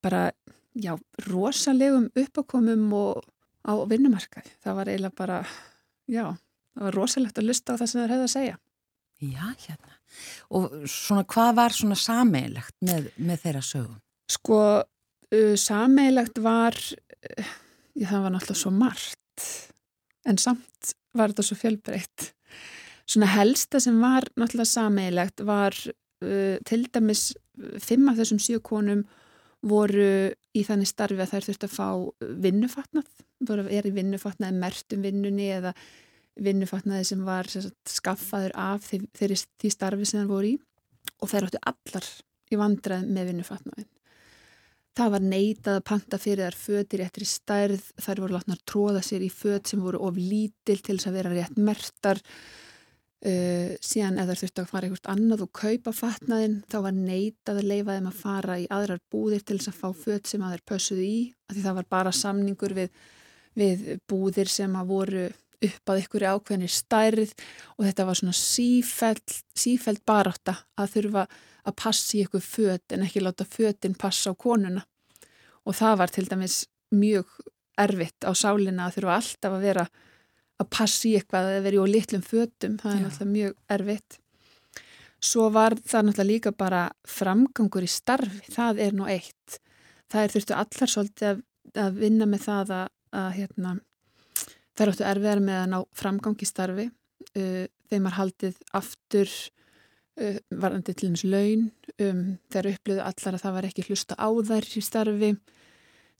bara, 0.03 0.29
já, 0.75 0.93
rosalegum 1.27 2.09
uppákomum 2.17 2.87
og 2.95 3.23
á 3.67 3.73
vinnumarkaði. 3.89 4.53
Það 4.63 4.77
var 4.79 4.91
eiginlega 4.91 5.17
bara, 5.19 5.39
já, 6.09 6.25
það 6.75 6.87
var 6.87 6.97
rosalegt 6.97 7.39
að 7.39 7.49
lusta 7.49 7.75
á 7.75 7.79
það 7.79 7.91
sem 7.91 8.01
þær 8.01 8.13
hefðu 8.15 8.27
að 8.27 8.35
segja. 8.35 8.59
Já, 9.19 9.45
hérna. 9.65 9.97
Og 10.55 10.75
svona, 10.89 11.25
hvað 11.27 11.51
var 11.59 11.75
svona 11.75 11.97
sameilegt 11.99 12.75
með, 12.87 13.09
með 13.19 13.43
þeirra 13.43 13.63
sögum? 13.67 13.99
Sko, 14.29 14.61
uh, 15.35 15.55
sameilegt 15.59 16.41
var, 16.43 16.75
uh, 16.75 17.53
það 17.99 18.25
var 18.25 18.35
náttúrulega 18.35 18.63
svo 18.63 18.73
margt, 18.75 19.47
en 20.27 20.41
samt 20.41 20.93
var 21.17 21.31
þetta 21.31 21.47
svo 21.47 21.57
fjölbreytt. 21.59 22.31
Svona 23.09 23.31
helsta 23.33 23.81
sem 23.81 23.97
var 24.01 24.27
náttúrulega 24.37 24.69
sameilegt 24.69 25.45
var 25.47 25.77
uh, 25.77 26.57
til 26.65 26.85
dæmis 26.93 27.31
fimm 27.83 28.09
af 28.11 28.19
þessum 28.19 28.41
sjö 28.41 28.61
konum 28.63 29.05
voru 29.65 30.29
í 30.55 30.61
þannig 30.63 30.87
starfi 30.87 31.19
að 31.19 31.33
þær 31.33 31.47
þurfti 31.49 31.67
að 31.67 31.73
fá 31.75 31.87
vinnufatnað, 32.45 33.09
voru 33.43 33.65
að 33.65 33.73
vera 33.73 33.89
í 33.89 33.95
vinnufatnaði 33.97 34.61
mertum 34.61 35.03
vinnunni 35.03 35.49
eða 35.57 35.73
vinnufatnaði 36.39 37.09
sem 37.09 37.25
var 37.27 37.49
sagt, 37.51 37.75
skaffaður 37.91 38.55
af 38.55 38.87
þeirri 38.87 39.37
því 39.59 39.71
starfi 39.73 40.07
sem 40.07 40.23
þær 40.23 40.31
voru 40.31 40.53
í 40.53 40.57
og 41.19 41.31
þær 41.31 41.49
áttu 41.49 41.63
allar 41.71 42.11
í 42.49 42.59
vandrað 42.59 43.07
með 43.11 43.33
vinnufatnaðin. 43.33 43.89
Það 44.97 45.11
var 45.13 45.23
neitað 45.23 45.75
að 45.77 45.85
panta 45.85 46.17
fyrir 46.19 46.49
þær 46.49 46.57
fötir 46.59 47.03
í 47.05 47.27
stærð, 47.29 47.83
þær 48.01 48.23
voru 48.23 48.35
látnar 48.35 48.63
tróða 48.67 49.03
sér 49.05 49.23
í 49.23 49.29
föt 49.31 49.69
sem 49.69 49.83
voru 49.83 50.01
of 50.07 50.17
lítil 50.17 50.79
til 50.81 50.97
þess 50.97 51.11
að 51.11 51.19
vera 51.19 51.35
rétt 51.35 51.61
mertar 51.61 52.23
Uh, 53.19 53.73
síðan 53.83 54.15
ef 54.15 54.29
það 54.29 54.37
þurfti 54.39 54.61
að 54.61 54.69
fara 54.69 54.87
einhvert 54.87 55.07
annað 55.11 55.41
og 55.43 55.49
kaupa 55.59 55.91
fatnaðinn 55.91 56.53
þá 56.71 56.75
var 56.85 56.93
neitað 56.95 57.57
að 57.59 57.65
leifa 57.67 57.95
þeim 57.97 58.05
að 58.07 58.19
fara 58.21 58.53
í 58.61 58.67
aðrar 58.71 59.01
búðir 59.11 59.41
til 59.43 59.57
þess 59.57 59.71
að 59.73 59.79
fá 59.81 59.97
fött 60.05 60.29
sem 60.31 60.45
að 60.47 60.53
þeir 60.53 60.63
pössuðu 60.71 61.03
í 61.03 61.17
af 61.49 61.57
því 61.57 61.63
það 61.65 61.75
var 61.81 61.89
bara 61.91 62.13
samningur 62.15 62.75
við, 62.77 62.93
við 63.59 63.83
búðir 64.07 64.53
sem 64.53 64.77
að 64.79 64.93
voru 64.93 65.25
upp 65.65 65.91
að 65.91 66.01
ykkur 66.03 66.25
ákveðinir 66.33 66.71
stærð 66.71 67.33
og 67.77 67.85
þetta 67.85 68.07
var 68.07 68.19
svona 68.19 68.35
sífæld, 68.37 69.37
sífæld 69.57 70.03
barátta 70.07 70.55
að 70.79 70.93
þurfa 70.95 71.25
að 71.67 71.77
passi 71.83 72.23
ykkur 72.23 72.43
fött 72.43 72.95
en 72.95 73.03
ekki 73.05 73.23
láta 73.23 73.47
föttin 73.47 73.97
passa 73.99 74.31
á 74.31 74.39
konuna 74.39 74.85
og 75.67 75.75
það 75.75 75.97
var 76.01 76.13
til 76.15 76.27
dæmis 76.29 76.61
mjög 76.95 77.27
erfitt 77.79 78.25
á 78.25 78.31
sálinna 78.35 78.87
að 78.87 78.99
þurfa 78.99 79.17
alltaf 79.19 79.57
að 79.57 79.67
vera 79.67 79.85
að 80.59 80.69
passi 80.75 81.13
eitthvað 81.17 81.53
að 81.53 81.61
vera 81.67 81.83
í 81.85 81.93
litlum 81.93 82.23
fötum, 82.25 82.79
það 82.81 82.95
er 82.95 83.03
náttúrulega 83.05 83.33
mjög 83.33 83.53
erfitt. 83.75 84.17
Svo 85.19 85.49
var 85.55 85.75
það 85.79 86.07
náttúrulega 86.07 86.29
líka 86.31 86.53
bara 86.55 86.81
framgangur 87.07 87.85
í 87.85 87.91
starfi, 87.91 88.41
það 88.51 88.81
er 88.85 88.97
nú 88.97 89.07
eitt. 89.11 89.59
Það 90.11 90.23
er 90.23 90.33
þurftu 90.33 90.57
allar 90.57 90.93
svolítið 90.93 91.29
að, 91.29 91.41
að 91.85 92.01
vinna 92.03 92.27
með 92.29 92.45
það 92.47 92.73
að, 92.75 92.91
að 93.21 93.29
hérna, 93.37 93.73
það 94.79 94.85
er 94.85 94.93
áttu 94.93 95.07
erfiðar 95.09 95.41
með 95.43 95.57
að 95.59 95.71
ná 95.73 95.79
framgang 95.99 96.39
í 96.39 96.47
starfi. 96.47 96.85
Uh, 97.35 97.65
þeim 97.91 98.05
var 98.07 98.15
haldið 98.15 98.59
aftur 98.79 99.27
uh, 99.27 100.37
varandi 100.61 100.95
til 100.95 101.09
dæmis 101.09 101.25
laun 101.27 101.65
um, 101.99 102.21
þegar 102.47 102.69
upplöðu 102.71 103.03
allar 103.03 103.35
að 103.35 103.43
það 103.43 103.57
var 103.57 103.67
ekki 103.67 103.85
hlusta 103.89 104.15
á 104.15 104.29
þær 104.29 104.69
í 104.71 104.85
starfi. 104.85 105.33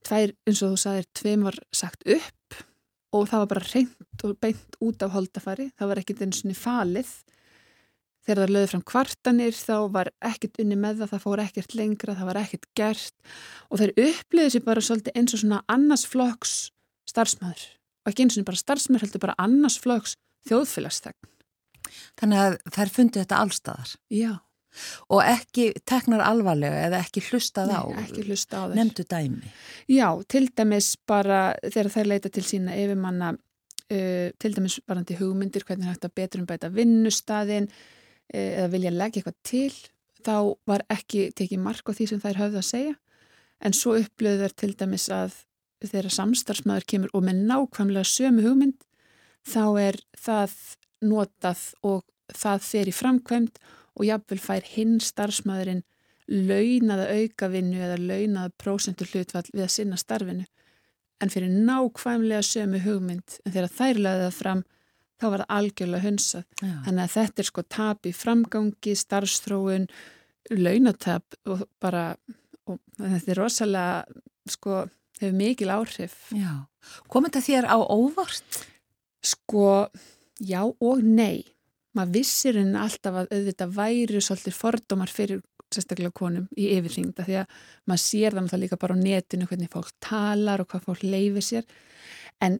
Tvær, 0.10 0.36
eins 0.48 0.64
og 0.64 0.76
þú 0.76 0.82
sagðir, 0.84 1.08
tveim 1.16 1.48
var 1.48 1.60
sagt 1.76 2.04
upp 2.04 2.60
og 3.16 3.26
það 3.32 3.42
var 3.42 3.50
bara 3.56 3.66
reynd 3.72 4.28
og 4.28 4.36
beint 4.44 4.78
út 4.84 5.02
á 5.04 5.08
holdafari. 5.16 5.72
Það 5.80 5.92
var 5.92 6.04
ekkit 6.04 6.24
eins 6.28 6.44
og 6.44 6.60
falið. 6.60 7.16
Þegar 8.28 8.44
það 8.44 8.54
löði 8.54 8.70
fram 8.74 8.86
kvartanir 8.92 9.56
þá 9.56 9.76
var 9.96 10.12
ekkit 10.28 10.60
unni 10.62 10.76
með 10.78 11.02
það, 11.02 11.14
það 11.16 11.24
fór 11.24 11.44
ekkert 11.46 11.76
lengra 11.80 12.18
það 12.20 12.30
var 12.30 12.44
ekkert 12.44 12.68
gert 12.78 13.34
og 13.72 13.80
þeir 13.80 13.96
upplöðu 14.04 14.54
sér 14.54 14.68
bara 14.68 14.84
svolítið 14.84 15.16
eins 15.16 15.34
og 15.34 15.42
svona 15.46 15.64
annars 15.72 16.04
flokks 16.06 16.56
starfsmæður 17.10 17.79
og 18.04 18.12
ekki 18.12 18.26
eins 18.26 18.40
og 18.40 18.48
bara 18.48 18.64
starfsmæður 18.64 19.08
heldur 19.08 19.26
bara 19.26 19.38
annars 19.42 19.80
flokks 19.82 20.16
þjóðfélagsþegn 20.50 21.36
Þannig 22.20 22.44
að 22.44 22.56
þær 22.76 22.94
fundi 22.94 23.22
þetta 23.22 23.42
allstaðar 23.44 23.94
Já, 24.14 24.32
og 25.10 25.22
ekki 25.26 25.70
teknar 25.88 26.24
alvarlega 26.26 26.86
eða 26.88 27.02
ekki 27.04 27.24
hlustað 27.30 27.74
á. 27.74 27.82
Nei, 27.90 28.02
ekki 28.04 28.26
hlusta 28.28 28.62
á 28.62 28.64
þær. 28.68 28.76
Nefndu 28.78 29.06
dæmi. 29.10 29.54
Já, 29.92 30.08
til 30.32 30.46
dæmis 30.56 30.90
bara 31.10 31.42
þegar 31.66 31.92
þær 31.96 32.12
leita 32.14 32.34
til 32.34 32.46
sína 32.46 32.78
yfirmanna, 32.80 33.34
uh, 33.36 34.28
til 34.42 34.56
dæmis 34.58 34.80
varandi 34.90 35.18
hugmyndir, 35.20 35.66
hvernig 35.68 35.90
hægt 35.90 36.08
að 36.08 36.16
betur 36.22 36.44
um 36.44 36.50
bæta 36.50 36.72
vinnustadin 36.74 37.70
uh, 37.70 38.40
eða 38.40 38.72
vilja 38.76 38.96
leggja 38.96 39.24
eitthvað 39.24 39.40
til, 39.52 39.76
þá 40.26 40.36
var 40.70 40.86
ekki 40.92 41.30
tekið 41.36 41.64
mark 41.64 41.90
á 41.90 41.96
því 41.96 42.12
sem 42.12 42.24
þær 42.24 42.44
höfðu 42.44 42.62
að 42.62 42.70
segja. 42.70 42.98
En 43.60 43.76
svo 43.76 43.98
upplöðu 44.00 44.46
þær 44.46 44.60
til 44.62 44.74
dæmis 44.80 45.10
að 45.12 45.42
þegar 45.88 46.16
samstarfsmaður 46.18 46.88
kemur 46.92 47.14
og 47.16 47.26
með 47.28 47.44
nákvæmlega 47.50 48.12
sömu 48.12 48.44
hugmynd, 48.44 48.80
þá 49.48 49.64
er 49.80 50.00
það 50.20 50.56
notað 51.08 51.62
og 51.88 52.04
það 52.36 52.66
fer 52.68 52.90
í 52.92 52.96
framkvæmt 52.96 53.62
og 53.96 54.08
jafnvel 54.08 54.40
fær 54.44 54.68
hinn 54.76 54.98
starfsmaðurinn 55.04 55.86
launaða 56.30 57.08
aukavinnu 57.16 57.80
eða 57.82 57.98
launaða 57.98 58.54
prósentur 58.62 59.10
hlutfall 59.10 59.48
við 59.54 59.66
að 59.66 59.74
sinna 59.74 59.98
starfinu 59.98 60.46
en 61.20 61.32
fyrir 61.34 61.50
nákvæmlega 61.52 62.44
sömu 62.46 62.82
hugmynd 62.84 63.40
en 63.44 63.56
þegar 63.56 63.74
þær 63.80 64.02
laði 64.04 64.28
það 64.28 64.38
fram 64.38 64.62
þá 65.20 65.26
var 65.26 65.44
það 65.44 65.56
algjörlega 65.58 66.06
hunsað 66.06 66.46
Já. 66.62 66.76
þannig 66.86 67.04
að 67.04 67.16
þetta 67.16 67.44
er 67.44 67.50
sko 67.50 67.64
tap 67.76 68.08
í 68.08 68.14
framgangi 68.16 68.96
starfstróun, 69.02 69.90
launatap 70.54 71.40
og 71.50 71.66
bara 71.82 72.06
og 72.70 72.80
þetta 73.00 73.34
er 73.34 73.42
rosalega 73.42 74.22
sko 74.50 74.84
hefur 75.20 75.38
mikil 75.38 75.72
áhrif 75.74 76.18
Já. 76.36 76.66
Kom 77.12 77.28
þetta 77.28 77.44
þér 77.46 77.70
á 77.70 77.78
óvart? 77.78 78.60
Sko, 79.20 79.90
já 80.40 80.62
og 80.64 81.04
nei. 81.04 81.44
Maður 81.98 82.16
vissir 82.20 82.60
henni 82.60 82.80
alltaf 82.80 83.18
að 83.24 83.34
auðvitað 83.36 83.76
væri 83.76 84.22
svolítið 84.24 84.56
fordómar 84.56 85.12
fyrir 85.12 85.42
sérstaklega 85.70 86.14
konum 86.16 86.48
í 86.58 86.70
yfirþyngda 86.78 87.26
því 87.28 87.38
að 87.42 87.58
maður 87.90 88.04
sér 88.04 88.34
það 88.34 88.46
náttúrulega 88.46 88.64
líka 88.64 88.80
bara 88.82 88.98
á 88.98 89.04
netinu 89.04 89.50
hvernig 89.50 89.72
fólk 89.74 89.92
talar 90.02 90.64
og 90.64 90.70
hvað 90.72 90.86
fólk 90.88 91.04
leifir 91.06 91.46
sér. 91.46 91.68
En 92.42 92.58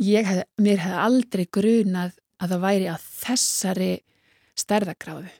ég 0.00 0.28
hef, 0.28 0.44
mér 0.60 0.82
hefði 0.84 1.02
aldrei 1.04 1.44
grunað 1.58 2.16
að 2.38 2.54
það 2.54 2.64
væri 2.64 2.88
að 2.92 3.06
þessari 3.18 3.92
stærðagráðu 4.58 5.32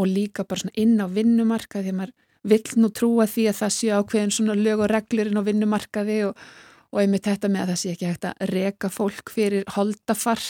og 0.00 0.08
líka 0.08 0.46
bara 0.48 0.62
svona 0.62 0.78
inn 0.80 0.96
á 1.02 1.06
vinnumarka 1.10 1.82
því 1.82 1.92
að 1.92 1.98
maður 1.98 2.14
vill 2.42 2.76
nú 2.82 2.90
trúa 2.90 3.28
því 3.30 3.48
að 3.50 3.58
það 3.60 3.72
sé 3.76 3.94
ákveðin 3.94 4.34
svona 4.34 4.58
lög 4.58 4.82
og 4.82 4.90
reglur 4.90 5.30
inn 5.30 5.40
á 5.40 5.46
vinnumarkaði 5.46 6.20
og 6.28 6.44
og 6.92 7.00
einmitt 7.00 7.26
þetta 7.26 7.50
með 7.50 7.64
að 7.64 7.70
það 7.72 7.80
sé 7.80 7.92
ekki 7.94 8.08
hægt 8.10 8.26
að 8.28 8.50
reka 8.52 8.90
fólk 8.92 9.32
fyrir 9.32 9.68
holdafar 9.76 10.42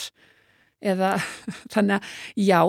eða 0.83 1.13
þannig 1.73 1.95
að 1.97 2.09
já, 2.43 2.59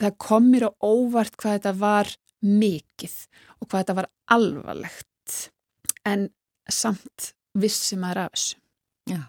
það 0.00 0.16
kom 0.26 0.48
mér 0.50 0.66
á 0.66 0.70
óvart 0.82 1.38
hvað 1.38 1.58
þetta 1.58 1.74
var 1.82 2.10
mikið 2.42 3.16
og 3.60 3.68
hvað 3.68 3.78
þetta 3.78 3.98
var 4.00 4.10
alvarlegt 4.34 5.38
en 6.08 6.26
samt 6.70 7.32
vissi 7.58 7.98
maður 8.00 8.24
af 8.24 8.34
þessu. 8.34 8.58
Já. 9.10 9.20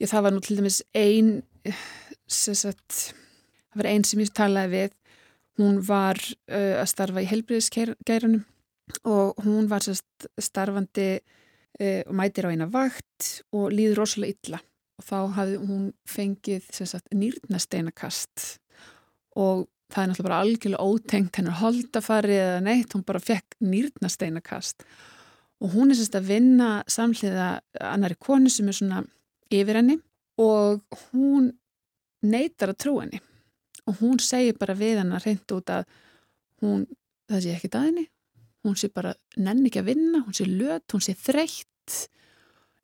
Ég, 0.00 0.08
það 0.08 0.24
var 0.24 0.34
nú 0.34 0.42
til 0.44 0.56
dæmis 0.58 0.80
ein 0.96 1.32
sem 2.32 2.56
sagt, 2.56 3.12
það 3.72 3.82
var 3.82 3.90
ein 3.90 4.06
sem 4.08 4.22
ég 4.22 4.32
talaði 4.32 4.72
við 4.72 4.96
hún 5.60 5.80
var 5.84 6.18
uh, 6.50 6.80
að 6.80 6.88
starfa 6.90 7.22
í 7.22 7.28
helbriðisgæranum 7.30 8.42
og 9.08 9.38
hún 9.44 9.68
var 9.70 9.84
sérst 9.84 10.28
starfandi 10.40 11.08
uh, 11.18 12.02
og 12.06 12.14
mætir 12.18 12.48
á 12.48 12.52
eina 12.52 12.68
vakt 12.70 13.44
og 13.54 13.72
líður 13.74 14.02
rosalega 14.02 14.36
illa. 14.36 14.62
Og 15.00 15.06
þá 15.08 15.18
hafði 15.38 15.60
hún 15.62 15.86
fengið 16.08 16.68
sagt, 16.76 17.08
nýrnasteinakast 17.16 18.58
og 19.40 19.66
það 19.92 20.02
er 20.02 20.10
náttúrulega 20.10 20.28
bara 20.28 20.42
algjörlega 20.44 20.84
ótengt 20.88 21.38
hennar 21.40 21.58
holdafari 21.60 22.36
eða 22.36 22.60
neitt, 22.64 22.92
hún 22.94 23.04
bara 23.08 23.20
fekk 23.20 23.56
nýrnasteinakast. 23.64 24.86
Og 25.62 25.74
hún 25.76 25.92
er 25.92 25.98
sérst 25.98 26.16
að 26.18 26.30
vinna 26.32 26.70
samhliða 26.90 27.50
annari 27.92 28.16
konu 28.20 28.52
sem 28.52 28.68
er 28.68 28.76
svona 28.76 29.02
yfir 29.52 29.80
henni 29.80 29.98
og 30.40 30.80
hún 31.10 31.52
neytar 32.22 32.72
að 32.72 32.80
trú 32.84 32.96
henni 33.02 33.20
og 33.88 34.00
hún 34.00 34.18
segir 34.22 34.58
bara 34.60 34.76
við 34.78 35.00
hennar 35.02 35.24
reynd 35.24 35.54
út 35.56 35.70
að 35.72 35.86
hún, 36.62 36.86
það 37.30 37.44
sé 37.44 37.54
ekki 37.56 37.72
að 37.72 37.88
henni 37.90 38.08
hún 38.62 38.78
sé 38.78 38.90
bara 38.94 39.14
nenni 39.36 39.70
ekki 39.70 39.82
að 39.82 39.90
vinna, 39.90 40.22
hún 40.22 40.36
sé 40.36 40.46
löt, 40.46 40.86
hún 40.94 41.02
sé 41.02 41.14
þreytt, 41.18 41.96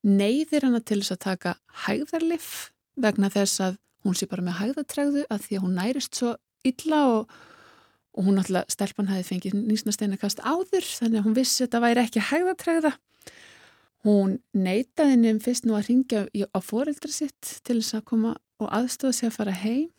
neyðir 0.06 0.66
hana 0.66 0.80
til 0.82 1.00
þess 1.00 1.14
að 1.14 1.24
taka 1.24 1.54
hægðarlif 1.86 2.48
vegna 2.98 3.30
þess 3.30 3.62
að 3.62 3.78
hún 4.06 4.16
sé 4.18 4.28
bara 4.30 4.44
með 4.46 4.58
hægðartregðu 4.62 5.26
að 5.30 5.44
því 5.44 5.58
að 5.58 5.64
hún 5.64 5.76
nærist 5.78 6.18
svo 6.18 6.32
illa 6.66 7.02
og, 7.12 7.36
og 8.18 8.26
hún 8.26 8.40
alltaf, 8.42 8.70
stelpan 8.74 9.10
hafi 9.10 9.26
fengið 9.26 9.58
nýsnasteinakast 9.58 10.42
áður 10.42 10.86
þannig 10.86 11.20
að 11.20 11.28
hún 11.28 11.36
vissi 11.38 11.62
að 11.62 11.66
þetta 11.66 11.82
væri 11.84 12.04
ekki 12.04 12.24
hægðartregða. 12.30 12.92
Hún 14.06 14.36
neytaði 14.54 15.18
nefn 15.18 15.42
fyrst 15.42 15.66
nú 15.66 15.74
að 15.74 15.90
ringja 15.90 16.24
á 16.30 16.58
foreldra 16.62 17.10
sitt 17.10 17.54
til 17.66 17.80
þess 17.80 17.98
að 17.98 18.06
koma 18.10 18.34
og 18.62 18.70
aðstofa 18.74 19.14
sig 19.14 19.30
að 19.30 19.38
fara 19.38 19.54
heim. 19.62 19.90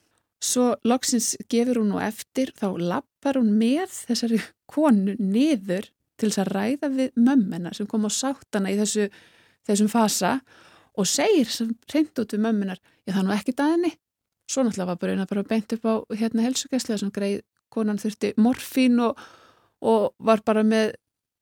Svo 0.41 0.75
loksins 0.87 1.33
gefur 1.51 1.81
hún 1.81 1.89
nú 1.93 1.99
eftir, 1.99 2.53
þá 2.55 2.71
lappar 2.79 3.39
hún 3.41 3.51
með 3.59 3.91
þessari 4.07 4.39
konu 4.73 5.15
niður 5.19 5.89
til 6.19 6.29
þess 6.29 6.41
að 6.43 6.51
ræða 6.55 6.89
við 6.95 7.11
mömmina 7.19 7.73
sem 7.75 7.87
kom 7.87 8.05
á 8.07 8.11
sáttana 8.11 8.71
í 8.71 8.77
þessu, 8.79 9.09
þessum 9.67 9.89
fasa 9.91 10.37
og 10.99 11.07
segir 11.07 11.47
sem 11.51 11.73
reynd 11.93 12.19
út 12.19 12.33
við 12.35 12.41
mömminar, 12.43 12.79
ég 13.07 13.15
það 13.15 13.27
nú 13.27 13.35
ekki 13.35 13.53
dæðinni. 13.55 13.91
Svo 14.49 14.63
náttúrulega 14.65 14.89
var 14.89 14.97
bara, 14.99 15.25
bara 15.29 15.43
beint 15.47 15.73
upp 15.75 15.85
á 15.85 15.93
hérna 16.17 16.43
helsugæslega 16.47 16.97
sem 17.03 17.11
greið 17.13 17.41
konan 17.69 17.99
þurfti 18.01 18.31
morfín 18.41 18.97
og, 19.05 19.19
og 19.85 20.09
var 20.25 20.41
bara 20.43 20.63
með 20.65 20.95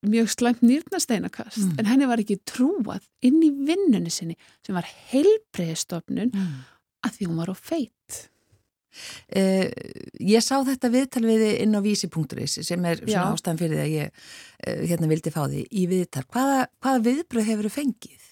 mjög 0.08 0.28
slæmt 0.34 0.62
nýrnasteinakast 0.62 1.58
Mm. 1.64 1.80
en 1.80 1.86
henni 1.90 2.06
var 2.10 2.20
ekki 2.22 2.36
trúað 2.46 3.06
inn 3.26 3.40
í 3.42 3.50
vinnunni 3.50 4.12
sinni 4.14 4.36
sem 4.66 4.76
var 4.78 4.86
heilbreyðstofnun 5.12 6.34
Mm. 6.34 6.66
að 7.08 7.16
því 7.18 7.28
hún 7.30 7.38
var 7.42 7.50
á 7.50 7.56
feit. 7.56 8.30
Uh, 9.28 9.68
ég 10.24 10.44
sá 10.46 10.56
þetta 10.68 10.92
viðtal 10.94 11.24
við 11.28 11.46
inn 11.64 11.78
á 11.78 11.82
vísi.is 11.84 12.60
sem 12.68 12.86
er 12.90 13.02
svona 13.04 13.14
Já. 13.14 13.22
ástæðan 13.32 13.62
fyrir 13.62 13.78
því 13.78 13.84
að 13.86 13.96
ég 13.96 14.12
uh, 14.12 14.82
hérna 14.84 15.12
vildi 15.12 15.34
fá 15.34 15.42
því 15.46 15.64
í 15.68 15.88
viðtal. 15.92 16.26
Hvaða, 16.34 16.68
hvaða 16.84 17.04
viðbröð 17.10 17.50
hefur 17.52 17.70
þú 17.70 17.74
fengið? 17.78 18.30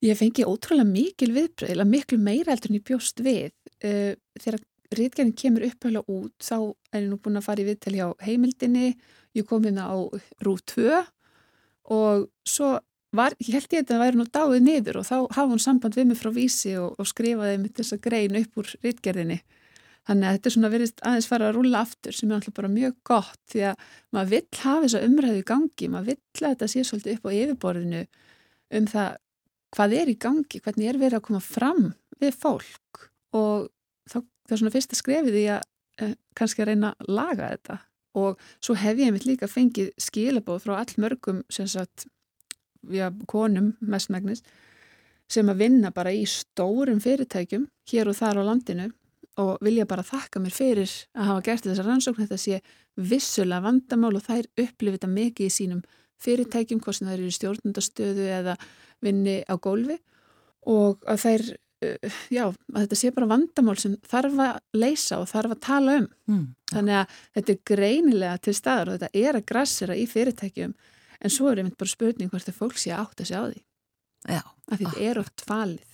Ég 0.00 0.16
fengi 0.16 0.48
ótrúlega 0.48 0.88
mikil 0.88 1.32
viðbröð, 1.36 1.74
eða 1.74 1.88
miklu 1.88 2.20
meira 2.20 2.54
heldur 2.54 2.72
en 2.72 2.80
ég 2.80 2.86
bjóst 2.88 3.24
við. 3.24 3.54
Uh, 3.84 4.12
þegar 4.40 4.62
rítgerðin 4.96 5.36
kemur 5.38 5.66
upphæfla 5.68 6.02
út, 6.10 6.34
þá 6.42 6.56
er 6.90 7.04
ég 7.04 7.10
nú 7.10 7.18
búin 7.22 7.38
að 7.38 7.46
fara 7.46 7.62
í 7.62 7.66
viðtal 7.68 7.94
hjá 7.94 8.06
heimildinni, 8.24 8.94
ég 9.38 9.46
kom 9.46 9.64
hérna 9.66 9.86
á 9.86 9.98
Rúf 10.42 10.64
2 10.72 11.02
og 11.90 12.26
svo 12.46 12.78
var, 13.16 13.34
ég 13.42 13.56
held 13.56 13.74
ég 13.74 13.84
að 13.84 13.92
það 13.92 14.02
væri 14.04 14.18
nú 14.20 14.26
dáið 14.30 14.64
niður 14.66 15.00
og 15.00 15.06
þá 15.08 15.16
hafa 15.34 15.48
hún 15.50 15.62
samband 15.62 15.96
við 15.98 16.10
mig 16.10 16.18
frá 16.20 16.30
vísi 16.34 16.74
og, 16.78 16.94
og 16.98 17.08
skrifaði 17.10 17.56
mitt 17.62 17.78
þessa 17.78 17.98
grein 18.02 18.38
upp 18.40 18.60
úr 18.62 18.70
rítgerðinni. 18.84 19.40
Þannig 20.08 20.26
að 20.26 20.36
þetta 20.36 20.48
er 20.48 20.54
svona 20.54 20.70
verið 20.72 20.92
aðeins 21.06 21.28
fara 21.28 21.48
að 21.50 21.56
rúla 21.58 21.82
aftur 21.84 22.16
sem 22.16 22.30
er 22.30 22.38
alltaf 22.38 22.54
bara 22.56 22.70
mjög 22.72 22.94
gott 23.06 23.40
því 23.52 23.64
að 23.70 23.82
maður 24.16 24.30
vill 24.30 24.60
hafa 24.62 24.84
þessa 24.86 25.02
umræðu 25.06 25.40
í 25.40 25.48
gangi, 25.50 25.90
maður 25.92 26.08
vill 26.10 26.46
að 26.46 26.54
þetta 26.54 26.68
sé 26.72 26.84
svolítið 26.88 27.18
upp 27.18 27.28
á 27.28 27.30
yfirborðinu 27.36 28.00
um 28.78 28.88
það 28.90 29.10
hvað 29.76 29.96
er 30.00 30.10
í 30.10 30.16
gangi, 30.18 30.62
hvernig 30.64 30.90
er 30.90 30.98
verið 30.98 31.20
að 31.20 31.26
koma 31.28 31.42
fram 31.44 31.84
við 32.20 32.38
fólk. 32.40 33.04
Og 33.36 33.68
þá 34.10 34.18
það 34.50 34.56
er 34.56 34.62
svona 34.62 34.74
fyrsta 34.74 34.98
skrefið 34.98 35.38
í 35.38 35.44
að 35.54 35.66
eh, 36.02 36.14
kannski 36.38 36.64
að 36.64 36.72
reyna 36.72 36.94
að 36.96 37.12
laga 37.20 37.50
þetta. 37.54 37.76
Og 38.20 38.40
svo 38.58 38.74
hef 38.74 38.98
ég 38.98 39.12
mitt 39.14 39.28
líka 39.28 39.46
fengið 39.50 39.92
skilabóð 40.00 40.64
frá 40.64 40.80
all 40.80 40.96
mörgum 40.98 41.44
sem 41.52 41.68
sagt 41.70 42.08
já, 42.90 43.06
konum 43.30 43.76
mestmægnis 43.80 44.42
sem 45.30 45.46
að 45.52 45.62
vinna 45.62 45.92
bara 45.94 46.10
í 46.10 46.24
stórum 46.26 46.98
fyrirtækjum 47.02 47.68
hér 47.92 48.10
og 48.10 48.18
þar 48.18 48.42
á 48.42 48.48
landinu 48.48 48.88
og 49.38 49.62
vilja 49.64 49.86
bara 49.88 50.04
þakka 50.06 50.42
mér 50.42 50.54
fyrir 50.54 50.92
að 51.14 51.30
hafa 51.30 51.46
gert 51.46 51.66
þessar 51.68 51.88
rannsókn. 51.88 52.26
Þetta 52.26 52.40
sé 52.40 52.60
vissulega 52.98 53.64
vandamál 53.64 54.12
og 54.18 54.26
þær 54.26 54.48
upplifið 54.58 54.98
þetta 54.98 55.10
mikið 55.14 55.46
í 55.46 55.54
sínum 55.54 55.82
fyrirtækjum 56.20 56.82
hvort 56.84 56.98
sem 56.98 57.08
þær 57.08 57.16
eru 57.16 57.30
í 57.30 57.36
stjórnundastöðu 57.38 58.28
eða 58.40 58.56
vinni 59.04 59.40
á 59.46 59.54
gólfi. 59.62 59.96
Og 60.68 61.06
að 61.08 61.22
þær 61.24 61.46
uh, 61.86 62.18
já, 62.32 62.44
að 62.50 62.80
þetta 62.82 63.00
sé 63.00 63.12
bara 63.16 63.30
vandamál 63.30 63.76
sem 63.80 63.96
þarf 64.10 64.42
að 64.44 64.60
leysa 64.76 65.20
og 65.22 65.30
þarf 65.30 65.56
að 65.56 65.62
tala 65.68 65.98
um. 66.02 66.08
Mm. 66.30 66.46
þannig 66.70 67.00
að 67.00 67.14
þetta 67.34 67.52
er 67.52 67.62
greinilega 67.66 68.42
til 68.44 68.54
staðar 68.54 68.90
og 68.90 68.98
þetta 68.98 69.24
er 69.26 69.38
að 69.38 69.48
grassera 69.48 69.96
í 69.98 70.06
fyrirtækjum. 70.10 70.76
En 71.20 71.32
svo 71.32 71.50
er 71.50 71.60
einmitt 71.60 71.80
bara 71.80 71.92
spurning 71.92 72.30
hvort 72.32 72.46
það 72.46 72.60
fólk 72.60 72.78
sé 72.80 72.92
að 72.94 73.02
átta 73.04 73.26
sig 73.28 73.36
á 73.36 73.44
því. 73.44 73.62
Já, 74.30 74.42
að 74.70 74.82
þetta 74.84 75.08
er 75.08 75.20
oft 75.20 75.42
falið 75.48 75.90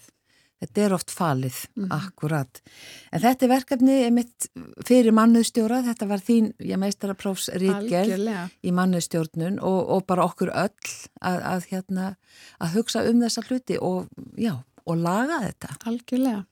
þetta 0.62 0.84
er 0.86 0.94
oft 0.96 1.10
falið, 1.12 1.58
Mhm. 1.76 1.90
akkurat. 1.92 2.60
En 3.12 3.20
þetta 3.20 3.42
er 3.44 3.48
verkefni 3.52 3.96
mitt 4.12 4.48
fyrir 4.84 5.12
mannuðstjóra, 5.12 5.82
þetta 5.84 6.08
var 6.08 6.18
þín, 6.18 6.52
ég 6.60 6.78
meistara 6.78 7.14
prófs 7.14 7.48
rítgerð 7.52 8.16
algjörlega, 8.16 8.50
í 8.64 8.72
mannuðstjórnun 8.72 9.58
og, 9.62 9.80
og 9.90 10.06
bara 10.06 10.24
okkur 10.24 10.50
öll 10.54 10.90
að, 11.22 11.40
að, 11.42 11.66
hérna, 11.70 12.16
að 12.60 12.74
hugsa 12.78 13.04
um 13.10 13.20
þessa 13.20 13.42
hluti 13.48 13.78
og, 13.80 14.08
já, 14.36 14.56
og 14.86 14.96
laga 14.96 15.40
þetta. 15.48 15.76
algjörlega 15.84 16.44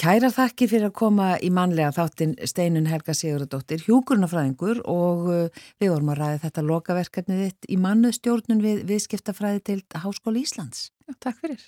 Kæra 0.00 0.30
þakki 0.32 0.64
fyrir 0.70 0.86
að 0.88 0.94
koma 0.96 1.24
í 1.44 1.50
mannlega 1.52 1.90
þáttin 1.92 2.30
Steinun 2.48 2.86
Helga 2.88 3.12
Sigurðardóttir, 3.12 3.82
hjúkurnafræðingur 3.84 4.80
og 4.88 5.26
uh, 5.28 5.48
við 5.78 5.90
vorum 5.92 6.08
að 6.14 6.22
ræða 6.22 6.38
þetta 6.46 6.64
lokaverkefnið 6.64 7.42
þitt 7.44 7.68
í 7.68 7.76
mannuðstjórnun 7.84 8.62
við 8.64 8.80
viðskiptafræði 8.88 9.60
til 9.68 9.82
Háskóli 10.00 10.40
Íslands. 10.46 10.86
já, 11.04 11.12
takk 11.20 11.36
fyrir 11.44 11.60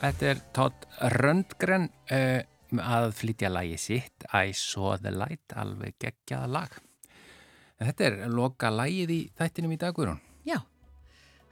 Þetta 0.00 0.28
er 0.30 0.38
Todd 0.56 0.86
Röndgren 1.20 1.88
uh, 2.12 2.40
að 2.80 3.10
flytja 3.18 3.50
lagi 3.52 3.76
sitt 3.80 4.24
I 4.32 4.52
Saw 4.56 4.94
the 5.02 5.12
Light, 5.12 5.52
alveg 5.58 5.96
geggjaða 6.00 6.48
lag. 6.54 6.76
Þetta 7.80 8.06
er 8.06 8.16
loka 8.32 8.70
lagið 8.72 9.12
í 9.14 9.18
þættinum 9.40 9.74
í 9.74 9.78
dagur. 9.80 10.14
Já, 10.48 10.58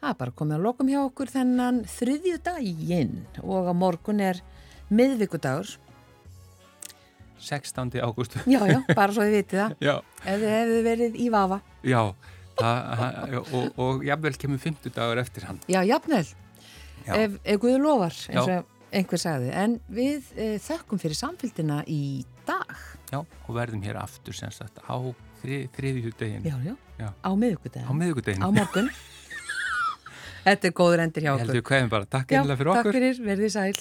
það 0.01 0.09
er 0.13 0.17
bara 0.23 0.35
komið 0.41 0.59
að 0.59 0.65
lokum 0.69 0.91
hjá 0.93 1.01
okkur 1.03 1.33
þennan 1.33 1.83
þriðju 1.89 2.39
daginn 2.45 3.15
og 3.43 3.69
á 3.69 3.75
morgun 3.77 4.21
er 4.25 4.41
miðvikudagur. 4.93 5.75
16. 7.39 7.93
ágústu. 8.03 8.41
Já, 8.51 8.65
já, 8.67 8.81
bara 8.99 9.13
svo 9.15 9.23
þið 9.23 9.37
vitið 9.37 9.61
það. 9.63 9.77
Já, 9.89 9.95
Ef 10.25 10.41
þið 10.43 10.51
hefðu 10.57 10.79
verið 10.89 11.19
í 11.23 11.29
vafa. 11.31 11.61
já. 11.87 12.03
Það, 12.59 12.79
það- 12.99 13.35
og, 13.55 13.67
og 13.79 14.01
jafnvel 14.03 14.33
kemur 14.43 14.59
50 14.59 14.91
dagur 14.97 15.21
eftir 15.23 15.45
hann. 15.47 15.61
Já, 15.71 15.79
jafnvel. 15.87 16.25
Ef, 17.17 17.39
ef 17.45 17.61
Guður 17.63 17.85
lofar, 17.85 18.19
eins 18.29 18.51
og 18.53 18.75
einhver 18.93 19.21
sagði. 19.23 19.53
En 19.53 19.79
við 19.93 20.31
e, 20.37 20.49
þökkum 20.65 21.01
fyrir 21.01 21.19
samfélgina 21.19 21.83
í 21.89 22.25
dag. 22.49 22.75
Já, 23.13 23.21
og 23.23 23.51
verðum 23.57 23.85
hér 23.85 24.01
aftur 24.01 24.37
sem 24.37 24.53
sagt 24.55 24.81
á 24.85 24.97
þrið, 25.43 25.69
þriðju 25.77 26.13
degin. 26.19 26.49
Já, 26.49 26.57
já, 26.65 26.75
Já. 26.99 27.09
á 27.13 27.31
miðvikudaginn. 27.39 28.43
Á. 28.43 28.49
Á 28.49 28.49
morgun. 28.59 28.91
Þetta 30.49 30.71
er 30.71 30.75
góður 30.77 31.05
endir 31.05 31.27
hjá 31.27 31.33
okkur. 31.35 31.55
heldur. 31.55 32.07
Takk 32.09 32.33
Já, 32.33 32.43
fyrir 32.45 32.73
takk 32.79 32.93
fyrir, 32.95 33.25
verðið 33.25 33.55
sæl. 33.57 33.73